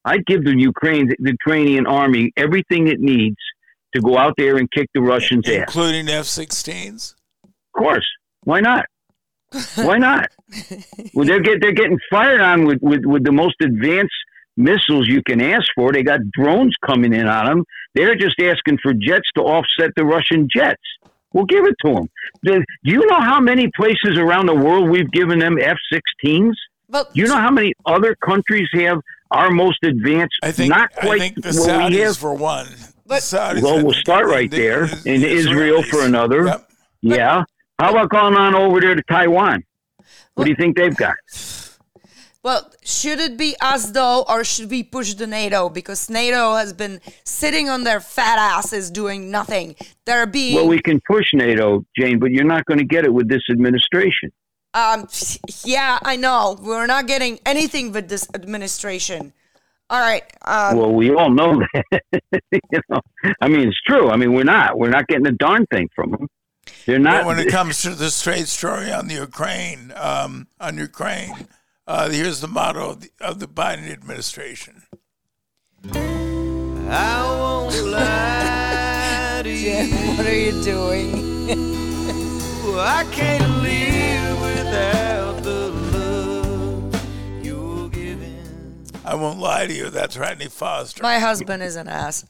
I'd 0.07 0.24
give 0.24 0.42
the 0.42 0.57
Ukraine, 0.57 1.09
the 1.09 1.16
Ukrainian 1.32 1.86
army 1.86 2.32
everything 2.38 2.88
it 2.88 3.00
needs 3.00 3.36
to 3.95 4.01
go 4.01 4.18
out 4.18 4.34
there 4.36 4.57
and 4.57 4.70
kick 4.70 4.88
the 4.95 5.01
Russians' 5.01 5.49
ass. 5.49 5.55
including 5.55 6.09
F-16s. 6.09 7.14
Of 7.45 7.51
course. 7.76 8.07
Why 8.45 8.61
not? 8.61 8.86
Why 9.76 9.99
not? 9.99 10.28
well, 11.14 11.26
they're 11.26 11.40
get, 11.40 11.61
they're 11.61 11.72
getting 11.72 11.99
fired 12.11 12.40
on 12.40 12.64
with, 12.66 12.78
with, 12.82 13.05
with 13.05 13.24
the 13.24 13.32
most 13.32 13.55
advanced 13.62 14.14
missiles 14.57 15.07
you 15.09 15.22
can 15.22 15.40
ask 15.40 15.66
for. 15.74 15.92
They 15.92 16.03
got 16.03 16.20
drones 16.32 16.76
coming 16.84 17.12
in 17.12 17.26
on 17.26 17.47
them. 17.47 17.64
They're 17.95 18.16
just 18.16 18.38
asking 18.40 18.78
for 18.82 18.92
jets 18.92 19.28
to 19.36 19.42
offset 19.42 19.90
the 19.97 20.05
Russian 20.05 20.49
jets. 20.55 20.82
We'll 21.32 21.47
give 21.47 21.64
it 21.64 21.74
to 21.84 21.95
them. 21.95 22.09
Do 22.45 22.62
you 22.84 23.07
know 23.07 23.20
how 23.20 23.40
many 23.40 23.68
places 23.74 24.16
around 24.18 24.47
the 24.47 24.55
world 24.55 24.88
we've 24.88 25.11
given 25.11 25.40
them 25.40 25.59
F-16s? 25.61 26.53
Well, 26.88 27.09
you 27.12 27.26
know 27.26 27.36
how 27.36 27.51
many 27.51 27.72
other 27.86 28.14
countries 28.24 28.68
have 28.74 28.99
our 29.30 29.51
most 29.51 29.78
advanced? 29.82 30.36
I 30.42 30.53
think. 30.53 30.70
not 30.70 30.92
I 30.97 31.01
quite 31.01 31.20
think 31.20 31.42
the 31.42 31.53
what 31.61 31.90
we 31.90 31.99
have. 31.99 32.16
for 32.16 32.34
one. 32.34 32.68
The 33.07 33.16
Saudis 33.16 33.62
Well, 33.62 33.84
we'll 33.84 33.92
start 33.94 34.26
right 34.26 34.50
the- 34.50 34.57
there. 34.57 34.86
the- 34.86 35.14
In 35.14 35.20
the 35.20 35.28
Israel 35.28 35.82
for 35.82 36.02
another. 36.05 36.46
Yep. 36.46 36.70
Yeah. 37.02 37.44
How 37.78 37.90
about 37.90 38.09
going 38.09 38.34
on 38.34 38.55
over 38.55 38.80
there 38.80 38.94
to 38.94 39.02
Taiwan? 39.02 39.62
What 40.34 40.44
do 40.44 40.50
you 40.50 40.57
think 40.57 40.76
they've 40.76 40.96
got? 40.96 41.16
Well, 42.42 42.70
should 42.84 43.20
it 43.20 43.38
be 43.38 43.57
us 43.61 43.90
though, 43.90 44.24
or 44.28 44.44
should 44.44 44.70
we 44.70 44.82
push 44.82 45.14
the 45.14 45.26
NATO? 45.26 45.68
Because 45.70 46.11
NATO 46.11 46.55
has 46.57 46.72
been 46.74 47.00
sitting 47.24 47.70
on 47.70 47.84
their 47.84 48.00
fat 48.00 48.38
asses 48.38 48.90
doing 48.90 49.30
nothing. 49.30 49.76
They're 50.05 50.26
being 50.26 50.55
Well, 50.57 50.68
we 50.68 50.78
can 50.78 51.00
push 51.07 51.26
NATO, 51.32 51.84
Jane, 51.98 52.18
but 52.18 52.32
you're 52.32 52.44
not 52.44 52.66
going 52.66 52.78
to 52.78 52.84
get 52.84 53.05
it 53.05 53.12
with 53.14 53.28
this 53.28 53.42
administration. 53.50 54.30
Um, 54.74 55.09
yeah, 55.64 55.98
I 56.02 56.16
know. 56.16 56.59
We're 56.61 56.86
not 56.86 57.07
getting 57.07 57.38
anything 57.46 57.92
with 57.92 58.09
this 58.09 58.26
administration. 58.34 59.32
All 59.95 60.01
right. 60.01 60.24
Um, 60.45 60.76
well, 60.76 60.92
we 60.92 61.14
all 61.14 61.30
know 61.30 61.62
that. 61.92 62.03
you 62.51 62.80
know, 62.88 63.01
I 63.40 63.47
mean, 63.47 63.68
it's 63.68 63.80
true. 63.82 64.11
I 64.11 64.16
mean, 64.16 64.32
we're 64.32 64.42
not. 64.42 64.76
We're 64.76 64.90
not 64.90 65.07
getting 65.07 65.28
a 65.28 65.32
darn 65.32 65.66
thing 65.66 65.88
from 65.95 66.11
them. 66.11 66.26
They're 66.84 66.99
not. 66.99 67.20
But 67.22 67.26
when 67.26 67.38
it 67.38 67.49
comes 67.59 67.82
to 67.82 67.90
the 67.90 68.11
straight 68.11 68.49
story 68.49 68.90
on 68.90 69.07
the 69.07 69.14
Ukraine, 69.14 69.92
um, 69.95 70.49
on 70.59 70.78
Ukraine, 70.78 71.47
uh, 71.86 72.11
here's 72.11 72.40
the 72.40 72.49
motto 72.49 72.90
of 72.90 73.03
the, 73.03 73.11
of 73.20 73.38
the 73.38 73.47
Biden 73.47 73.88
administration. 73.88 74.82
I 75.92 77.22
won't 77.38 77.86
lie 77.86 79.42
to 79.45 79.57
Jim, 79.57 80.16
what 80.16 80.26
are 80.26 80.34
you 80.34 80.64
doing? 80.64 81.49
you. 81.49 82.80
I 82.80 83.07
can't 83.12 83.62
live 83.62 84.40
without 84.40 85.42
the 85.45 85.63
I 89.14 89.16
won't 89.16 89.38
lie 89.38 89.68
to 89.68 89.72
you. 89.72 89.90
That's 89.90 90.16
Rodney 90.16 90.48
Foster. 90.48 91.00
My 91.00 91.20
husband 91.20 91.62
is 91.62 91.76
an 91.76 91.86
ass. 91.86 92.26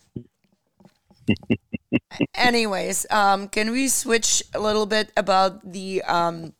Anyways, 2.34 3.06
um, 3.08 3.48
can 3.48 3.70
we 3.70 3.88
switch 3.88 4.42
a 4.52 4.60
little 4.60 4.84
bit 4.84 5.10
about 5.16 5.72
the 5.72 6.02
um, 6.02 6.52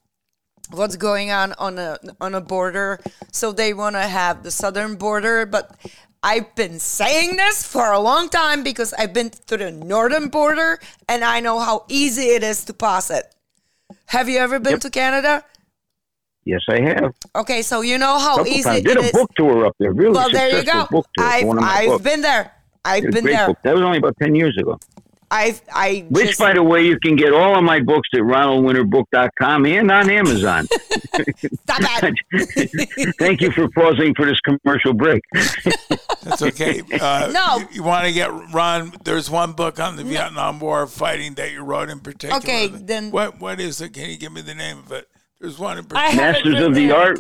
what's 0.71 0.97
going 0.97 1.31
on 1.31 1.53
on 1.59 1.79
a 1.79 1.99
on 2.23 2.35
a 2.35 2.41
border? 2.41 3.01
So 3.33 3.53
they 3.53 3.75
want 3.75 3.97
to 3.97 4.01
have 4.01 4.43
the 4.43 4.51
southern 4.51 4.95
border, 4.95 5.45
but 5.45 5.79
I've 6.23 6.55
been 6.55 6.79
saying 6.79 7.37
this 7.37 7.67
for 7.67 7.93
a 7.93 8.01
long 8.01 8.31
time 8.31 8.63
because 8.63 8.95
I've 8.95 9.13
been 9.13 9.29
to 9.29 9.59
the 9.59 9.71
northern 9.71 10.29
border 10.29 10.81
and 11.07 11.23
I 11.23 11.41
know 11.41 11.59
how 11.59 11.85
easy 11.89 12.29
it 12.31 12.43
is 12.43 12.65
to 12.65 12.73
pass 12.73 13.11
it. 13.11 13.27
Have 14.07 14.31
you 14.31 14.39
ever 14.39 14.59
been 14.59 14.81
to 14.81 14.89
Canada? 14.89 15.45
Yes, 16.45 16.61
I 16.69 16.81
have. 16.81 17.15
Okay, 17.37 17.63
so 17.63 17.81
you 17.83 17.99
know 17.99 18.19
how 18.19 18.37
Couple 18.37 18.53
easy 18.53 18.63
times. 18.63 18.79
it 18.81 18.85
Did 18.87 18.97
a 18.99 19.01
is. 19.03 19.13
book 19.13 19.31
tour 19.37 19.67
up 19.67 19.75
there. 19.79 19.93
Really 19.93 20.13
well, 20.13 20.31
there 20.31 20.49
you 20.51 20.57
successful 20.59 20.87
go. 20.87 20.97
book 20.99 21.07
tour 21.17 21.27
for 21.27 21.33
I've, 21.33 21.47
one 21.47 21.59
I've 21.63 21.87
books. 21.89 22.05
been 22.05 22.21
there. 22.21 22.53
I've 22.85 23.11
been 23.11 23.25
there. 23.25 23.47
book. 23.49 23.59
That 23.63 23.75
was 23.75 23.83
only 23.83 23.99
about 23.99 24.17
ten 24.23 24.35
years 24.35 24.57
ago. 24.59 24.79
I've 25.31 25.63
I 25.73 26.05
Which, 26.11 26.27
just, 26.29 26.39
by 26.39 26.53
the 26.53 26.63
way, 26.63 26.85
you 26.85 27.01
can 27.01 27.17
get 27.17 27.33
all 27.33 27.57
of 27.57 27.65
my 27.65 27.81
books 27.81 28.09
at 28.15 28.21
ronaldwinterbook.com 28.21 29.67
and 29.67 29.91
on 29.91 30.11
Amazon. 30.11 30.67
Stop 31.65 31.81
it. 32.31 33.15
Thank 33.19 33.41
you 33.41 33.51
for 33.51 33.69
pausing 33.71 34.15
for 34.15 34.27
this 34.27 34.39
commercial 34.41 34.93
break. 34.93 35.23
That's 36.23 36.43
okay. 36.43 36.83
Uh, 37.01 37.31
No. 37.33 37.67
You, 37.73 37.83
want 37.83 38.07
to 38.07 38.13
get 38.13 38.31
Ron? 38.53 38.93
There's 39.05 39.31
one 39.31 39.53
book 39.53 39.81
on 39.81 39.97
the 39.97 40.05
Vietnam 40.05 40.61
War 40.61 40.87
fighting 40.87 41.35
that 41.35 41.51
you 41.53 41.63
wrote 41.63 41.89
in 41.89 42.01
particular. 42.01 42.37
Okay, 42.37 42.69
then- 42.69 43.11
What 43.11 43.41
what 43.41 43.59
is 43.61 43.81
it? 43.81 43.93
Can 43.95 44.11
you 44.11 44.17
give 44.19 44.33
me 44.33 44.41
the 44.43 44.55
name 44.55 44.79
of 44.79 44.93
it? 44.93 45.09
There's 45.45 45.59
one 45.59 45.77
in 45.77 45.85
particular. 45.85 46.33
Masters 46.33 46.63
of 46.63 46.75
the. 46.75 46.91
Art. 46.91 47.19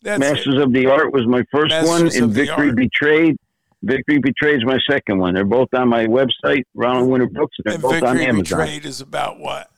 That's 0.00 0.20
Masters 0.20 0.62
of 0.62 0.72
the 0.72 0.86
Art 0.86 1.12
was 1.12 1.26
my 1.26 1.42
first 1.50 1.70
Masters 1.70 1.88
one, 1.88 2.22
and 2.22 2.32
Victory 2.32 2.68
Art. 2.68 2.76
Betrayed. 2.76 3.36
Victory 3.82 4.18
Betrayed 4.18 4.58
is 4.58 4.64
my 4.64 4.78
second 4.88 5.18
one. 5.18 5.34
They're 5.34 5.44
both 5.44 5.66
on 5.74 5.88
my 5.88 6.06
website, 6.06 6.62
Ronald 6.74 7.10
Winter 7.10 7.26
Books, 7.26 7.56
and 7.58 7.64
they're 7.64 7.74
And 7.74 7.82
both 7.82 7.94
on 7.94 7.98
Amazon. 8.00 8.16
Victory 8.16 8.26
Amazon. 8.28 8.58
Betrayed 8.58 8.84
is 8.84 9.00
about 9.00 9.40
what? 9.40 9.70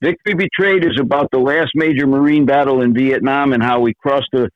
Victory 0.00 0.34
Betrayed 0.34 0.86
is 0.86 0.98
about 0.98 1.30
the 1.32 1.38
last 1.38 1.72
major 1.74 2.06
Marine 2.06 2.46
battle 2.46 2.80
in 2.80 2.94
Vietnam 2.94 3.52
and 3.52 3.62
how 3.62 3.80
we 3.80 3.92
crossed 3.92 4.30
the 4.32 4.48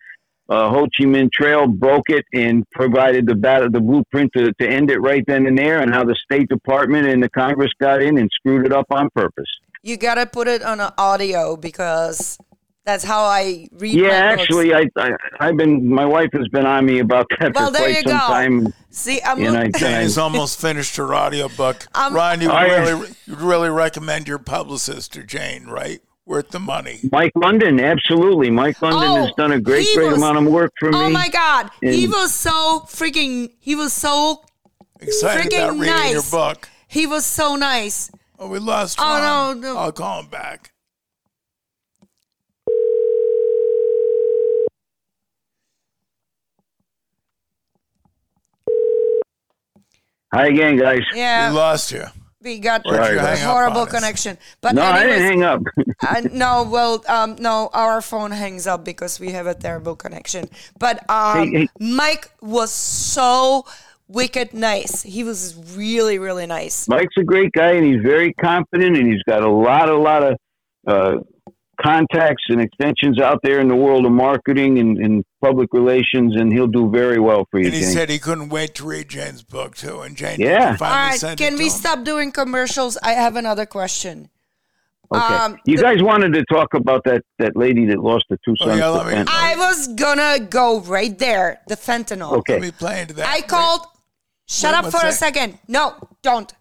uh, 0.49 0.71
Ho 0.71 0.87
Chi 0.97 1.05
Minh 1.05 1.31
Trail, 1.31 1.67
broke 1.67 2.09
it, 2.09 2.25
and 2.33 2.65
provided 2.71 3.27
the 3.27 3.35
battle, 3.35 3.71
the 3.71 3.81
blueprint 3.81 4.33
to, 4.35 4.51
to 4.63 4.67
end 4.67 4.91
it 4.91 5.01
right 5.01 5.25
then 5.27 5.45
and 5.45 5.59
there, 5.59 5.81
and 5.83 5.93
how 5.93 6.05
the 6.05 6.17
State 6.25 6.49
Department 6.49 7.07
and 7.07 7.23
the 7.23 7.29
Congress 7.29 7.71
got 7.79 8.01
in 8.01 8.17
and 8.17 8.31
screwed 8.33 8.65
it 8.65 8.73
up 8.73 8.87
on 8.91 9.11
purpose. 9.15 9.45
You 9.83 9.97
gotta 9.97 10.26
put 10.26 10.49
it 10.49 10.62
on 10.62 10.81
an 10.81 10.91
audio 10.99 11.57
because 11.57 12.37
that's 12.85 13.05
how 13.05 13.22
I 13.24 13.68
read. 13.72 13.95
Yeah, 13.95 14.09
my 14.09 14.43
actually, 14.43 14.74
I, 14.74 14.87
I 14.97 15.11
I've 15.41 15.57
been 15.57 15.89
my 15.89 16.05
wife 16.05 16.31
has 16.33 16.49
been 16.49 16.66
on 16.66 16.85
me 16.87 16.99
about 17.01 17.26
that 17.41 17.55
Well, 17.55 17.66
for 17.66 17.72
there 17.72 17.83
quite 17.93 18.05
you 18.05 18.11
some 18.11 18.18
go. 18.18 18.26
time. 18.26 18.74
See, 18.91 19.20
I'm 19.22 19.39
and 19.45 19.57
I, 19.57 19.62
look- 19.64 19.83
and 19.83 19.95
I- 19.97 20.03
He's 20.03 20.18
almost 20.18 20.61
finished 20.61 20.97
her 20.97 21.14
audiobook. 21.14 21.87
Um, 21.95 22.14
Ron, 22.14 22.41
you 22.41 22.51
Oh, 22.51 22.53
yeah. 22.64 22.89
really 22.91 23.09
you 23.26 23.35
really 23.37 23.70
recommend 23.70 24.26
your 24.26 24.39
publicist 24.39 25.12
to 25.14 25.22
Jane, 25.22 25.66
right? 25.66 26.01
Worth 26.26 26.51
the 26.51 26.61
money. 26.61 27.01
Mike 27.11 27.33
London, 27.37 27.81
absolutely. 27.81 28.51
Mike 28.51 28.83
London 28.83 29.03
Oh, 29.03 29.16
has 29.24 29.33
done 29.39 29.53
a 29.53 29.61
great, 29.61 29.87
great 29.95 30.09
was- 30.09 30.16
amount 30.18 30.37
of 30.39 30.53
work 30.53 30.72
for 30.79 30.91
me. 30.91 30.99
Oh 30.99 31.09
my 31.09 31.29
God, 31.29 31.70
he 31.81 32.07
was 32.07 32.35
so 32.35 32.81
freaking. 32.87 33.51
He 33.61 33.74
was 33.74 33.93
so 33.95 34.43
Excited 35.01 35.51
freaking 35.53 35.64
about 35.64 35.72
reading 35.79 35.87
your 35.87 36.14
nice. 36.16 36.31
book. 36.31 36.68
He 36.89 37.07
was 37.07 37.24
so 37.24 37.55
nice. 37.57 38.11
Oh, 38.41 38.49
we 38.49 38.61
lost. 38.61 38.99
Oh 39.01 39.05
Ron. 39.05 39.61
no, 39.61 39.74
no. 39.74 39.78
I'll 39.78 39.93
call 39.93 40.20
him 40.20 40.28
back. 40.28 40.72
Hi 50.32 50.47
again, 50.47 50.76
guys. 50.76 51.01
Yeah. 51.14 51.51
We 51.51 51.57
lost 51.57 51.91
you. 51.91 52.05
We 52.41 52.61
got 52.61 52.82
Sorry 52.86 53.16
a 53.16 53.36
horrible 53.39 53.86
connection. 53.86 54.39
But 54.61 54.76
no, 54.76 54.82
I 54.82 55.05
didn't 55.05 55.22
hang 55.22 55.43
up. 55.43 55.62
uh, 56.07 56.20
no, 56.30 56.62
well, 56.62 57.03
um, 57.09 57.34
no, 57.41 57.68
our 57.72 58.01
phone 58.01 58.30
hangs 58.30 58.68
up 58.68 58.84
because 58.84 59.18
we 59.18 59.32
have 59.32 59.49
a 59.49 59.55
terrible 59.55 59.97
connection. 59.97 60.49
But 60.78 61.03
um, 61.11 61.51
Hey, 61.51 61.59
hey. 61.61 61.68
Mike 61.80 62.30
was 62.41 62.70
so 62.72 63.66
wicked 64.09 64.55
nice. 64.55 65.03
He 65.03 65.23
was 65.25 65.55
really, 65.77 66.19
really 66.19 66.47
nice. 66.47 66.89
Mike's 66.89 67.17
a 67.19 67.25
great 67.25 67.53
guy, 67.53 67.73
and 67.73 67.85
he's 67.85 68.03
very 68.03 68.33
confident, 68.35 68.97
and 68.97 69.07
he's 69.07 69.23
got 69.25 69.43
a 69.43 69.51
lot, 69.51 69.89
a 69.89 69.97
lot 69.97 70.23
of 70.23 70.37
uh, 70.87 71.17
contacts 71.81 72.45
and 72.49 72.61
extensions 72.61 73.21
out 73.21 73.39
there 73.43 73.61
in 73.61 73.69
the 73.69 73.77
world 73.77 74.05
of 74.07 74.13
marketing 74.13 74.79
and, 74.79 74.99
and 74.99 75.25
public 75.41 75.69
relations, 75.73 76.35
and 76.37 76.53
he'll 76.53 76.67
do 76.67 76.91
very 76.91 77.21
well 77.21 77.47
for 77.51 77.61
you. 77.61 77.67
And 77.67 77.75
he 77.75 77.81
Jane. 77.83 77.91
said 77.93 78.11
he 78.11 78.19
couldn't 78.19 78.49
wait 78.49 78.75
to 78.77 78.85
read 78.87 79.09
Jane's 79.09 79.43
book 79.45 79.77
too. 79.77 80.01
And 80.01 80.17
Jane 80.17 80.41
Yeah. 80.41 80.77
All 80.81 80.89
right, 80.89 81.21
can 81.37 81.57
we 81.57 81.65
him. 81.65 81.71
stop 81.71 82.05
doing 82.05 82.33
commercials? 82.33 82.99
I 83.03 83.13
have 83.13 83.37
another 83.37 83.67
question. 83.67 84.31
Okay. 85.15 85.35
Um, 85.35 85.59
you 85.65 85.77
the- 85.77 85.83
guys 85.83 86.03
wanted 86.03 86.35
to 86.35 86.45
talk 86.47 86.75
about 86.75 87.05
that, 87.05 87.23
that 87.39 87.57
lady 87.57 87.87
that 87.87 87.99
lost 88.01 88.25
her 88.29 88.37
two 88.45 88.55
sons. 88.57 88.79
yeah, 88.79 88.87
to 88.91 88.99
fentanyl. 88.99 89.27
I 89.29 89.55
was 89.57 89.89
gonna 89.89 90.39
go 90.41 90.81
right 90.81 91.17
there. 91.19 91.61
The 91.69 91.77
fentanyl. 91.77 92.33
Okay. 92.39 92.55
Let 92.55 92.63
me 92.63 92.71
play 92.73 93.01
into 93.03 93.15
that. 93.15 93.27
I 93.29 93.41
called. 93.43 93.83
Shut 94.49 94.72
Wait, 94.72 94.86
up 94.86 94.92
for 95.01 95.07
a 95.07 95.12
second. 95.12 95.59
No, 95.68 95.94
don't. 96.22 96.53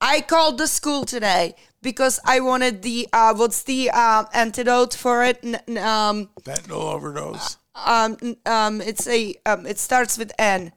I 0.00 0.20
called 0.20 0.58
the 0.58 0.66
school 0.66 1.04
today 1.04 1.54
because 1.80 2.20
I 2.24 2.40
wanted 2.40 2.82
the 2.82 3.08
uh, 3.12 3.34
what's 3.34 3.62
the 3.62 3.90
uh, 3.92 4.24
antidote 4.34 4.94
for 4.94 5.24
it? 5.24 5.38
N- 5.42 5.78
um, 5.78 6.28
Fentanyl 6.42 6.92
overdose. 6.92 7.56
um, 7.74 8.16
n- 8.22 8.36
um, 8.46 8.80
it's 8.80 9.06
a 9.08 9.34
um, 9.46 9.64
it 9.66 9.78
starts 9.78 10.18
with 10.18 10.32
N. 10.38 10.72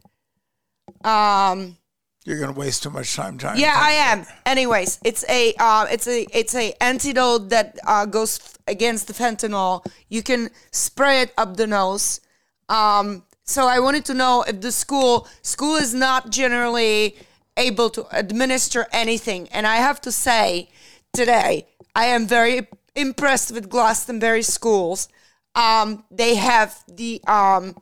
Um, 1.03 1.77
You're 2.23 2.39
gonna 2.39 2.53
waste 2.53 2.83
too 2.83 2.89
much 2.89 3.15
time 3.15 3.37
trying. 3.37 3.59
yeah, 3.59 3.75
I 3.75 3.91
am. 3.91 4.25
Anyways, 4.45 4.99
it's 5.03 5.25
a 5.29 5.53
uh, 5.59 5.87
it's 5.91 6.07
a 6.07 6.25
it's 6.31 6.55
a 6.55 6.73
antidote 6.79 7.49
that 7.49 7.77
uh, 7.85 8.05
goes 8.05 8.39
f- 8.39 8.57
against 8.67 9.07
the 9.07 9.13
fentanyl. 9.13 9.85
You 10.09 10.23
can 10.23 10.49
spray 10.71 11.21
it 11.21 11.33
up 11.37 11.57
the 11.57 11.67
nose. 11.67 12.21
Um, 12.69 13.23
so 13.45 13.67
I 13.67 13.79
wanted 13.79 14.05
to 14.05 14.13
know 14.13 14.43
if 14.47 14.61
the 14.61 14.71
school 14.71 15.27
school 15.41 15.75
is 15.75 15.93
not 15.93 16.31
generally 16.31 17.15
able 17.57 17.89
to 17.91 18.05
administer 18.11 18.87
anything, 18.91 19.47
and 19.49 19.65
I 19.65 19.77
have 19.77 20.01
to 20.01 20.11
say 20.11 20.69
today 21.13 21.67
I 21.95 22.05
am 22.05 22.27
very 22.27 22.67
impressed 22.95 23.51
with 23.51 23.69
Glastonbury 23.69 24.41
schools. 24.41 25.07
Um, 25.53 26.03
they 26.11 26.35
have 26.35 26.83
the 26.87 27.21
um, 27.27 27.75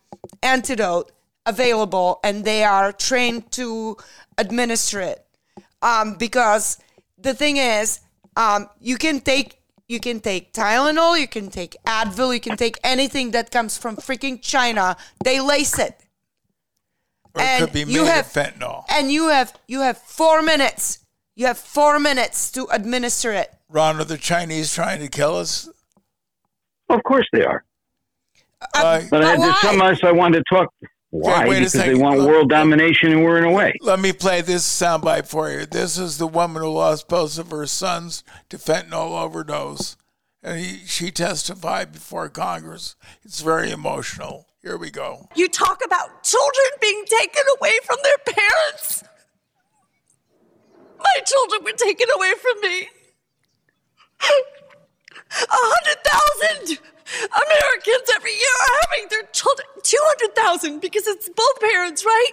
antidote 0.43 1.11
available, 1.45 2.19
and 2.23 2.45
they 2.45 2.63
are 2.63 2.91
trained 2.91 3.51
to 3.53 3.97
administer 4.37 5.01
it 5.01 5.25
um, 5.81 6.15
because 6.15 6.77
the 7.17 7.33
thing 7.33 7.57
is, 7.57 7.99
um, 8.35 8.69
you 8.79 8.97
can 8.97 9.19
take 9.21 9.59
you 9.93 9.99
can 9.99 10.19
take 10.19 10.51
Tylenol, 10.53 11.19
you 11.19 11.27
can 11.27 11.49
take 11.49 11.75
Advil, 11.85 12.33
you 12.33 12.41
can 12.41 12.57
take 12.57 12.77
anything 12.83 13.31
that 13.31 13.51
comes 13.51 13.77
from 13.77 13.95
freaking 13.95 14.41
China. 14.41 14.97
They 15.23 15.39
lace 15.39 15.77
it, 15.79 15.95
Or 17.33 17.41
it 17.41 17.45
and 17.45 17.63
could 17.65 17.73
be 17.73 17.85
made 17.85 17.93
you 17.93 18.05
have 18.05 18.25
of 18.25 18.33
fentanyl. 18.33 18.83
and 18.89 19.11
you 19.11 19.29
have 19.29 19.53
you 19.67 19.79
have 19.81 19.97
four 19.99 20.41
minutes. 20.41 20.99
You 21.35 21.45
have 21.47 21.57
four 21.57 21.99
minutes 21.99 22.51
to 22.51 22.67
administer 22.71 23.31
it. 23.31 23.49
Ron, 23.69 23.99
are 23.99 24.03
the 24.03 24.17
Chinese 24.19 24.73
trying 24.73 24.99
to 24.99 25.07
kill 25.07 25.37
us? 25.37 25.67
Of 26.89 27.01
course 27.03 27.27
they 27.33 27.43
are. 27.43 27.63
Uh, 28.61 28.67
But 28.73 28.85
I, 28.85 29.09
But 29.09 29.19
there's 29.39 29.59
something 29.61 29.81
else 29.81 29.99
I 30.03 30.11
wanted 30.11 30.43
to 30.47 30.55
talk. 30.55 30.73
Why? 31.13 31.47
wait 31.47 31.57
a 31.57 31.59
because 31.59 31.73
they 31.73 31.93
want 31.93 32.17
Look, 32.17 32.27
world 32.27 32.49
domination, 32.49 33.11
and 33.11 33.23
we're 33.23 33.37
in 33.37 33.43
a 33.43 33.51
way. 33.51 33.75
Let 33.81 33.99
me 33.99 34.13
play 34.13 34.41
this 34.41 34.63
soundbite 34.63 35.27
for 35.27 35.51
you. 35.51 35.67
This 35.67 35.95
is 35.95 36.17
the 36.17 36.25
woman 36.25 36.63
who 36.63 36.69
lost 36.69 37.07
both 37.07 37.37
of 37.37 37.51
her 37.51 37.67
sons 37.67 38.23
to 38.49 38.57
fentanyl 38.57 39.11
overdose, 39.11 39.95
and 40.41 40.59
he, 40.59 40.77
she 40.87 41.11
testified 41.11 41.91
before 41.91 42.29
Congress. 42.29 42.95
It's 43.23 43.41
very 43.43 43.69
emotional. 43.69 44.47
Here 44.63 44.75
we 44.75 44.89
go. 44.89 45.29
You 45.35 45.49
talk 45.49 45.85
about 45.85 46.23
children 46.23 46.65
being 46.81 47.05
taken 47.05 47.43
away 47.59 47.73
from 47.85 47.97
their 48.01 48.33
parents. 48.33 49.03
My 50.97 51.23
children 51.23 51.63
were 51.63 51.77
taken 51.77 52.07
away 52.17 52.31
from 52.41 52.61
me. 52.61 52.87
A 55.31 55.45
hundred 55.47 55.97
thousand 56.03 56.79
Americans 57.21 58.09
every 58.15 58.31
year 58.31 58.55
are 58.61 58.87
having 58.89 59.07
their 59.09 59.23
children, 59.31 59.67
200,000 59.83 60.79
because 60.79 61.07
it's 61.07 61.29
both 61.29 61.59
parents, 61.59 62.05
right? 62.05 62.31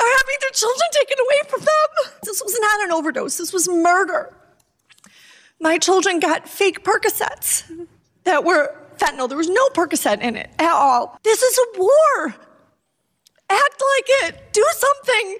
Are 0.00 0.16
having 0.18 0.36
their 0.40 0.50
children 0.52 0.88
taken 0.92 1.16
away 1.18 1.48
from 1.48 1.60
them. 1.60 2.12
This 2.22 2.42
was 2.42 2.56
not 2.60 2.84
an 2.84 2.92
overdose, 2.92 3.36
this 3.38 3.52
was 3.52 3.68
murder. 3.68 4.34
My 5.60 5.78
children 5.78 6.20
got 6.20 6.48
fake 6.48 6.84
Percocets 6.84 7.64
that 8.24 8.44
were 8.44 8.76
fentanyl. 8.96 9.28
There 9.28 9.38
was 9.38 9.48
no 9.48 9.66
Percocet 9.70 10.20
in 10.20 10.36
it 10.36 10.50
at 10.58 10.72
all. 10.72 11.18
This 11.24 11.42
is 11.42 11.58
a 11.58 11.78
war. 11.80 12.34
Act 13.50 13.82
like 13.96 14.04
it. 14.28 14.52
Do 14.52 14.64
something. 14.72 15.38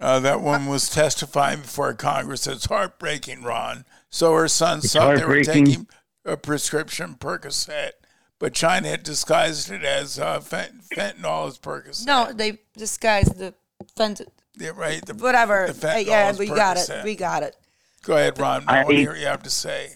Uh, 0.00 0.18
that 0.20 0.40
one 0.40 0.66
was 0.66 0.88
testifying 0.88 1.60
before 1.60 1.92
Congress. 1.94 2.46
It's 2.46 2.64
heartbreaking, 2.66 3.42
Ron. 3.42 3.84
So 4.08 4.34
her 4.34 4.48
sons 4.48 4.84
It's 4.84 4.94
thought 4.94 5.16
they 5.16 5.24
were 5.24 5.44
taking 5.44 5.86
a 6.24 6.36
prescription 6.36 7.14
Percocet, 7.14 7.92
but 8.38 8.52
China 8.54 8.88
had 8.88 9.02
disguised 9.02 9.70
it 9.70 9.82
as 9.84 10.18
uh, 10.18 10.40
fent- 10.40 10.82
fentanyl 10.94 11.48
as 11.48 11.58
Percocet. 11.58 12.06
No, 12.06 12.32
they 12.32 12.58
disguised 12.76 13.38
the 13.38 13.54
fentanyl. 13.98 14.28
Yeah, 14.58 14.70
right. 14.76 15.04
The, 15.04 15.14
Whatever. 15.14 15.66
the 15.72 15.88
Uh, 15.88 15.92
fentanyl 15.94 16.06
yeah, 16.06 16.30
is 16.30 16.38
we 16.38 16.46
got 16.48 16.76
it. 16.76 16.90
We 17.04 17.14
got 17.16 17.42
it. 17.42 17.56
Go 18.02 18.16
ahead, 18.16 18.38
Ron. 18.38 18.64
I, 18.66 18.80
I- 18.80 18.84
want 18.84 18.90
to 18.90 18.96
hear 18.96 19.14
you 19.16 19.26
have 19.26 19.42
to 19.44 19.50
say. 19.50 19.90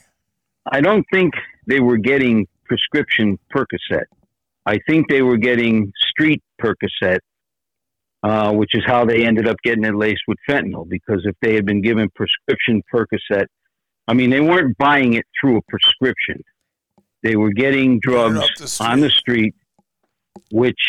I 0.72 0.80
don't 0.80 1.04
think 1.12 1.34
they 1.66 1.80
were 1.80 1.98
getting 1.98 2.46
prescription 2.64 3.38
Percocet. 3.54 4.04
I 4.64 4.78
think 4.88 5.08
they 5.10 5.20
were 5.20 5.36
getting 5.36 5.92
street 6.10 6.42
Percocet, 6.58 7.18
uh, 8.22 8.50
which 8.52 8.70
is 8.74 8.82
how 8.86 9.04
they 9.04 9.26
ended 9.26 9.46
up 9.46 9.56
getting 9.62 9.84
it 9.84 9.94
laced 9.94 10.22
with 10.26 10.38
fentanyl. 10.48 10.88
Because 10.88 11.20
if 11.26 11.36
they 11.42 11.54
had 11.54 11.66
been 11.66 11.82
given 11.82 12.08
prescription 12.14 12.82
Percocet, 12.92 13.44
I 14.06 14.14
mean, 14.14 14.30
they 14.30 14.40
weren't 14.40 14.76
buying 14.78 15.14
it 15.14 15.26
through 15.40 15.58
a 15.58 15.62
prescription. 15.62 16.42
They 17.22 17.36
were 17.36 17.52
getting 17.52 18.00
drugs 18.00 18.40
the 18.58 18.84
on 18.84 19.00
the 19.00 19.10
street, 19.10 19.54
which 20.50 20.80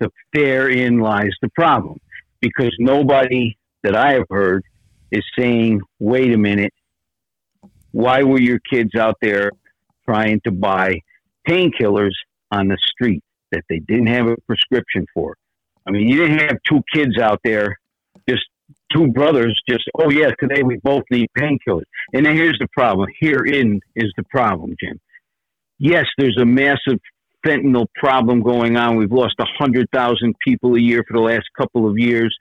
the 0.00 0.10
therein 0.32 0.98
lies 0.98 1.30
the 1.40 1.48
problem. 1.50 1.98
Because 2.40 2.74
nobody 2.78 3.56
that 3.82 3.96
I 3.96 4.12
have 4.12 4.26
heard 4.30 4.64
is 5.10 5.24
saying, 5.36 5.80
wait 5.98 6.32
a 6.32 6.36
minute, 6.36 6.72
why 7.92 8.22
were 8.22 8.40
your 8.40 8.58
kids 8.70 8.94
out 8.94 9.16
there 9.20 9.50
trying 10.04 10.40
to 10.44 10.50
buy 10.50 11.00
painkillers 11.48 12.14
on 12.50 12.68
the 12.68 12.78
street 12.80 13.22
that 13.52 13.62
they 13.68 13.78
didn't 13.78 14.08
have 14.08 14.26
a 14.26 14.36
prescription 14.46 15.06
for? 15.14 15.36
I 15.86 15.90
mean, 15.90 16.08
you 16.08 16.16
didn't 16.16 16.40
have 16.40 16.58
two 16.68 16.82
kids 16.92 17.18
out 17.18 17.40
there, 17.44 17.78
just 18.28 18.44
two 18.92 19.08
brothers, 19.08 19.60
just, 19.68 19.84
oh, 19.98 20.10
yeah, 20.10 20.30
today 20.40 20.62
we 20.62 20.78
both 20.82 21.04
need 21.10 21.28
painkillers. 21.36 21.84
And 22.12 22.24
then 22.24 22.36
here's 22.36 22.58
the 22.58 22.68
problem. 22.72 23.08
Herein 23.20 23.80
is 23.96 24.12
the 24.16 24.24
problem, 24.30 24.74
Jim. 24.82 25.00
Yes, 25.78 26.06
there's 26.16 26.38
a 26.40 26.44
massive 26.44 26.98
fentanyl 27.46 27.86
problem 27.94 28.42
going 28.42 28.76
on. 28.76 28.96
We've 28.96 29.12
lost 29.12 29.34
100,000 29.38 30.34
people 30.46 30.74
a 30.74 30.80
year 30.80 31.04
for 31.06 31.16
the 31.16 31.22
last 31.22 31.44
couple 31.56 31.88
of 31.88 31.98
years 31.98 32.36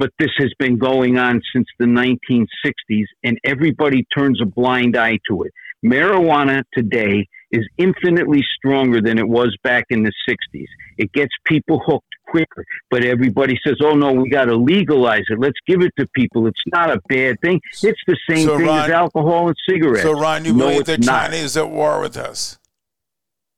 but 0.00 0.10
this 0.18 0.30
has 0.38 0.50
been 0.58 0.78
going 0.78 1.18
on 1.18 1.42
since 1.54 1.66
the 1.78 1.84
1960s, 1.84 3.04
and 3.22 3.38
everybody 3.44 4.06
turns 4.16 4.40
a 4.40 4.46
blind 4.46 4.96
eye 4.96 5.18
to 5.28 5.42
it. 5.42 5.52
Marijuana 5.84 6.62
today 6.72 7.28
is 7.50 7.66
infinitely 7.78 8.44
stronger 8.56 9.00
than 9.00 9.18
it 9.18 9.28
was 9.28 9.56
back 9.62 9.84
in 9.90 10.02
the 10.02 10.12
60s. 10.28 10.66
It 10.98 11.12
gets 11.12 11.32
people 11.44 11.80
hooked 11.84 12.06
quicker, 12.28 12.64
but 12.90 13.04
everybody 13.04 13.58
says, 13.66 13.76
oh 13.82 13.94
no, 13.94 14.12
we 14.12 14.28
got 14.30 14.44
to 14.44 14.54
legalize 14.54 15.24
it. 15.28 15.38
Let's 15.38 15.58
give 15.66 15.82
it 15.82 15.92
to 15.98 16.06
people. 16.14 16.46
It's 16.46 16.62
not 16.66 16.90
a 16.90 17.00
bad 17.08 17.40
thing. 17.40 17.60
It's 17.82 18.00
the 18.06 18.16
same 18.28 18.46
So, 18.46 18.56
thing 18.56 18.66
Ron- 18.66 18.84
as 18.84 18.90
alcohol 18.90 19.48
and 19.48 19.56
cigarettes. 19.68 20.02
So, 20.02 20.12
Ron, 20.12 20.44
you 20.44 20.52
no, 20.52 20.66
believe 20.66 20.80
it's 20.80 20.88
that 20.88 21.00
not. 21.00 21.32
At 21.32 21.70
war 21.70 22.00
with 22.00 22.16
us? 22.16 22.58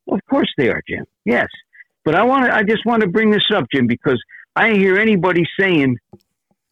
Of 0.09 0.21
course 0.29 0.51
they 0.57 0.69
are, 0.69 0.83
Jim. 0.89 1.05
Yes, 1.25 1.49
but 2.05 2.15
I 2.15 2.23
want 2.25 2.47
to. 2.47 2.55
I 2.55 2.63
just 2.65 2.85
want 2.85 3.03
to 3.03 3.09
bring 3.09 3.31
this 3.31 3.45
up, 3.55 3.67
Jim, 3.73 3.87
because 3.87 4.21
I 4.57 4.73
hear 4.73 4.99
anybody 4.99 5.45
saying 5.59 5.99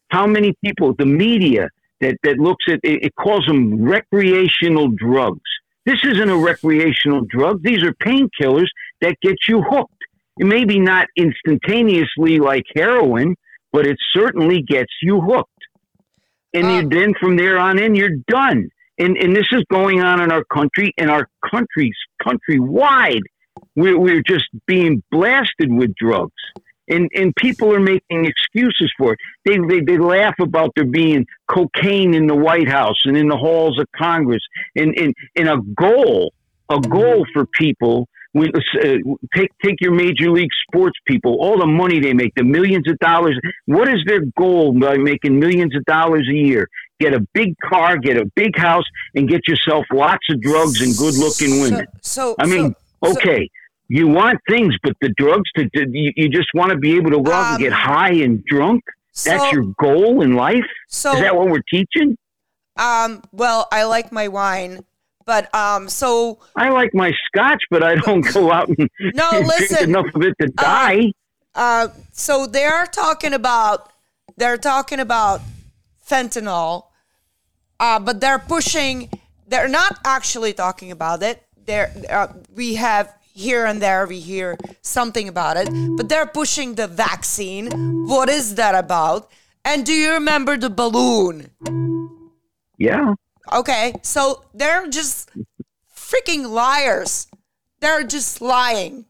how 0.08 0.26
many 0.26 0.54
people 0.64 0.94
the 0.98 1.06
media 1.06 1.68
that 2.00 2.16
that 2.24 2.38
looks 2.38 2.64
at 2.68 2.80
it, 2.82 3.04
it 3.04 3.14
calls 3.14 3.46
them 3.46 3.82
recreational 3.82 4.88
drugs. 4.88 5.40
This 5.86 6.00
isn't 6.04 6.28
a 6.28 6.36
recreational 6.36 7.22
drug. 7.22 7.62
These 7.62 7.82
are 7.82 7.92
painkillers 7.94 8.68
that 9.00 9.16
get 9.22 9.36
you 9.48 9.62
hooked. 9.62 9.94
It 10.38 10.46
maybe 10.46 10.78
not 10.78 11.06
instantaneously 11.16 12.38
like 12.38 12.64
heroin, 12.74 13.34
but 13.72 13.86
it 13.86 13.96
certainly 14.12 14.62
gets 14.62 14.92
you 15.02 15.20
hooked. 15.20 15.50
and 16.54 16.92
you, 16.92 17.00
then 17.00 17.14
from 17.20 17.36
there 17.36 17.58
on 17.58 17.78
in, 17.78 17.94
you're 17.94 18.16
done. 18.28 18.68
And 18.98 19.16
and 19.16 19.34
this 19.34 19.46
is 19.52 19.62
going 19.70 20.02
on 20.02 20.20
in 20.20 20.30
our 20.30 20.44
country, 20.44 20.92
and 20.98 21.10
our 21.10 21.26
country's 21.50 21.96
countrywide. 22.22 23.22
We're 23.74 23.98
we're 23.98 24.22
just 24.22 24.46
being 24.66 25.02
blasted 25.10 25.72
with 25.72 25.94
drugs 25.94 26.32
and 26.90 27.08
and 27.14 27.34
people 27.36 27.72
are 27.72 27.80
making 27.80 28.26
excuses 28.26 28.92
for 28.98 29.14
it. 29.14 29.18
They, 29.44 29.58
they 29.58 29.80
they 29.80 29.98
laugh 29.98 30.34
about 30.40 30.72
there 30.76 30.84
being 30.84 31.26
cocaine 31.48 32.14
in 32.14 32.26
the 32.26 32.34
White 32.34 32.68
House 32.68 33.00
and 33.04 33.16
in 33.16 33.28
the 33.28 33.36
halls 33.36 33.78
of 33.78 33.86
Congress, 33.96 34.42
and 34.76 34.94
in 34.96 35.14
in 35.34 35.48
a 35.48 35.58
goal 35.76 36.32
a 36.68 36.80
goal 36.80 37.26
for 37.32 37.46
people. 37.46 38.08
We, 38.32 38.46
uh, 38.46 39.18
take 39.34 39.50
take 39.60 39.80
your 39.80 39.90
major 39.90 40.30
league 40.30 40.52
sports 40.68 40.96
people, 41.04 41.36
all 41.40 41.58
the 41.58 41.66
money 41.66 41.98
they 41.98 42.14
make, 42.14 42.32
the 42.36 42.44
millions 42.44 42.88
of 42.88 42.96
dollars. 43.00 43.36
What 43.66 43.88
is 43.88 44.04
their 44.06 44.20
goal 44.38 44.72
by 44.78 44.98
making 44.98 45.40
millions 45.40 45.74
of 45.74 45.84
dollars 45.84 46.28
a 46.30 46.36
year? 46.36 46.68
Get 47.00 47.12
a 47.12 47.26
big 47.34 47.56
car, 47.58 47.98
get 47.98 48.16
a 48.16 48.26
big 48.36 48.56
house, 48.56 48.84
and 49.16 49.28
get 49.28 49.48
yourself 49.48 49.84
lots 49.92 50.30
of 50.30 50.40
drugs 50.40 50.80
and 50.80 50.96
good 50.96 51.16
looking 51.16 51.60
women. 51.60 51.86
So, 52.02 52.34
so 52.34 52.36
I 52.38 52.46
mean, 52.46 52.72
so, 53.04 53.10
okay, 53.12 53.50
you 53.90 54.06
want 54.06 54.38
things, 54.48 54.72
but 54.84 54.94
the 55.00 55.08
drugs 55.16 55.50
to, 55.56 55.68
to 55.68 55.86
you, 55.90 56.12
you, 56.14 56.28
just 56.28 56.48
want 56.54 56.70
to 56.70 56.78
be 56.78 56.96
able 56.96 57.10
to 57.10 57.20
go 57.20 57.32
out 57.32 57.46
um, 57.46 57.54
and 57.54 57.60
get 57.60 57.72
high 57.72 58.12
and 58.12 58.42
drunk. 58.44 58.84
So, 59.10 59.30
That's 59.30 59.52
your 59.52 59.64
goal 59.80 60.22
in 60.22 60.34
life. 60.36 60.64
So 60.86 61.12
is 61.12 61.20
that 61.20 61.34
what 61.34 61.48
we're 61.48 61.62
teaching? 61.68 62.16
Um. 62.76 63.22
Well, 63.32 63.66
I 63.72 63.82
like 63.84 64.12
my 64.12 64.28
wine, 64.28 64.84
but 65.26 65.52
um. 65.52 65.88
So 65.88 66.38
I 66.54 66.70
like 66.70 66.94
my 66.94 67.12
scotch, 67.26 67.62
but 67.68 67.82
I 67.82 67.96
don't 67.96 68.20
go 68.32 68.52
out 68.52 68.68
and 68.68 68.88
no. 69.14 69.28
listen, 69.44 69.76
drink 69.76 69.88
enough 69.88 70.14
of 70.14 70.22
it 70.22 70.34
to 70.40 70.46
uh, 70.46 70.62
die. 70.62 71.12
Uh. 71.56 71.88
So 72.12 72.46
they're 72.46 72.86
talking 72.86 73.32
about 73.32 73.92
they're 74.36 74.56
talking 74.56 75.00
about 75.00 75.40
fentanyl, 76.08 76.84
uh, 77.80 77.98
but 77.98 78.20
they're 78.20 78.38
pushing. 78.38 79.10
They're 79.48 79.68
not 79.68 79.98
actually 80.04 80.52
talking 80.52 80.92
about 80.92 81.24
it. 81.24 81.42
They're 81.66 81.92
uh, 82.08 82.28
we 82.54 82.76
have 82.76 83.12
here 83.40 83.64
and 83.66 83.80
there 83.80 84.06
we 84.06 84.20
hear 84.20 84.56
something 84.82 85.28
about 85.28 85.56
it, 85.56 85.68
but 85.96 86.08
they're 86.08 86.26
pushing 86.26 86.74
the 86.74 86.86
vaccine. 86.86 88.06
What 88.06 88.28
is 88.28 88.54
that 88.54 88.74
about? 88.74 89.30
And 89.64 89.84
do 89.84 89.92
you 89.92 90.12
remember 90.12 90.56
the 90.56 90.70
balloon? 90.70 91.50
Yeah. 92.78 93.14
Okay, 93.52 93.94
so 94.02 94.44
they're 94.54 94.86
just 94.88 95.30
freaking 95.94 96.50
liars. 96.50 97.26
They're 97.80 98.04
just 98.04 98.40
lying. 98.40 99.06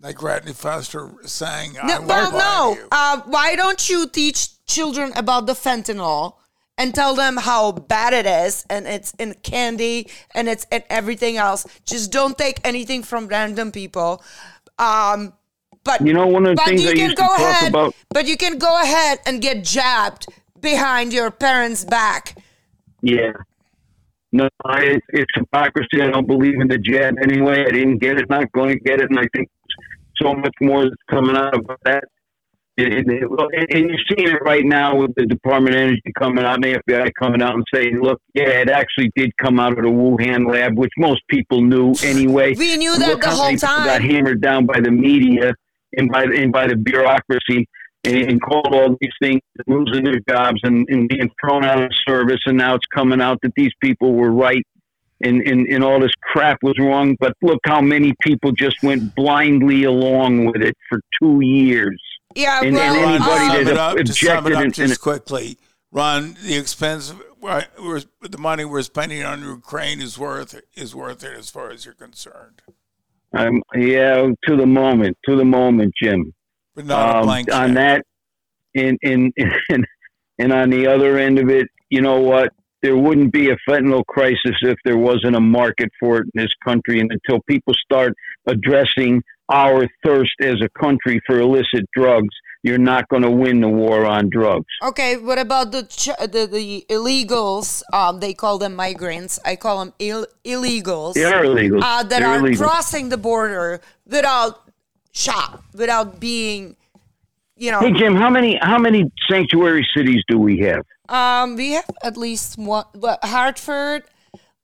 Like 0.00 0.22
Rodney 0.22 0.52
Foster 0.52 1.10
saying, 1.24 1.74
no, 1.84 2.00
well, 2.02 2.32
no. 2.32 2.88
Uh, 2.92 3.20
why 3.26 3.56
don't 3.56 3.88
you 3.88 4.08
teach 4.08 4.64
children 4.66 5.12
about 5.16 5.46
the 5.46 5.54
fentanyl 5.54 6.34
and 6.78 6.94
tell 6.94 7.14
them 7.14 7.36
how 7.38 7.72
bad 7.72 8.12
it 8.12 8.26
is 8.26 8.66
and 8.68 8.86
it's 8.86 9.12
in 9.18 9.34
candy 9.42 10.08
and 10.34 10.48
it's 10.48 10.66
in 10.70 10.82
everything 10.90 11.36
else. 11.36 11.66
Just 11.84 12.12
don't 12.12 12.36
take 12.36 12.60
anything 12.64 13.02
from 13.02 13.28
random 13.28 13.72
people. 13.72 14.22
Um, 14.78 15.32
but 15.84 16.00
you 16.04 16.12
know 16.12 16.26
one 16.26 16.46
of 16.46 16.56
the 16.56 16.62
things 16.64 16.82
used 16.84 16.96
to 16.96 17.14
talk 17.14 17.38
ahead, 17.38 17.70
about. 17.70 17.94
But 18.10 18.26
you 18.26 18.36
can 18.36 18.58
go 18.58 18.82
ahead 18.82 19.20
and 19.24 19.40
get 19.40 19.64
jabbed 19.64 20.26
behind 20.60 21.12
your 21.12 21.30
parents' 21.30 21.84
back. 21.84 22.36
Yeah. 23.00 23.32
No, 24.32 24.48
I, 24.64 24.98
it's 25.10 25.30
hypocrisy. 25.34 26.02
I 26.02 26.10
don't 26.10 26.26
believe 26.26 26.60
in 26.60 26.68
the 26.68 26.78
jab 26.78 27.14
anyway. 27.22 27.64
I 27.64 27.70
didn't 27.70 27.98
get 27.98 28.18
it, 28.18 28.28
not 28.28 28.50
going 28.52 28.70
to 28.70 28.78
get 28.80 29.00
it, 29.00 29.08
and 29.08 29.18
I 29.18 29.26
think 29.34 29.48
so 30.20 30.34
much 30.34 30.54
more 30.60 30.86
is 30.86 30.92
coming 31.08 31.36
out 31.36 31.54
of 31.54 31.64
that 31.84 32.04
and, 32.78 33.10
and 33.10 33.88
you're 33.88 33.98
seeing 34.08 34.28
it 34.28 34.42
right 34.42 34.64
now 34.64 34.96
with 34.96 35.14
the 35.16 35.24
Department 35.26 35.74
of 35.74 35.80
Energy 35.80 36.12
coming 36.18 36.44
out 36.44 36.56
and 36.56 36.64
the 36.64 36.82
FBI 36.86 37.10
coming 37.18 37.42
out 37.42 37.54
and 37.54 37.64
saying, 37.72 38.00
look, 38.00 38.20
yeah, 38.34 38.60
it 38.60 38.68
actually 38.68 39.10
did 39.16 39.36
come 39.38 39.58
out 39.58 39.72
of 39.72 39.84
the 39.84 39.90
Wuhan 39.90 40.50
lab, 40.50 40.76
which 40.76 40.92
most 40.98 41.22
people 41.28 41.62
knew 41.62 41.94
anyway. 42.02 42.54
We 42.54 42.76
knew 42.76 42.98
that 42.98 43.08
look 43.08 43.22
the 43.22 43.30
whole 43.30 43.56
time. 43.56 43.86
Got 43.86 44.02
hammered 44.02 44.40
down 44.40 44.66
by 44.66 44.80
the 44.80 44.90
media 44.90 45.54
and 45.96 46.10
by, 46.10 46.24
and 46.24 46.52
by 46.52 46.66
the 46.66 46.76
bureaucracy 46.76 47.66
and, 48.04 48.16
and 48.16 48.42
called 48.42 48.68
all 48.72 48.96
these 49.00 49.12
things 49.22 49.40
losing 49.66 50.04
their 50.04 50.20
jobs 50.28 50.60
and, 50.62 50.86
and 50.88 51.08
being 51.08 51.30
thrown 51.40 51.64
out 51.64 51.82
of 51.82 51.90
service. 52.06 52.40
And 52.46 52.58
now 52.58 52.74
it's 52.74 52.86
coming 52.94 53.20
out 53.20 53.38
that 53.42 53.52
these 53.56 53.72
people 53.82 54.14
were 54.14 54.32
right 54.32 54.64
and, 55.22 55.40
and, 55.42 55.66
and 55.68 55.82
all 55.82 56.00
this 56.00 56.12
crap 56.22 56.58
was 56.62 56.74
wrong. 56.78 57.16
But 57.18 57.34
look 57.42 57.60
how 57.64 57.80
many 57.80 58.12
people 58.20 58.52
just 58.52 58.82
went 58.82 59.14
blindly 59.14 59.84
along 59.84 60.46
with 60.46 60.62
it 60.62 60.76
for 60.88 61.00
two 61.20 61.40
years. 61.40 62.00
Yeah, 62.36 62.60
and, 62.62 62.74
well, 62.74 62.94
and 62.94 63.24
anybody 63.24 63.60
uh, 63.60 63.64
that 63.64 63.78
up, 63.78 63.92
objected 63.92 64.06
to 64.06 64.26
sum 64.26 64.46
it 64.46 64.52
up 64.52 64.64
in, 64.64 64.70
just 64.72 65.00
quickly, 65.00 65.56
Ron, 65.90 66.36
the 66.44 66.56
expense, 66.56 67.14
the 67.40 68.38
money 68.38 68.66
we're 68.66 68.82
spending 68.82 69.24
on 69.24 69.40
Ukraine 69.40 70.02
is 70.02 70.18
worth 70.18 70.60
is 70.74 70.94
worth 70.94 71.24
it 71.24 71.32
as 71.32 71.48
far 71.48 71.70
as 71.70 71.86
you're 71.86 71.94
concerned. 71.94 72.60
Um, 73.32 73.62
yeah, 73.74 74.28
to 74.44 74.56
the 74.56 74.66
moment, 74.66 75.16
to 75.26 75.34
the 75.34 75.46
moment, 75.46 75.94
Jim. 76.00 76.34
But 76.74 76.84
not 76.84 77.16
um, 77.16 77.22
a 77.22 77.22
blank 77.24 77.52
on 77.52 77.74
check. 77.74 77.74
that, 77.74 78.04
and 78.74 78.98
and 79.02 79.32
and 79.70 79.86
and 80.38 80.52
on 80.52 80.68
the 80.68 80.86
other 80.88 81.18
end 81.18 81.38
of 81.38 81.48
it, 81.48 81.68
you 81.88 82.02
know 82.02 82.20
what? 82.20 82.52
There 82.82 82.98
wouldn't 82.98 83.32
be 83.32 83.48
a 83.48 83.56
fentanyl 83.66 84.04
crisis 84.06 84.56
if 84.60 84.76
there 84.84 84.98
wasn't 84.98 85.36
a 85.36 85.40
market 85.40 85.88
for 85.98 86.18
it 86.18 86.28
in 86.34 86.42
this 86.42 86.52
country, 86.62 87.00
and 87.00 87.10
until 87.10 87.40
people 87.48 87.72
start 87.82 88.12
addressing 88.46 89.22
our 89.48 89.86
thirst 90.04 90.32
as 90.40 90.56
a 90.62 90.68
country 90.78 91.20
for 91.26 91.38
illicit 91.40 91.84
drugs, 91.94 92.34
you're 92.62 92.78
not 92.78 93.08
going 93.08 93.22
to 93.22 93.30
win 93.30 93.60
the 93.60 93.68
war 93.68 94.04
on 94.04 94.28
drugs. 94.28 94.66
Okay, 94.82 95.16
what 95.16 95.38
about 95.38 95.70
the 95.70 95.84
ch- 95.84 96.16
the, 96.20 96.48
the 96.50 96.84
illegals? 96.88 97.82
Um, 97.92 98.18
they 98.20 98.34
call 98.34 98.58
them 98.58 98.74
migrants. 98.74 99.38
I 99.44 99.54
call 99.56 99.78
them 99.84 99.92
Ill- 100.00 100.26
illegals. 100.44 101.14
They 101.14 101.24
are 101.24 101.44
illegals. 101.44 101.82
Uh, 101.82 102.02
that 102.02 102.20
They're 102.20 102.26
are 102.28 102.54
crossing 102.56 103.08
the 103.10 103.16
border 103.18 103.80
without 104.06 104.68
shop, 105.12 105.62
without 105.74 106.18
being, 106.18 106.76
you 107.56 107.70
know. 107.70 107.80
Hey 107.80 107.92
Jim, 107.92 108.16
how 108.16 108.30
many 108.30 108.58
how 108.60 108.78
many 108.78 109.10
sanctuary 109.30 109.86
cities 109.96 110.22
do 110.28 110.38
we 110.38 110.58
have? 110.60 110.84
Um, 111.08 111.54
we 111.54 111.72
have 111.72 111.88
at 112.02 112.16
least 112.16 112.58
one. 112.58 112.84
What, 112.94 113.20
Hartford, 113.24 114.02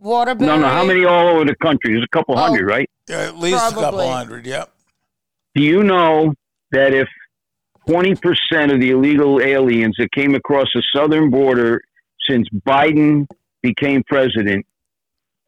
Waterbury. 0.01 0.49
No, 0.49 0.59
no. 0.59 0.67
How 0.67 0.85
many 0.85 1.05
all 1.05 1.29
over 1.29 1.45
the 1.45 1.55
country? 1.63 1.93
There's 1.93 2.05
a 2.05 2.09
couple 2.17 2.37
Oh. 2.37 2.43
hundred, 2.43 2.67
right? 2.67 2.91
Yeah, 3.09 3.23
at 3.23 3.39
least 3.39 3.57
a 3.57 3.69
couple 3.71 3.83
Probably. 3.83 4.09
hundred. 4.09 4.47
Yep. 4.47 4.73
Do 5.55 5.63
you 5.63 5.83
know 5.83 6.35
that 6.71 6.95
if 6.95 7.09
20% 7.89 8.73
of 8.73 8.81
the 8.81 8.91
illegal 8.91 9.41
aliens 9.41 9.97
that 9.99 10.13
came 10.13 10.35
across 10.35 10.69
the 10.75 10.83
southern 10.95 11.31
border 11.31 11.83
since 12.29 12.49
Biden 12.67 13.27
became 13.61 14.03
president 14.05 14.67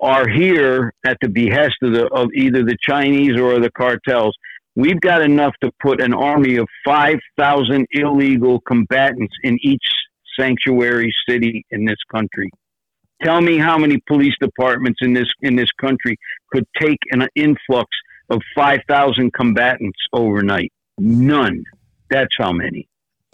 are 0.00 0.28
here 0.28 0.92
at 1.06 1.16
the 1.22 1.28
behest 1.28 1.76
of, 1.82 1.92
the, 1.92 2.06
of 2.08 2.28
either 2.34 2.64
the 2.64 2.76
Chinese 2.82 3.38
or 3.38 3.60
the 3.60 3.70
cartels? 3.70 4.36
We've 4.76 5.00
got 5.00 5.22
enough 5.22 5.54
to 5.62 5.70
put 5.80 6.02
an 6.02 6.12
army 6.12 6.56
of 6.56 6.66
5,000 6.84 7.86
illegal 7.92 8.60
combatants 8.60 9.34
in 9.44 9.56
each 9.62 9.84
sanctuary 10.38 11.14
city 11.28 11.64
in 11.70 11.84
this 11.84 11.98
country. 12.10 12.50
Tell 13.22 13.40
me 13.40 13.58
how 13.58 13.78
many 13.78 14.02
police 14.06 14.34
departments 14.40 14.98
in 15.02 15.14
this 15.14 15.30
in 15.42 15.56
this 15.56 15.70
country 15.80 16.18
could 16.52 16.66
take 16.78 16.98
an 17.10 17.26
influx 17.34 17.88
of 18.30 18.40
5,000 18.54 19.32
combatants 19.32 19.98
overnight. 20.12 20.72
None. 20.98 21.64
That's 22.10 22.34
how 22.38 22.52
many. 22.52 22.88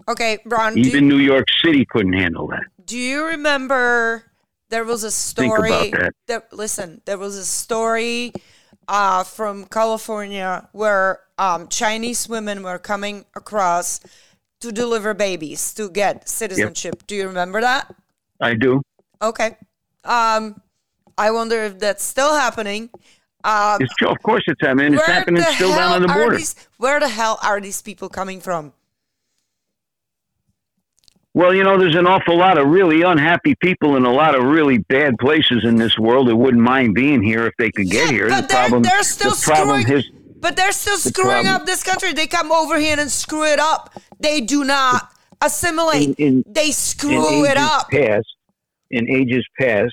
Okay, 0.09 0.39
Ron. 0.45 0.77
Even 0.79 1.09
New 1.09 1.19
York 1.19 1.47
City 1.65 1.87
couldn't 1.89 2.15
handle 2.15 2.47
that. 2.49 2.65
do 2.85 2.99
you 2.99 3.25
remember 3.25 4.25
there 4.69 4.85
was 4.85 5.05
a 5.05 5.11
Think 5.11 5.55
story? 5.55 5.89
about 5.91 6.13
that. 6.27 6.53
listen, 6.53 7.01
there 7.05 7.19
was 7.19 7.37
a 7.37 7.45
story 7.45 8.33
uh, 8.89 9.23
from 9.25 9.67
California 9.67 10.69
where 10.73 11.21
um, 11.39 11.69
Chinese 11.69 12.29
women 12.29 12.63
were 12.63 12.79
coming 12.79 13.25
across 13.35 14.01
to 14.61 14.73
deliver 14.73 15.15
babies 15.15 15.73
to 15.75 15.89
get 15.91 16.29
citizenship. 16.29 17.07
Do 17.07 17.15
you 17.15 17.27
remember 17.27 17.61
that? 17.61 17.95
I 18.41 18.55
do. 18.55 18.83
Okay. 19.23 19.57
Um, 20.05 20.61
I 21.19 21.31
wonder 21.31 21.65
if 21.65 21.79
that's 21.79 22.03
still 22.05 22.35
happening. 22.35 22.91
Um, 23.45 23.79
It's, 23.81 23.93
of 24.07 24.21
course 24.23 24.43
it's 24.47 24.61
happening. 24.61 24.95
It's 24.95 25.07
happening 25.07 25.43
still 25.55 25.71
down 25.75 25.93
on 25.93 26.03
the 26.03 26.09
border. 26.09 26.37
these- 26.37 26.55
where 26.79 27.01
the 27.01 27.09
hell 27.09 27.39
are 27.43 27.61
these 27.61 27.81
people 27.83 28.09
coming 28.09 28.41
from? 28.41 28.73
Well, 31.33 31.55
you 31.55 31.63
know, 31.63 31.79
there's 31.79 31.95
an 31.95 32.07
awful 32.09 32.37
lot 32.37 32.59
of 32.59 32.67
really 32.67 33.03
unhappy 33.03 33.55
people 33.63 33.97
in 33.97 34.05
a 34.05 34.13
lot 34.13 34.35
of 34.35 34.43
really 34.45 34.79
bad 34.79 35.17
places 35.19 35.65
in 35.65 35.77
this 35.77 35.97
world 35.97 36.29
that 36.29 36.37
wouldn't 36.37 36.63
mind 36.63 36.95
being 36.95 37.23
here 37.23 37.47
if 37.47 37.55
they 37.57 37.71
could 37.71 37.89
get 37.89 38.11
here. 38.11 38.29
but 38.29 38.43
the 38.43 38.47
they're- 38.49 38.57
problem, 38.59 38.83
they're 38.83 39.03
still 39.05 39.31
the 39.31 39.43
problem 39.45 39.83
screwing- 39.83 39.99
is, 40.01 40.11
But 40.41 40.57
they're 40.57 40.73
still 40.73 40.97
screwing 40.97 41.31
problem- 41.45 41.55
up 41.55 41.67
this 41.67 41.83
country. 41.85 42.13
They 42.15 42.27
come 42.27 42.51
over 42.51 42.79
here 42.79 42.99
and 42.99 43.11
screw 43.11 43.45
it 43.45 43.59
up. 43.61 43.93
They 44.19 44.41
do 44.41 44.65
not 44.65 45.13
assimilate. 45.41 46.19
In- 46.19 46.27
in- 46.27 46.45
they 46.47 46.67
in 46.69 46.73
screw 46.73 47.45
it 47.45 47.57
up. 47.59 47.91
Past, 47.91 48.27
in 48.91 49.09
ages 49.09 49.47
past, 49.59 49.93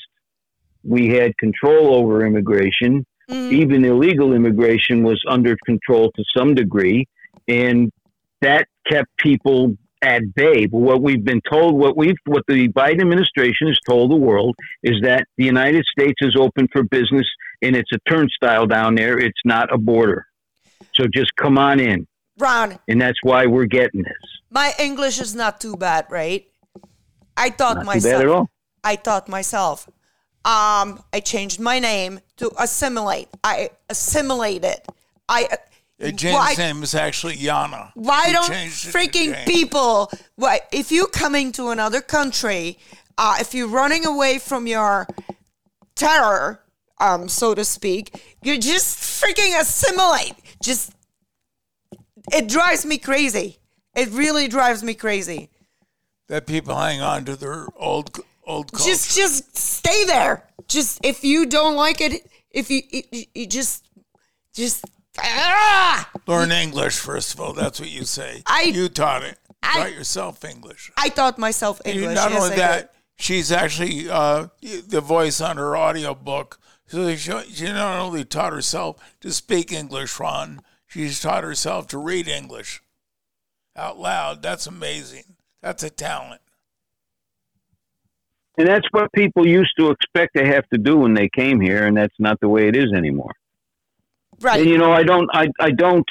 we 0.84 1.10
had 1.10 1.38
control 1.38 1.96
over 1.96 2.26
immigration. 2.26 3.06
Mm. 3.30 3.52
Even 3.52 3.86
illegal 3.86 4.34
immigration 4.34 5.04
was 5.04 5.22
under 5.28 5.56
control 5.66 6.12
to 6.14 6.24
some 6.36 6.56
degree, 6.56 7.06
and 7.48 7.92
that 8.42 8.68
kept 8.90 9.10
people 9.18 9.76
at 10.02 10.34
bay. 10.36 10.66
But 10.66 10.80
what 10.80 11.02
we've 11.02 11.24
been 11.24 11.42
told, 11.50 11.76
what 11.76 11.98
we 11.98 12.16
what 12.26 12.44
the 12.48 12.70
Biden 12.70 13.02
administration 13.02 13.68
has 13.68 13.80
told 13.88 14.12
the 14.12 14.16
world 14.16 14.56
is 14.84 15.02
that 15.02 15.26
the 15.38 15.46
United 15.46 15.86
States 15.86 16.16
is 16.22 16.36
open 16.38 16.68
for 16.72 16.84
business 16.84 17.28
and 17.62 17.76
it's 17.76 17.92
a 17.92 18.10
turnstile 18.10 18.68
down 18.68 18.96
there. 18.96 19.18
It's 19.18 19.42
not 19.44 19.74
a 19.74 19.78
border. 19.78 20.26
So 20.94 21.06
just 21.14 21.36
come 21.36 21.58
on 21.58 21.80
in. 21.80 22.08
Ron. 22.38 22.78
And 22.88 23.02
that's 23.02 23.18
why 23.24 23.48
we're 23.48 23.66
getting 23.66 24.04
this. 24.04 24.14
My 24.52 24.74
English 24.80 25.20
is 25.20 25.36
not 25.36 25.60
too 25.60 25.76
bad, 25.76 26.06
right? 26.10 26.46
I 27.36 27.50
thought 27.50 27.78
Not 27.78 27.82
too 27.82 27.86
myself. 27.86 28.48
Bad 28.96 29.02
at 29.02 29.08
all. 29.08 29.16
I 29.16 29.20
thought 29.20 29.30
myself. 29.30 29.90
Um, 30.46 31.04
I 31.12 31.20
changed 31.20 31.60
my 31.60 31.80
name 31.80 32.22
to 32.38 32.52
assimilate. 32.58 33.28
I 33.44 33.72
assimilated. 33.90 34.80
I. 35.28 35.48
Jane's 36.00 36.36
why, 36.36 36.54
name 36.58 36.84
is 36.84 36.94
actually 36.94 37.38
Yana. 37.38 37.92
why 37.96 38.32
don't 38.32 38.52
changed 38.52 38.88
it 38.88 38.92
to 38.92 38.98
freaking 38.98 39.46
people? 39.46 40.12
Why, 40.36 40.62
if 40.72 40.92
you're 40.92 41.08
coming 41.08 41.52
to 41.54 41.70
another 41.70 42.02
country, 42.02 42.78
uh, 43.18 43.38
if 43.40 43.56
you're 43.56 43.68
running 43.68 44.06
away 44.06 44.38
from 44.38 44.68
your 44.68 45.08
terror, 45.96 46.62
um, 47.00 47.28
so 47.28 47.56
to 47.56 47.66
speak, 47.66 48.38
you 48.44 48.60
just 48.60 49.24
freaking 49.24 49.60
assimilate. 49.60 50.36
Just 50.62 50.94
it 52.32 52.48
drives 52.48 52.86
me 52.86 53.00
crazy. 53.00 53.58
It 53.96 54.10
really 54.12 54.48
drives 54.48 54.84
me 54.84 54.94
crazy. 54.94 55.50
That 56.28 56.46
people 56.46 56.76
hang 56.76 57.02
on 57.02 57.26
to 57.26 57.36
their 57.36 57.68
old 57.76 58.20
old 58.48 58.72
culture. 58.72 58.90
Just 58.90 59.16
just 59.16 59.56
stay 59.58 60.06
there. 60.06 60.48
Just 60.68 61.00
if 61.04 61.24
you 61.24 61.46
don't 61.46 61.76
like 61.76 62.02
it, 62.02 62.28
if 62.50 62.72
you, 62.72 62.82
you, 62.90 63.24
you 63.36 63.46
just 63.46 63.88
just 64.54 64.84
ah! 65.20 66.10
Learn 66.26 66.52
English 66.52 66.98
first 66.98 67.34
of 67.34 67.40
all. 67.40 67.54
That's 67.54 67.80
what 67.80 67.90
you 67.90 68.06
say. 68.06 68.42
I- 68.48 68.64
you 68.74 68.90
taught 68.90 69.24
it. 69.24 69.38
I- 69.62 69.84
taught 69.84 69.94
yourself 69.94 70.44
English. 70.44 70.92
I 70.98 71.10
taught 71.10 71.38
myself 71.38 71.82
English. 71.86 72.16
not 72.16 72.32
yes, 72.32 72.42
only 72.42 72.54
I 72.56 72.58
that, 72.58 72.94
did. 72.94 73.24
she's 73.24 73.52
actually 73.52 74.10
uh, 74.10 74.48
the 74.62 75.02
voice 75.02 75.42
on 75.42 75.58
her 75.58 75.78
audiobook. 75.78 76.60
So 76.88 77.14
she, 77.16 77.32
she 77.54 77.66
not 77.66 78.00
only 78.00 78.24
taught 78.24 78.54
herself 78.54 78.98
to 79.22 79.32
speak 79.34 79.74
English, 79.74 80.20
Ron, 80.20 80.62
she's 80.88 81.20
taught 81.22 81.44
herself 81.44 81.88
to 81.88 81.98
read 81.98 82.28
English 82.28 82.82
out 83.76 84.00
loud. 84.00 84.42
That's 84.42 84.68
amazing. 84.68 85.36
That's 85.62 85.84
a 85.84 85.90
talent. 85.90 86.42
And 88.58 88.68
that's 88.68 88.88
what 88.92 89.12
people 89.14 89.48
used 89.48 89.72
to 89.80 89.92
expect 89.92 90.36
to 90.36 90.46
have 90.46 90.68
to 90.70 90.80
do 90.80 90.98
when 90.98 91.14
they 91.14 91.30
came 91.30 91.62
here, 91.62 91.86
and 91.86 91.96
that's 91.96 92.16
not 92.20 92.40
the 92.40 92.50
way 92.50 92.68
it 92.68 92.76
is 92.76 92.92
anymore. 92.96 93.34
Right. 94.42 94.62
And 94.62 94.70
you 94.70 94.78
know, 94.78 94.92
I 94.92 95.04
don't, 95.04 95.30
I, 95.32 95.48
I 95.60 95.72
don't 95.72 96.08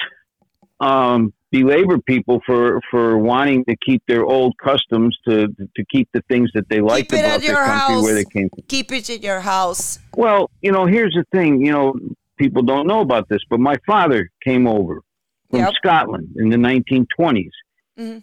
um, 0.80 1.32
belabor 1.50 1.98
people 1.98 2.40
for 2.46 2.80
for 2.90 3.18
wanting 3.18 3.64
to 3.64 3.76
keep 3.84 4.02
their 4.06 4.24
old 4.24 4.54
customs 4.62 5.16
to 5.28 5.48
to 5.48 5.84
keep 5.90 6.08
the 6.12 6.22
things 6.28 6.50
that 6.54 6.68
they 6.68 6.80
liked 6.80 7.12
about 7.12 7.24
at 7.24 7.40
their 7.40 7.50
your 7.50 7.64
country 7.64 7.94
house. 7.94 8.02
where 8.04 8.14
they 8.14 8.24
came 8.24 8.48
from. 8.50 8.62
Keep 8.68 8.92
it 8.92 9.10
at 9.10 9.22
your 9.22 9.40
house. 9.40 9.98
Well, 10.16 10.50
you 10.60 10.72
know, 10.72 10.86
here's 10.86 11.14
the 11.14 11.24
thing. 11.36 11.64
You 11.64 11.72
know, 11.72 11.94
people 12.36 12.62
don't 12.62 12.86
know 12.86 13.00
about 13.00 13.28
this, 13.28 13.40
but 13.48 13.58
my 13.60 13.76
father 13.86 14.30
came 14.44 14.66
over 14.66 15.00
from 15.50 15.60
Yep. 15.60 15.74
Scotland 15.74 16.28
in 16.36 16.50
the 16.50 16.56
1920s. 16.56 17.50
Mhm. 17.98 18.22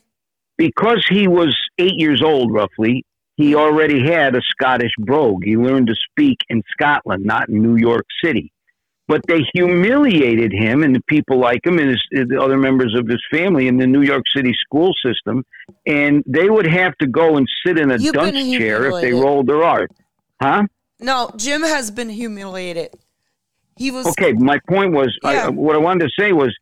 Because 0.57 1.03
he 1.09 1.27
was 1.27 1.55
eight 1.79 1.95
years 1.95 2.21
old, 2.21 2.53
roughly, 2.53 3.05
he 3.35 3.55
already 3.55 4.05
had 4.05 4.35
a 4.35 4.41
Scottish 4.41 4.91
brogue. 4.99 5.43
He 5.43 5.57
learned 5.57 5.87
to 5.87 5.95
speak 6.11 6.39
in 6.49 6.61
Scotland, 6.71 7.25
not 7.25 7.49
in 7.49 7.61
New 7.61 7.77
York 7.77 8.05
City. 8.23 8.51
But 9.07 9.21
they 9.27 9.41
humiliated 9.53 10.53
him 10.53 10.81
and 10.81 10.95
the 10.95 11.01
people 11.07 11.37
like 11.37 11.65
him 11.65 11.77
and 11.77 11.89
his, 11.89 12.01
his 12.11 12.27
other 12.39 12.57
members 12.57 12.95
of 12.97 13.07
his 13.07 13.21
family 13.29 13.67
in 13.67 13.77
the 13.77 13.87
New 13.87 14.01
York 14.01 14.23
City 14.33 14.53
school 14.65 14.93
system. 15.05 15.43
And 15.85 16.23
they 16.25 16.49
would 16.49 16.67
have 16.67 16.97
to 16.99 17.07
go 17.07 17.35
and 17.35 17.45
sit 17.65 17.77
in 17.77 17.91
a 17.91 17.97
You've 17.97 18.13
dunce 18.13 18.37
chair 18.51 18.85
if 18.85 19.01
they 19.01 19.11
rolled 19.11 19.47
their 19.47 19.63
R. 19.63 19.87
Huh? 20.41 20.63
No, 20.99 21.31
Jim 21.35 21.63
has 21.63 21.91
been 21.91 22.09
humiliated. 22.09 22.95
He 23.77 23.91
was 23.91 24.07
Okay, 24.07 24.33
my 24.33 24.59
point 24.69 24.93
was, 24.93 25.17
Yeah. 25.23 25.47
I, 25.47 25.49
what 25.49 25.75
I 25.75 25.79
wanted 25.79 26.05
to 26.05 26.21
say 26.21 26.31
was, 26.31 26.55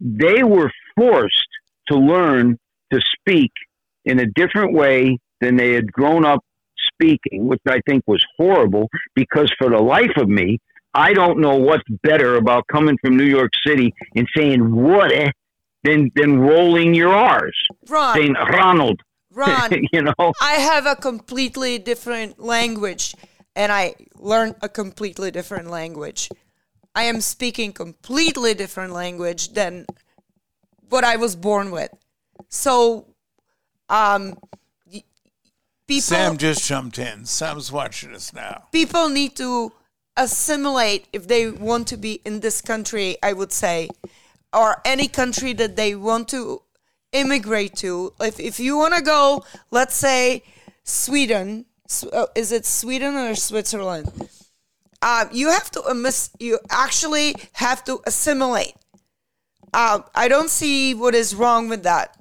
they 0.00 0.44
were 0.44 0.70
forced 0.96 1.48
to 1.88 1.96
learn 1.96 2.58
to 2.92 3.00
speak 3.20 3.52
in 4.04 4.20
a 4.20 4.26
different 4.26 4.72
way 4.72 5.18
than 5.40 5.56
they 5.56 5.72
had 5.72 5.92
grown 5.92 6.24
up 6.24 6.44
speaking, 6.92 7.46
which 7.46 7.60
I 7.68 7.80
think 7.86 8.04
was 8.06 8.24
horrible. 8.36 8.88
Because 9.14 9.52
for 9.58 9.70
the 9.70 9.78
life 9.80 10.16
of 10.16 10.28
me, 10.28 10.58
I 10.94 11.12
don't 11.12 11.38
know 11.40 11.56
what's 11.56 11.88
better 12.02 12.36
about 12.36 12.66
coming 12.68 12.96
from 13.04 13.16
New 13.16 13.24
York 13.24 13.52
City 13.66 13.92
and 14.14 14.26
saying 14.36 14.74
"what" 14.74 15.12
eh," 15.12 15.30
than 15.84 16.10
than 16.14 16.38
rolling 16.40 16.94
your 16.94 17.12
R's, 17.12 17.56
Ron. 17.88 18.16
saying 18.16 18.34
Ronald. 18.34 19.00
Ron. 19.30 19.84
you 19.92 20.02
know, 20.02 20.32
I 20.40 20.54
have 20.54 20.86
a 20.86 20.96
completely 20.96 21.78
different 21.78 22.40
language 22.40 23.14
and 23.56 23.72
I 23.72 23.94
learned 24.14 24.56
a 24.62 24.68
completely 24.68 25.30
different 25.30 25.70
language. 25.70 26.28
I 26.94 27.04
am 27.04 27.20
speaking 27.20 27.72
completely 27.72 28.54
different 28.54 28.92
language 28.92 29.54
than 29.54 29.86
what 30.88 31.04
I 31.04 31.16
was 31.16 31.34
born 31.34 31.70
with. 31.70 31.90
So 32.48 33.06
um 33.88 34.38
people 35.86 36.02
Sam 36.02 36.36
just 36.36 36.66
jumped 36.66 36.98
in. 36.98 37.24
Sam's 37.24 37.70
watching 37.70 38.14
us 38.14 38.32
now. 38.32 38.64
people 38.72 39.08
need 39.08 39.36
to 39.36 39.72
assimilate 40.16 41.06
if 41.12 41.28
they 41.28 41.50
want 41.50 41.88
to 41.88 41.96
be 41.96 42.20
in 42.24 42.40
this 42.40 42.60
country, 42.60 43.16
I 43.22 43.32
would 43.32 43.52
say, 43.52 43.88
or 44.52 44.80
any 44.84 45.08
country 45.08 45.52
that 45.54 45.76
they 45.76 45.94
want 45.94 46.28
to 46.28 46.62
immigrate 47.12 47.76
to. 47.76 48.12
If, 48.20 48.40
if 48.40 48.58
you 48.58 48.76
want 48.76 48.94
to 48.94 49.02
go, 49.02 49.44
let's 49.70 49.94
say 49.94 50.42
Sweden, 50.84 51.66
uh, 52.12 52.26
is 52.34 52.52
it 52.52 52.64
Sweden 52.66 53.14
or 53.14 53.34
Switzerland? 53.34 54.10
Um, 55.02 55.28
you 55.32 55.50
have 55.50 55.70
to 55.72 55.82
amiss, 55.82 56.30
you 56.38 56.58
actually 56.70 57.34
have 57.52 57.84
to 57.84 58.00
assimilate. 58.06 58.74
Um, 59.74 60.04
I 60.14 60.28
don't 60.28 60.48
see 60.48 60.94
what 60.94 61.14
is 61.14 61.34
wrong 61.34 61.68
with 61.68 61.82
that. 61.82 62.16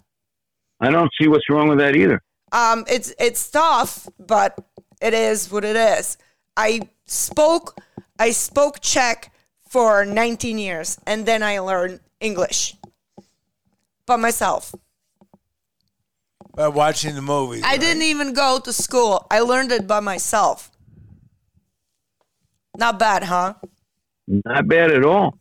I 0.82 0.92
don't 0.92 1.12
see 1.20 1.28
what's 1.28 1.50
wrong 1.50 1.70
with 1.70 1.80
that 1.80 1.96
either. 1.96 2.22
Um, 2.56 2.86
it's 2.88 3.14
it's 3.20 3.52
tough, 3.52 4.08
but 4.18 4.58
it 5.02 5.14
is 5.14 5.52
what 5.52 5.66
it 5.66 5.76
is. 5.76 6.18
I 6.56 6.88
spoke 7.06 7.82
I 8.18 8.32
spoke 8.32 8.80
Czech 8.80 9.34
for 9.68 10.06
19 10.06 10.58
years, 10.58 10.98
and 11.06 11.26
then 11.26 11.44
I 11.44 11.60
learned 11.60 12.00
English 12.22 12.76
by 14.06 14.16
myself. 14.16 14.74
By 16.56 16.70
watching 16.70 17.16
the 17.16 17.22
movies. 17.22 17.64
I 17.66 17.76
didn't 17.76 18.04
even 18.04 18.32
go 18.32 18.60
to 18.64 18.72
school. 18.72 19.28
I 19.30 19.42
learned 19.42 19.74
it 19.74 19.86
by 19.86 20.00
myself. 20.00 20.72
Not 22.78 22.98
bad, 22.98 23.24
huh? 23.24 23.56
Not 24.28 24.66
bad 24.70 24.92
at 24.92 25.04
all. 25.04 25.38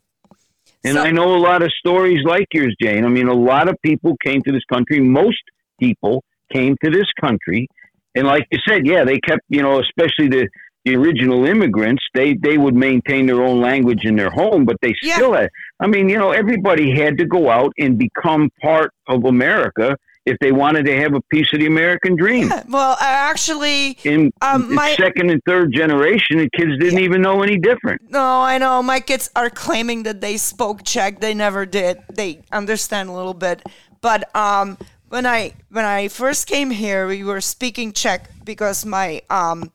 And 0.82 0.94
So- 0.94 1.02
I 1.02 1.12
know 1.12 1.36
a 1.36 1.42
lot 1.50 1.62
of 1.62 1.70
stories 1.78 2.24
like 2.24 2.48
yours, 2.52 2.74
Jane. 2.82 3.04
I 3.04 3.08
mean, 3.08 3.28
a 3.28 3.34
lot 3.52 3.68
of 3.68 3.76
people 3.82 4.16
came 4.24 4.42
to 4.42 4.50
this 4.50 4.64
country. 4.64 4.98
Most 4.98 5.42
people 5.78 6.24
came 6.52 6.76
to 6.84 6.90
this 6.90 7.06
country, 7.20 7.66
and 8.14 8.26
like 8.26 8.46
you 8.50 8.58
said, 8.68 8.86
yeah, 8.86 9.04
they 9.04 9.18
kept, 9.20 9.42
you 9.48 9.62
know, 9.62 9.80
especially 9.80 10.28
the 10.28 10.48
the 10.84 10.94
original 10.96 11.46
immigrants. 11.46 12.02
They 12.14 12.34
they 12.34 12.58
would 12.58 12.74
maintain 12.74 13.26
their 13.26 13.42
own 13.42 13.60
language 13.60 14.04
in 14.04 14.16
their 14.16 14.30
home, 14.30 14.64
but 14.64 14.76
they 14.82 14.94
still 15.00 15.32
had. 15.32 15.48
I 15.80 15.86
mean, 15.86 16.08
you 16.08 16.18
know, 16.18 16.30
everybody 16.32 16.90
had 16.94 17.16
to 17.18 17.26
go 17.26 17.50
out 17.50 17.72
and 17.78 17.98
become 17.98 18.50
part 18.62 18.90
of 19.08 19.24
America 19.24 19.96
if 20.26 20.38
they 20.40 20.52
wanted 20.52 20.86
to 20.86 20.96
have 20.96 21.14
a 21.14 21.20
piece 21.30 21.52
of 21.52 21.60
the 21.60 21.66
American 21.66 22.16
dream. 22.16 22.50
Well, 22.68 22.96
actually 23.00 23.98
In, 24.04 24.30
Um, 24.40 24.74
my- 24.74 24.94
second 24.94 25.30
and 25.30 25.40
third 25.46 25.72
generation, 25.72 26.38
the 26.38 26.48
kids 26.56 26.72
didn't 26.78 27.00
even 27.00 27.20
know 27.20 27.42
any 27.42 27.58
different. 27.58 28.00
No, 28.10 28.40
I 28.40 28.56
know. 28.58 28.82
My 28.82 29.00
kids 29.00 29.30
are 29.36 29.50
claiming 29.50 30.02
that 30.04 30.20
they 30.22 30.36
spoke 30.38 30.82
Czech. 30.84 31.20
They 31.20 31.34
never 31.34 31.66
did. 31.66 31.98
They 32.14 32.40
understand 32.52 33.08
a 33.10 33.12
little 33.12 33.34
bit. 33.34 33.62
But 34.00 34.34
um, 34.34 34.78
when 35.14 35.26
I 35.26 35.52
when 35.70 35.84
I 35.84 36.08
first 36.08 36.48
came 36.48 36.72
here, 36.72 37.06
we 37.06 37.22
were 37.22 37.40
speaking 37.40 37.92
Czech 37.92 38.28
because 38.44 38.84
my 38.84 39.22
um, 39.30 39.70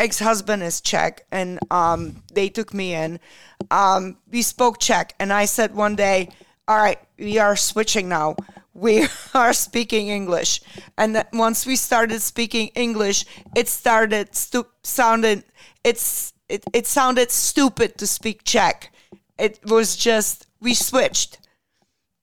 ex-husband 0.00 0.64
is 0.64 0.80
Czech, 0.80 1.24
and 1.30 1.60
um, 1.70 2.24
they 2.32 2.48
took 2.48 2.74
me 2.74 2.92
in. 2.92 3.20
Um, 3.70 4.16
we 4.32 4.42
spoke 4.42 4.80
Czech, 4.80 5.14
and 5.20 5.32
I 5.32 5.44
said 5.44 5.76
one 5.76 5.94
day, 5.94 6.28
"All 6.66 6.76
right, 6.76 6.98
we 7.16 7.38
are 7.38 7.54
switching 7.54 8.08
now. 8.08 8.34
We 8.72 9.06
are 9.34 9.52
speaking 9.52 10.08
English." 10.08 10.60
And 10.98 11.24
once 11.32 11.66
we 11.66 11.76
started 11.76 12.20
speaking 12.20 12.72
English, 12.74 13.26
it 13.54 13.68
started 13.68 14.34
stu- 14.34 14.72
sounded 14.82 15.44
it's 15.84 16.32
it, 16.48 16.64
it 16.72 16.88
sounded 16.88 17.30
stupid 17.30 17.96
to 17.98 18.08
speak 18.08 18.42
Czech. 18.42 18.90
It 19.38 19.60
was 19.64 19.94
just 19.94 20.48
we 20.60 20.74
switched. 20.74 21.38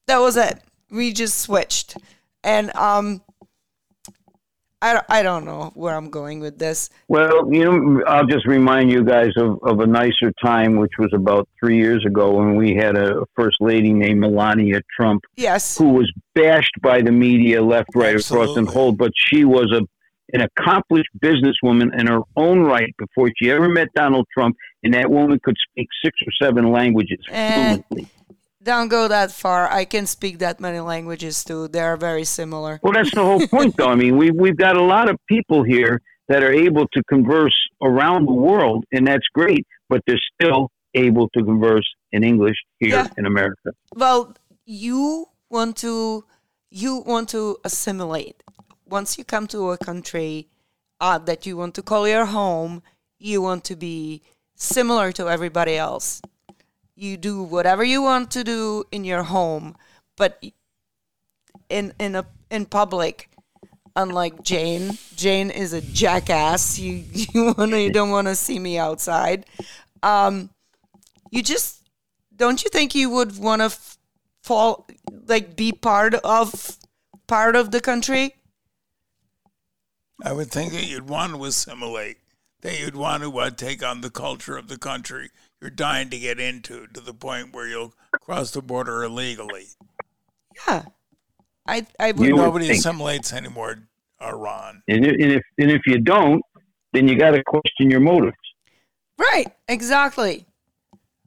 That 0.08 0.20
was 0.20 0.36
it. 0.36 0.60
We 0.90 1.14
just 1.14 1.38
switched. 1.38 1.96
And 2.44 2.76
um 2.76 3.22
I, 4.82 5.02
I 5.10 5.24
don't 5.24 5.46
know 5.46 5.72
where 5.76 5.96
I'm 5.96 6.10
going 6.10 6.40
with 6.40 6.58
this. 6.58 6.90
Well, 7.08 7.54
you 7.54 7.64
know, 7.64 8.04
I'll 8.08 8.26
just 8.26 8.48
remind 8.48 8.92
you 8.92 9.04
guys 9.04 9.30
of, 9.38 9.60
of 9.62 9.80
a 9.80 9.86
nicer 9.86 10.34
time, 10.44 10.78
which 10.78 10.94
was 10.98 11.12
about 11.14 11.48
three 11.60 11.78
years 11.78 12.04
ago 12.06 12.32
when 12.32 12.56
we 12.56 12.74
had 12.74 12.98
a 12.98 13.24
first 13.36 13.58
lady 13.62 13.94
named 13.94 14.20
Melania 14.20 14.82
Trump. 14.96 15.22
Yes. 15.36 15.78
Who 15.78 15.90
was 15.90 16.12
bashed 16.34 16.74
by 16.82 17.02
the 17.02 17.12
media 17.12 17.62
left, 17.62 17.90
right, 17.94 18.16
Absolutely. 18.16 18.46
across 18.46 18.58
and 18.58 18.68
whole, 18.68 18.92
but 18.92 19.12
she 19.16 19.46
was 19.46 19.72
a 19.72 19.82
an 20.34 20.40
accomplished 20.42 21.10
businesswoman 21.22 21.94
in 22.00 22.08
her 22.08 22.22
own 22.38 22.62
right 22.62 22.96
before 22.98 23.30
she 23.38 23.52
ever 23.52 23.68
met 23.68 23.90
Donald 23.94 24.26
Trump, 24.34 24.56
and 24.82 24.94
that 24.94 25.12
woman 25.12 25.38
could 25.44 25.58
speak 25.70 25.88
six 26.04 26.18
or 26.26 26.32
seven 26.42 26.72
languages 26.72 27.20
fluently. 27.28 28.08
Don't 28.64 28.90
go 28.90 29.08
that 29.08 29.32
far. 29.32 29.72
I 29.72 29.86
can 29.86 30.06
speak 30.06 30.38
that 30.40 30.60
many 30.60 30.80
languages 30.80 31.44
too. 31.44 31.68
They 31.68 31.80
are 31.80 31.98
very 31.98 32.24
similar. 32.24 32.80
Well, 32.84 32.94
that's 32.94 33.12
the 33.12 33.24
whole 33.24 33.48
point, 33.48 33.76
though. 33.76 33.90
I 33.90 33.96
mean, 33.96 34.18
we 34.18 34.30
we've 34.30 34.58
got 34.58 34.78
a 34.78 34.84
lot 34.84 35.10
of 35.10 35.18
people 35.28 35.64
here 35.64 36.00
that 36.28 36.44
are 36.44 36.54
able 36.54 36.88
to 36.94 37.04
converse 37.06 37.58
around 37.82 38.28
the 38.28 38.34
world, 38.34 38.86
and 38.92 39.08
that's 39.08 39.28
great. 39.34 39.66
But 39.90 40.02
they're 40.06 40.22
still 40.40 40.70
able 40.94 41.28
to 41.30 41.44
converse 41.44 41.90
in 42.12 42.24
English 42.24 42.58
here 42.80 42.90
yeah. 42.90 43.08
in 43.18 43.26
America. 43.26 43.72
Well, 43.96 44.36
you 44.66 45.30
want 45.50 45.78
to 45.78 46.26
you 46.70 46.98
want 46.98 47.30
to 47.30 47.58
assimilate. 47.64 48.44
Once 48.86 49.18
you 49.18 49.24
come 49.24 49.48
to 49.48 49.72
a 49.72 49.78
country 49.78 50.50
uh, 51.00 51.18
that 51.18 51.46
you 51.48 51.58
want 51.58 51.74
to 51.76 51.82
call 51.82 52.08
your 52.08 52.26
home, 52.26 52.84
you 53.18 53.42
want 53.42 53.64
to 53.66 53.76
be 53.76 54.22
similar 54.56 55.12
to 55.14 55.28
everybody 55.28 55.76
else 55.78 56.22
you 57.02 57.18
do 57.18 57.42
whatever 57.42 57.84
you 57.84 58.02
want 58.02 58.30
to 58.32 58.44
do 58.44 58.84
in 58.92 59.04
your 59.04 59.24
home, 59.24 59.76
but 60.16 60.44
in 61.70 61.94
in 62.00 62.16
a 62.16 62.26
in 62.52 62.66
public, 62.66 63.30
unlike 63.96 64.44
Jane, 64.44 64.98
Jane 65.16 65.50
is 65.50 65.74
a 65.74 65.82
jackass. 65.82 66.78
You 66.78 67.04
you 67.12 67.54
wanna 67.58 67.78
you 67.78 67.92
don't 67.92 68.12
want 68.12 68.28
to 68.28 68.36
see 68.36 68.60
me 68.60 68.78
outside. 68.78 69.46
Um, 70.04 70.52
you 71.32 71.42
just 71.42 71.90
don't 72.36 72.64
you 72.64 72.70
think 72.70 72.94
you 72.94 73.10
would 73.10 73.38
want 73.38 73.62
to 73.62 73.66
f- 73.66 73.98
fall 74.44 74.88
like 75.28 75.56
be 75.56 75.72
part 75.72 76.14
of 76.16 76.78
part 77.28 77.56
of 77.56 77.72
the 77.72 77.82
country? 77.82 78.36
I 80.24 80.34
would 80.34 80.52
think 80.52 80.74
that 80.74 80.86
you'd 80.86 81.10
want 81.10 81.34
to 81.34 81.46
assimilate. 81.46 82.18
That 82.62 82.80
you'd 82.80 82.96
want 82.96 83.24
to 83.24 83.36
uh, 83.40 83.50
take 83.50 83.84
on 83.84 84.02
the 84.02 84.12
culture 84.12 84.56
of 84.56 84.68
the 84.68 84.78
country 84.78 85.32
you're 85.62 85.70
dying 85.70 86.10
to 86.10 86.20
get 86.20 86.40
into 86.40 86.88
to 86.88 87.00
the 87.00 87.14
point 87.14 87.54
where 87.54 87.68
you'll 87.68 87.94
cross 88.22 88.52
the 88.52 88.62
border 88.62 89.04
illegally. 89.04 89.68
Yeah, 90.68 90.84
I 91.68 91.86
I 92.00 92.12
would. 92.12 92.30
Nobody 92.30 92.68
would 92.68 92.76
assimilates 92.76 93.32
anymore, 93.32 93.88
uh, 94.20 94.36
Ron. 94.36 94.84
And 94.88 95.06
if, 95.06 95.44
and 95.58 95.72
if 95.72 95.82
you 95.86 96.00
don't, 96.00 96.42
then 96.94 97.08
you 97.08 97.18
got 97.18 97.32
to 97.32 97.44
question 97.44 97.90
your 97.90 98.00
motives. 98.00 98.38
Right. 99.18 99.48
Exactly. 99.68 100.46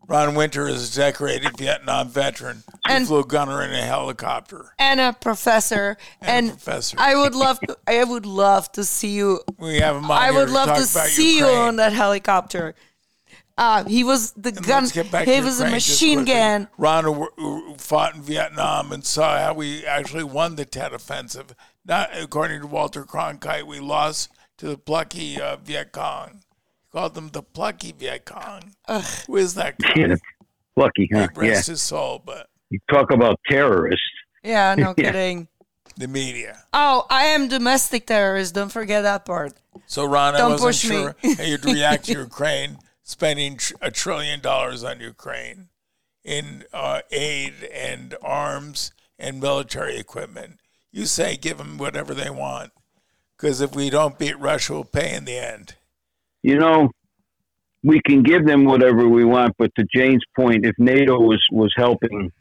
Ron 0.06 0.34
Winter 0.34 0.68
is 0.68 0.92
a 0.92 1.00
decorated 1.00 1.56
Vietnam 1.56 2.08
veteran 2.08 2.62
and 2.86 3.04
he 3.04 3.06
flew 3.06 3.24
gunner 3.24 3.62
in 3.62 3.70
a 3.70 3.82
helicopter 3.82 4.74
and 4.78 5.00
a 5.00 5.14
professor. 5.14 5.96
And, 6.20 6.30
and 6.30 6.48
a 6.48 6.52
professor. 6.52 6.96
I 7.00 7.14
would 7.14 7.34
love 7.34 7.58
to. 7.60 7.78
I 7.86 8.04
would 8.04 8.26
love 8.26 8.70
to 8.72 8.84
see 8.84 9.12
you. 9.12 9.40
We 9.58 9.78
have 9.78 9.96
him 9.96 10.10
I 10.10 10.30
would 10.30 10.50
love 10.50 10.68
to, 10.76 10.82
to 10.82 10.86
see 10.86 11.38
you 11.38 11.46
on 11.46 11.76
that 11.76 11.92
helicopter. 11.92 12.74
Uh, 13.56 13.84
he 13.84 14.02
was 14.02 14.32
the 14.32 14.48
and 14.48 14.66
gun. 14.66 15.24
He 15.24 15.40
was 15.40 15.60
a 15.60 15.70
machine 15.70 16.24
gun. 16.24 16.68
Ron 16.76 17.28
fought 17.78 18.16
in 18.16 18.22
Vietnam 18.22 18.90
and 18.90 19.04
saw 19.04 19.38
how 19.38 19.54
we 19.54 19.86
actually 19.86 20.24
won 20.24 20.56
the 20.56 20.64
Tet 20.64 20.92
Offensive. 20.92 21.54
Not 21.84 22.10
according 22.14 22.62
to 22.62 22.66
Walter 22.66 23.04
Cronkite, 23.04 23.64
we 23.64 23.78
lost 23.78 24.30
to 24.58 24.66
the 24.66 24.78
plucky 24.78 25.40
uh, 25.40 25.56
Viet 25.56 25.92
Cong. 25.92 26.40
He 26.82 26.98
called 26.98 27.14
them 27.14 27.28
the 27.28 27.42
plucky 27.42 27.92
Viet 27.92 28.24
Cong. 28.24 28.74
Ugh. 28.88 29.04
Who 29.28 29.36
is 29.36 29.54
that 29.54 29.78
guy? 29.78 29.92
Yeah, 29.94 30.16
plucky, 30.74 31.08
huh? 31.12 31.28
He 31.34 31.40
rest 31.40 31.68
yeah. 31.68 31.72
his 31.72 31.82
soul, 31.82 32.22
but 32.24 32.48
you 32.70 32.80
talk 32.90 33.12
about 33.12 33.38
terrorists. 33.48 34.02
Yeah, 34.42 34.74
no 34.74 34.94
kidding. 34.96 35.46
The 35.96 36.08
media. 36.08 36.64
Oh, 36.72 37.06
I 37.08 37.26
am 37.26 37.46
domestic 37.46 38.06
terrorist. 38.06 38.52
Don't 38.52 38.72
forget 38.72 39.04
that 39.04 39.24
part. 39.24 39.52
So, 39.86 40.04
Ron, 40.04 40.34
Don't 40.34 40.52
I 40.58 40.64
wasn't 40.64 40.74
sure 40.74 41.16
how 41.36 41.44
you'd 41.44 41.64
react 41.64 42.06
to 42.06 42.12
Ukraine 42.18 42.78
spending 43.04 43.58
tr- 43.58 43.74
a 43.80 43.90
trillion 43.92 44.40
dollars 44.40 44.82
on 44.82 44.98
Ukraine 44.98 45.68
in 46.24 46.64
uh, 46.72 47.02
aid 47.12 47.52
and 47.72 48.16
arms 48.22 48.92
and 49.18 49.40
military 49.40 49.96
equipment. 49.98 50.58
You 50.90 51.06
say 51.06 51.36
give 51.36 51.58
them 51.58 51.78
whatever 51.78 52.14
they 52.14 52.30
want, 52.30 52.72
because 53.36 53.60
if 53.60 53.76
we 53.76 53.90
don't 53.90 54.18
beat 54.18 54.38
Russia, 54.40 54.72
we'll 54.72 54.84
pay 54.84 55.14
in 55.14 55.24
the 55.26 55.36
end. 55.36 55.76
You 56.42 56.58
know, 56.58 56.90
we 57.82 58.00
can 58.00 58.22
give 58.22 58.46
them 58.46 58.64
whatever 58.64 59.06
we 59.08 59.24
want, 59.24 59.54
but 59.58 59.70
to 59.76 59.84
Jane's 59.94 60.24
point, 60.34 60.64
if 60.64 60.74
NATO 60.78 61.20
was 61.20 61.42
was 61.52 61.72
helping, 61.76 62.32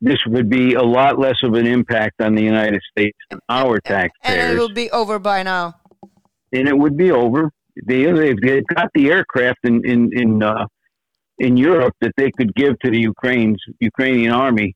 this 0.00 0.18
would 0.26 0.48
be 0.48 0.74
a 0.74 0.82
lot 0.82 1.18
less 1.18 1.42
of 1.42 1.54
an 1.54 1.66
impact 1.66 2.20
on 2.20 2.34
the 2.36 2.42
United 2.42 2.80
States 2.90 3.18
and 3.30 3.40
our 3.48 3.80
taxpayers. 3.80 4.38
And 4.38 4.52
it 4.52 4.60
will 4.60 4.72
be 4.72 4.90
over 4.92 5.18
by 5.18 5.42
now. 5.42 5.74
And 6.52 6.68
it 6.68 6.78
would 6.78 6.96
be 6.96 7.10
over 7.10 7.50
they 7.86 8.04
they've 8.04 8.66
got 8.66 8.88
the 8.94 9.10
aircraft 9.10 9.60
in 9.64 9.84
in 9.84 10.10
in 10.12 10.42
uh, 10.42 10.66
in 11.38 11.56
Europe 11.56 11.94
that 12.00 12.12
they 12.16 12.30
could 12.30 12.54
give 12.54 12.78
to 12.80 12.90
the 12.90 12.98
Ukraine's 12.98 13.62
Ukrainian 13.80 14.32
army, 14.32 14.74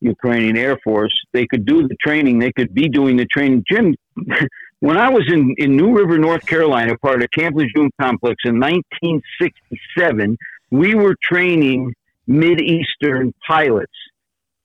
Ukrainian 0.00 0.56
Air 0.56 0.78
Force. 0.84 1.14
They 1.32 1.46
could 1.46 1.64
do 1.64 1.88
the 1.88 1.96
training. 2.00 2.38
They 2.38 2.52
could 2.52 2.74
be 2.74 2.88
doing 2.88 3.16
the 3.16 3.26
training. 3.26 3.64
Jim, 3.70 3.94
when 4.80 4.98
I 4.98 5.08
was 5.08 5.24
in 5.32 5.54
in 5.58 5.76
New 5.76 5.96
River, 5.96 6.18
North 6.18 6.44
Carolina, 6.46 6.96
part 6.98 7.22
of 7.22 7.30
Camp 7.30 7.56
Lejeune 7.56 7.90
complex 8.00 8.36
in 8.44 8.60
1967, 8.60 10.36
we 10.70 10.94
were 10.94 11.14
training 11.22 11.94
Mid 12.26 12.60
Eastern 12.60 13.32
pilots 13.46 13.92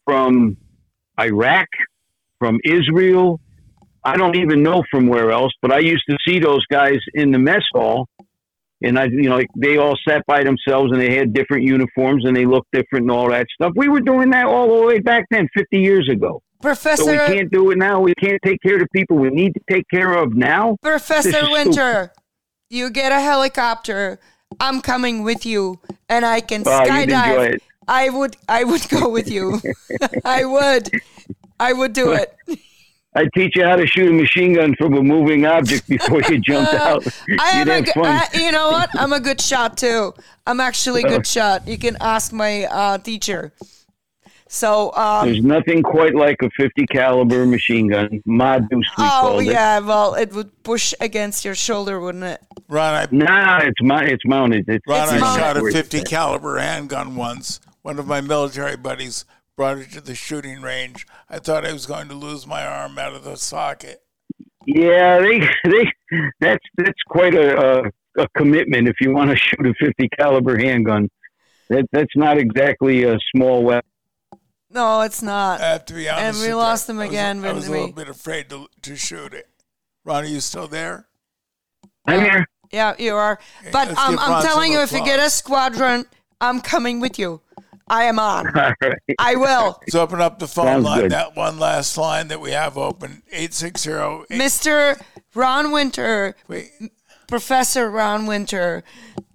from 0.05 0.57
Iraq, 1.19 1.67
from 2.39 2.59
Israel, 2.63 3.39
I 4.03 4.17
don't 4.17 4.35
even 4.35 4.63
know 4.63 4.83
from 4.89 5.07
where 5.07 5.31
else, 5.31 5.51
but 5.61 5.71
I 5.71 5.79
used 5.79 6.03
to 6.09 6.17
see 6.27 6.39
those 6.39 6.65
guys 6.71 6.99
in 7.13 7.31
the 7.31 7.39
mess 7.39 7.63
hall, 7.73 8.07
and 8.81 8.97
I, 8.97 9.05
you 9.05 9.29
know, 9.29 9.35
like 9.35 9.47
they 9.55 9.77
all 9.77 9.97
sat 10.07 10.25
by 10.25 10.43
themselves 10.43 10.91
and 10.91 11.01
they 11.01 11.15
had 11.15 11.33
different 11.33 11.63
uniforms 11.63 12.23
and 12.25 12.35
they 12.35 12.45
looked 12.45 12.71
different 12.71 13.03
and 13.03 13.11
all 13.11 13.29
that 13.29 13.47
stuff. 13.53 13.73
We 13.75 13.89
were 13.89 13.99
doing 13.99 14.29
that 14.29 14.45
all 14.45 14.79
the 14.79 14.87
way 14.87 14.99
back 14.99 15.25
then, 15.31 15.49
50 15.55 15.79
years 15.79 16.09
ago. 16.09 16.41
Professor, 16.61 17.03
so 17.03 17.11
we 17.11 17.17
can't 17.17 17.51
do 17.51 17.71
it 17.71 17.77
now. 17.77 18.01
We 18.01 18.13
can't 18.15 18.39
take 18.43 18.61
care 18.61 18.75
of 18.75 18.81
the 18.81 18.87
people 18.93 19.17
we 19.17 19.29
need 19.29 19.53
to 19.53 19.61
take 19.69 19.85
care 19.89 20.13
of 20.13 20.33
now. 20.33 20.77
Professor 20.81 21.49
Winter, 21.49 22.11
stupid. 22.13 22.23
you 22.69 22.89
get 22.89 23.11
a 23.11 23.19
helicopter. 23.19 24.19
I'm 24.59 24.81
coming 24.81 25.23
with 25.23 25.45
you, 25.45 25.79
and 26.09 26.25
I 26.25 26.41
can 26.41 26.63
oh, 26.65 26.69
skydive. 26.69 27.59
I 27.87 28.09
would, 28.09 28.35
I 28.47 28.63
would 28.65 28.87
go 28.89 29.09
with 29.09 29.29
you. 29.29 29.61
I 30.25 30.43
would, 30.43 30.89
I 31.59 31.73
would 31.73 31.93
do 31.93 32.11
it. 32.13 32.35
I 33.15 33.25
teach 33.35 33.55
you 33.55 33.65
how 33.65 33.75
to 33.75 33.87
shoot 33.87 34.09
a 34.09 34.13
machine 34.13 34.53
gun 34.53 34.75
from 34.75 34.93
a 34.93 35.01
moving 35.01 35.45
object 35.45 35.87
before 35.89 36.21
you 36.29 36.39
jump 36.45 36.71
out. 36.73 37.07
I 37.39 37.61
am 37.61 37.69
a, 37.69 37.83
I, 38.03 38.27
you 38.33 38.51
know 38.51 38.69
what? 38.69 38.89
I'm 38.93 39.13
a 39.13 39.19
good 39.19 39.41
shot 39.41 39.77
too. 39.77 40.13
I'm 40.45 40.59
actually 40.59 41.01
a 41.03 41.07
good 41.07 41.27
shot. 41.37 41.67
You 41.67 41.77
can 41.77 41.97
ask 41.99 42.31
my 42.31 42.65
uh, 42.65 42.97
teacher. 42.99 43.51
So 44.51 44.93
um, 44.95 45.27
there's 45.27 45.43
nothing 45.43 45.83
quite 45.83 46.15
like 46.15 46.37
a 46.41 46.49
50 46.57 46.87
caliber 46.87 47.45
machine 47.45 47.87
gun. 47.87 48.21
Ma 48.25 48.57
Deuce, 48.57 48.89
Oh 48.97 49.39
yeah, 49.39 49.77
it. 49.77 49.85
well, 49.85 50.15
it 50.15 50.33
would 50.33 50.63
push 50.63 50.93
against 50.99 51.45
your 51.45 51.53
shoulder, 51.53 51.99
wouldn't 51.99 52.23
it? 52.23 52.41
Ron, 52.67 52.93
I, 52.95 53.07
nah, 53.11 53.59
it's 53.59 53.81
my, 53.81 54.03
it's 54.05 54.25
mounted. 54.25 54.65
It's, 54.67 54.85
Ron, 54.87 55.03
it's 55.03 55.11
I 55.13 55.19
mounted. 55.19 55.39
shot 55.39 55.57
a 55.57 55.71
50 55.71 56.01
caliber 56.01 56.57
handgun 56.57 57.15
once. 57.15 57.59
One 57.83 57.99
of 57.99 58.07
my 58.07 58.21
military 58.21 58.75
buddies 58.75 59.25
brought 59.59 59.77
it 59.77 59.91
to 59.91 59.99
the 59.99 60.15
shooting 60.15 60.61
range. 60.61 61.05
I 61.29 61.39
thought 61.39 61.65
I 61.65 61.73
was 61.73 61.85
going 61.85 62.07
to 62.07 62.13
lose 62.15 62.47
my 62.47 62.65
arm 62.65 62.97
out 62.97 63.13
of 63.13 63.25
the 63.25 63.35
socket. 63.35 64.01
Yeah, 64.65 65.19
they 65.19 65.39
they 65.65 65.91
that's 66.39 66.63
that's 66.77 67.01
quite 67.09 67.35
a, 67.35 67.81
a, 67.81 68.21
a 68.21 68.27
commitment 68.37 68.87
if 68.87 68.95
you 69.01 69.11
want 69.13 69.31
to 69.31 69.35
shoot 69.35 69.67
a 69.67 69.73
50 69.73 70.07
caliber 70.17 70.57
handgun. 70.57 71.09
That 71.67 71.89
that's 71.91 72.15
not 72.15 72.37
exactly 72.37 73.03
a 73.03 73.17
small 73.35 73.65
weapon. 73.65 73.89
No, 74.71 75.01
it's 75.01 75.21
not. 75.21 75.59
I 75.59 75.71
have 75.73 75.85
to 75.87 75.93
be 75.93 76.07
honest. 76.07 76.39
And 76.41 76.47
we 76.47 76.53
lost 76.53 76.87
them 76.87 77.01
again. 77.01 77.43
I 77.43 77.51
was, 77.51 77.51
I 77.51 77.53
was 77.55 77.67
a 77.67 77.71
little 77.71 77.91
bit 77.91 78.07
afraid 78.07 78.49
to 78.51 78.67
to 78.83 78.95
shoot 78.95 79.33
it. 79.33 79.49
Ron, 80.05 80.23
are 80.23 80.27
you 80.27 80.39
still 80.39 80.69
there? 80.69 81.09
I'm 82.05 82.21
here. 82.21 82.47
Yeah, 82.71 82.95
you 82.97 83.13
are. 83.13 83.41
But 83.73 83.89
um, 83.89 84.17
I'm 84.21 84.41
telling 84.41 84.71
you, 84.71 84.79
if 84.79 84.93
you 84.93 85.03
get 85.03 85.19
a 85.19 85.29
squadron, 85.29 86.05
I'm 86.39 86.61
coming 86.61 87.01
with 87.01 87.19
you. 87.19 87.41
I 87.89 88.05
am 88.05 88.19
on. 88.19 88.47
All 88.57 88.73
right. 88.81 88.97
I 89.17 89.35
will. 89.35 89.79
Let's 89.81 89.95
open 89.95 90.21
up 90.21 90.39
the 90.39 90.47
phone 90.47 90.65
Sounds 90.65 90.85
line. 90.85 91.01
Good. 91.01 91.11
That 91.11 91.35
one 91.35 91.59
last 91.59 91.97
line 91.97 92.27
that 92.29 92.39
we 92.41 92.51
have 92.51 92.77
open 92.77 93.23
860 93.31 93.89
Mr. 94.31 95.01
Ron 95.33 95.71
Winter. 95.71 96.35
Wait. 96.47 96.71
Professor 97.27 97.89
Ron 97.89 98.25
Winter. 98.25 98.83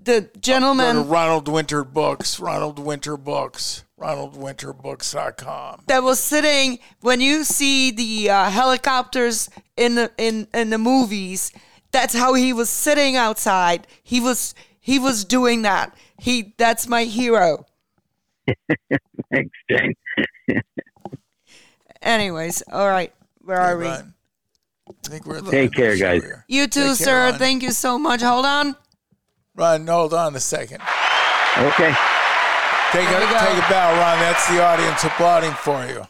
The 0.03 0.31
gentleman. 0.41 1.09
Ronald 1.09 1.49
Winter 1.49 1.85
Books. 1.85 2.39
Ronald 2.39 2.79
Winter 2.79 3.17
Books. 3.17 3.85
RonaldWinterBooks.com. 3.99 5.85
That 5.87 6.03
was 6.03 6.21
sitting 6.21 6.79
when 7.01 7.21
you 7.21 7.45
see 7.45 7.91
the 7.91 8.31
uh, 8.31 8.51
helicopters 8.51 9.49
in 9.77 9.95
the 9.95 10.11
in 10.19 10.49
in 10.53 10.71
the 10.71 10.79
movies. 10.79 11.53
That's 11.93 12.15
how 12.15 12.35
he 12.35 12.53
was 12.53 12.69
sitting 12.69 13.17
outside. 13.17 13.87
He 14.03 14.21
was 14.21 14.55
he 14.81 14.99
was 14.99 15.25
doing 15.25 15.63
that. 15.63 15.97
He 16.19 16.55
that's 16.59 16.89
my 16.89 17.05
hero. 17.05 17.67
Thanks, 19.33 19.57
Jane. 19.71 19.95
Anyways, 22.03 22.63
all 22.71 22.89
right. 22.89 23.13
Where 23.43 23.61
are 23.61 23.79
we? 23.79 23.87
I 23.87 24.03
think 25.05 25.27
we're 25.27 25.39
at 25.39 25.45
the 25.45 25.51
Take 25.51 25.63
end 25.65 25.75
care, 25.75 25.97
show 25.97 26.05
guys. 26.05 26.23
here. 26.23 26.45
You 26.49 26.67
too, 26.67 26.89
Take 26.89 26.97
sir. 26.97 27.31
Ron. 27.31 27.39
Thank 27.39 27.63
you 27.63 27.71
so 27.73 27.99
much. 27.99 28.21
Hold 28.23 28.45
on. 28.47 28.77
Ron, 29.57 29.87
hold 29.87 30.13
on 30.15 30.35
a 30.35 30.41
second. 30.41 30.81
Okay. 31.57 31.95
Take 32.93 33.09
a, 33.09 33.11
There 33.11 33.21
you 33.21 33.27
take 33.27 33.59
a 33.59 33.69
bow, 33.71 33.93
Ron. 33.99 34.19
That's 34.21 34.49
the 34.49 34.63
audience 34.63 35.03
applauding 35.05 35.53
for 35.53 35.85
you. 35.87 35.95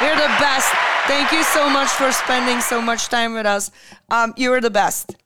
You're 0.00 0.16
the 0.16 0.32
best. 0.40 0.72
Thank 1.06 1.32
you 1.32 1.42
so 1.42 1.68
much 1.68 1.88
for 1.88 2.10
spending 2.12 2.60
so 2.60 2.80
much 2.80 3.08
time 3.08 3.34
with 3.34 3.46
us. 3.46 3.70
Um, 4.10 4.32
you're 4.36 4.60
the 4.60 4.70
best. 4.70 5.16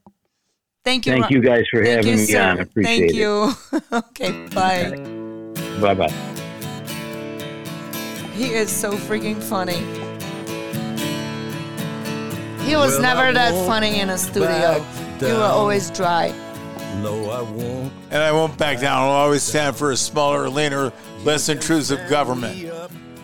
Thank 0.84 1.06
you. 1.06 1.12
Thank 1.12 1.30
you 1.30 1.40
guys 1.40 1.64
for 1.70 1.82
Thank 1.82 1.96
having 1.96 2.10
you, 2.12 2.16
me 2.18 2.24
sir. 2.26 2.42
on. 2.42 2.60
Appreciate 2.60 2.92
it. 2.92 2.98
Thank 2.98 3.10
it. 3.10 3.16
you. 3.16 3.52
okay, 3.98 4.48
bye. 4.54 4.90
Bye 5.80 5.94
bye. 5.94 6.12
He 8.34 8.52
is 8.52 8.70
so 8.70 8.92
freaking 8.92 9.42
funny. 9.42 9.78
He 12.64 12.76
was 12.76 12.92
Well, 12.92 13.02
never 13.02 13.32
that 13.32 13.52
funny 13.66 14.00
in 14.00 14.10
a 14.10 14.18
studio. 14.18 14.80
back 14.80 15.22
You 15.22 15.34
were 15.34 15.42
always 15.42 15.90
dry. 15.90 16.28
No, 17.02 17.30
I 17.30 17.42
won't. 17.42 17.92
And 18.10 18.22
I 18.22 18.32
won't 18.32 18.56
back 18.58 18.80
down. 18.80 19.02
I'll 19.02 19.10
always 19.10 19.42
stand 19.42 19.76
for 19.76 19.90
a 19.90 19.96
smaller, 19.96 20.48
leaner, 20.48 20.92
less 21.24 21.48
intrusive 21.48 22.08
government. 22.08 22.70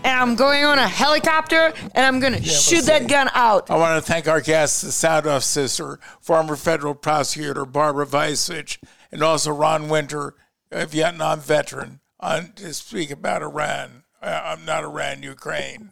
And 0.02 0.18
I'm 0.18 0.34
going 0.34 0.64
on 0.64 0.78
a 0.78 0.88
helicopter 0.88 1.72
and 1.94 2.06
I'm 2.06 2.20
gonna 2.20 2.42
shoot 2.42 2.86
that 2.86 3.06
gun 3.08 3.28
out. 3.34 3.70
I 3.70 3.76
want 3.76 4.02
to 4.02 4.12
thank 4.12 4.26
our 4.28 4.40
guests, 4.40 4.80
the 4.80 4.92
sound 4.92 5.26
off 5.26 5.42
sister, 5.42 6.00
former 6.20 6.56
federal 6.56 6.94
prosecutor 6.94 7.66
Barbara 7.66 8.06
Vicevich, 8.06 8.78
and 9.12 9.22
also 9.22 9.50
Ron 9.50 9.88
Winter, 9.88 10.34
a 10.70 10.86
Vietnam 10.86 11.40
veteran, 11.40 12.00
on 12.18 12.52
to 12.56 12.72
speak 12.72 13.10
about 13.10 13.42
Iran. 13.42 14.04
I'm 14.22 14.64
not 14.64 14.84
Iran, 14.84 15.22
Ukraine. 15.22 15.90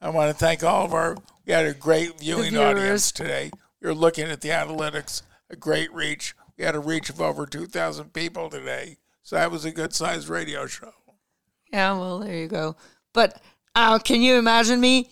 I 0.00 0.10
want 0.10 0.30
to 0.30 0.38
thank 0.38 0.62
all 0.62 0.84
of 0.84 0.94
our. 0.94 1.16
We 1.46 1.52
had 1.52 1.66
a 1.66 1.74
great 1.74 2.20
viewing 2.20 2.56
audience 2.56 3.10
today. 3.10 3.50
We 3.80 3.88
were 3.88 3.94
looking 3.94 4.26
at 4.26 4.40
the 4.40 4.50
analytics, 4.50 5.22
a 5.50 5.56
great 5.56 5.92
reach. 5.92 6.34
We 6.56 6.64
had 6.64 6.74
a 6.74 6.80
reach 6.80 7.10
of 7.10 7.20
over 7.20 7.46
2,000 7.46 8.12
people 8.12 8.50
today, 8.50 8.98
so 9.22 9.36
that 9.36 9.50
was 9.50 9.64
a 9.64 9.70
good 9.72 9.92
sized 9.94 10.28
radio 10.28 10.66
show. 10.66 10.92
Yeah, 11.72 11.92
well, 11.98 12.20
there 12.20 12.34
you 12.34 12.48
go. 12.48 12.76
But 13.12 13.40
uh, 13.74 13.98
can 13.98 14.22
you 14.22 14.36
imagine 14.36 14.80
me? 14.80 15.10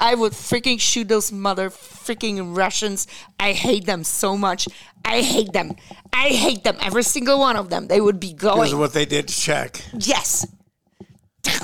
I 0.00 0.14
would 0.14 0.32
freaking 0.32 0.80
shoot 0.80 1.08
those 1.08 1.32
mother 1.32 1.70
freaking 1.70 2.56
Russians. 2.56 3.06
I 3.40 3.52
hate 3.52 3.84
them 3.84 4.04
so 4.04 4.36
much. 4.36 4.68
I 5.04 5.22
hate 5.22 5.52
them. 5.52 5.74
I 6.12 6.28
hate 6.28 6.62
them. 6.64 6.76
Every 6.80 7.02
single 7.02 7.38
one 7.40 7.56
of 7.56 7.68
them. 7.68 7.88
They 7.88 8.00
would 8.00 8.20
be 8.20 8.32
going. 8.32 8.56
Because 8.58 8.72
of 8.74 8.78
what 8.78 8.92
they 8.92 9.04
did 9.06 9.26
to 9.28 9.34
Czech. 9.34 9.82
Yes. 9.98 10.46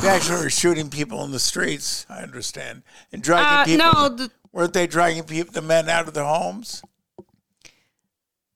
They 0.01 0.09
actually 0.09 0.43
were 0.45 0.51
shooting 0.51 0.91
people 0.91 1.23
in 1.25 1.31
the 1.31 1.39
streets, 1.39 2.07
I 2.09 2.23
understand. 2.23 2.83
And 3.13 3.23
dragging 3.23 3.79
Uh, 3.79 3.85
people. 3.87 3.93
no, 4.03 4.09
the- 4.17 4.31
weren't 4.53 4.73
they 4.73 4.87
dragging 4.87 5.25
people, 5.25 5.53
the 5.53 5.63
men 5.63 5.89
out 5.89 6.09
of 6.09 6.15
their 6.15 6.25
homes? 6.25 6.83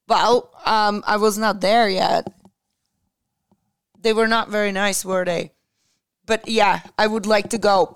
Well, 0.09 0.51
um, 0.65 1.05
I 1.07 1.19
was 1.19 1.37
not 1.39 1.61
there 1.61 1.89
yet. 1.89 2.27
They 4.01 4.13
were 4.13 4.29
not 4.29 4.49
very 4.49 4.73
nice, 4.73 5.05
were 5.05 5.25
they? 5.25 5.53
But 6.27 6.49
yeah, 6.49 6.81
I 6.99 7.07
would 7.07 7.27
like 7.27 7.51
to 7.51 7.59
go. 7.59 7.95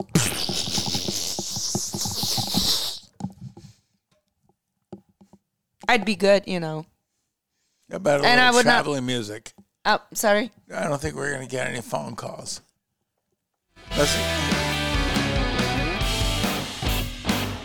I'd 5.89 6.05
be 6.05 6.15
good, 6.17 6.45
you 6.47 6.61
know. 6.61 6.87
About 7.91 8.21
a 8.25 8.27
And 8.27 8.41
I 8.41 8.51
would 8.51 8.65
not- 8.65 8.73
traveling 8.85 9.07
music. 9.07 9.53
Oh, 9.85 9.99
sorry. 10.15 10.51
I 10.75 10.85
don't 10.85 11.01
think 11.01 11.17
we're 11.17 11.31
going 11.35 11.47
to 11.47 11.51
get 11.51 11.67
any 11.67 11.81
phone 11.81 12.15
calls. 12.15 12.61
Let's, 13.99 14.15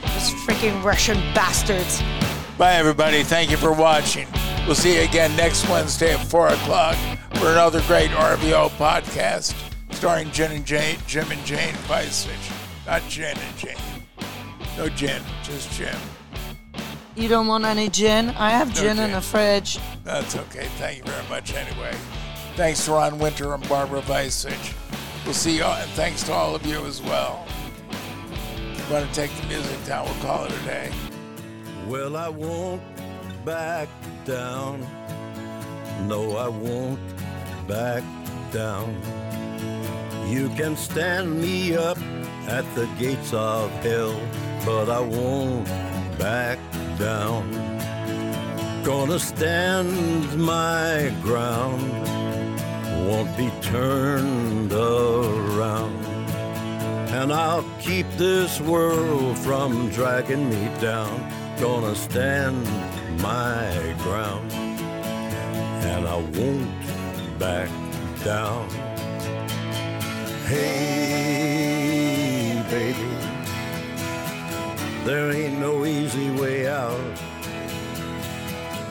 Those 0.01 0.33
freaking 0.45 0.83
Russian 0.83 1.17
bastards. 1.33 2.01
bye, 2.57 2.73
everybody. 2.73 3.23
Thank 3.23 3.51
you 3.51 3.57
for 3.57 3.71
watching. 3.71 4.27
We'll 4.67 4.75
see 4.75 4.95
you 4.95 5.03
again 5.03 5.33
next 5.37 5.69
Wednesday 5.69 6.13
at 6.13 6.27
4 6.27 6.49
o'clock 6.49 6.97
for 7.35 7.51
another 7.51 7.81
great 7.83 8.11
RVO 8.11 8.67
podcast 8.71 9.55
starring 9.95 10.29
Jen 10.31 10.51
and 10.51 10.65
Jane, 10.65 10.97
Jim 11.07 11.31
and 11.31 11.41
Jane 11.45 11.73
Vicevich. 11.87 12.85
Not 12.85 13.01
Jen 13.07 13.37
and 13.37 13.57
Jane. 13.57 13.77
No 14.77 14.89
Jen, 14.89 15.21
just 15.41 15.71
Jim. 15.71 15.95
You 17.15 17.29
don't 17.29 17.47
want 17.47 17.63
any 17.63 17.87
gin? 17.89 18.31
I 18.31 18.49
have 18.49 18.67
No 18.75 18.81
gin 18.81 18.99
in 18.99 19.13
the 19.13 19.21
fridge. 19.21 19.79
That's 20.03 20.35
okay. 20.35 20.65
Thank 20.77 20.97
you 20.97 21.03
very 21.05 21.29
much 21.29 21.53
anyway. 21.53 21.95
Thanks 22.57 22.83
to 22.85 22.91
Ron 22.91 23.19
Winter 23.19 23.53
and 23.53 23.69
Barbara 23.69 24.01
Vicevich. 24.01 24.75
We'll 25.23 25.33
see 25.33 25.55
you, 25.55 25.63
all, 25.63 25.75
and 25.75 25.89
thanks 25.91 26.23
to 26.23 26.33
all 26.33 26.53
of 26.55 26.65
you 26.65 26.85
as 26.85 27.01
well. 27.01 27.47
I'm 28.59 28.89
going 28.89 29.07
to 29.07 29.13
take 29.13 29.33
the 29.37 29.47
music 29.47 29.85
down. 29.85 30.03
We'll 30.03 30.15
call 30.15 30.43
it 30.43 30.51
a 30.51 30.65
day. 30.65 30.91
Well, 31.87 32.17
I 32.17 32.27
won't 32.27 32.83
back 33.45 33.87
down. 34.27 34.85
No, 36.05 36.35
I 36.35 36.49
won't 36.49 36.99
back 37.65 38.03
down. 38.51 38.93
You 40.27 40.49
can 40.49 40.75
stand 40.75 41.39
me 41.39 41.77
up 41.77 41.97
at 42.49 42.65
the 42.75 42.87
gates 42.99 43.33
of 43.33 43.71
hell, 43.81 44.19
but 44.65 44.89
I 44.89 44.99
won't 44.99 45.65
back 46.19 46.59
down. 46.99 47.45
Gonna 48.83 49.17
stand 49.17 50.37
my 50.37 51.13
ground, 51.21 51.89
won't 53.07 53.35
be 53.37 53.49
turned 53.61 54.73
around. 54.73 55.95
And 57.15 57.31
I'll 57.31 57.65
keep 57.79 58.05
this 58.17 58.59
world 58.59 59.37
from 59.37 59.89
dragging 59.91 60.49
me 60.49 60.69
down. 60.81 61.15
Gonna 61.59 61.95
stand 61.95 62.67
my 63.21 63.95
ground. 64.03 64.51
And 64.51 66.07
I 66.07 66.15
won't 66.15 67.39
back 67.39 67.69
down. 68.23 68.69
Hey, 70.47 71.73
baby. 72.69 73.09
There 75.05 75.31
ain't 75.31 75.59
no 75.59 75.85
easy 75.85 76.31
way 76.31 76.67
out. 76.67 77.17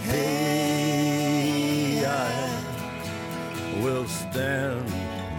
Hey, 0.04 2.04
I 2.06 2.62
will 3.82 4.06
stand 4.06 4.88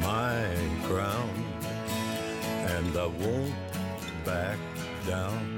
my 0.01 0.45
ground 0.87 1.31
and 2.67 2.97
I 2.97 3.07
won't 3.07 3.53
back 4.25 4.57
down. 5.07 5.56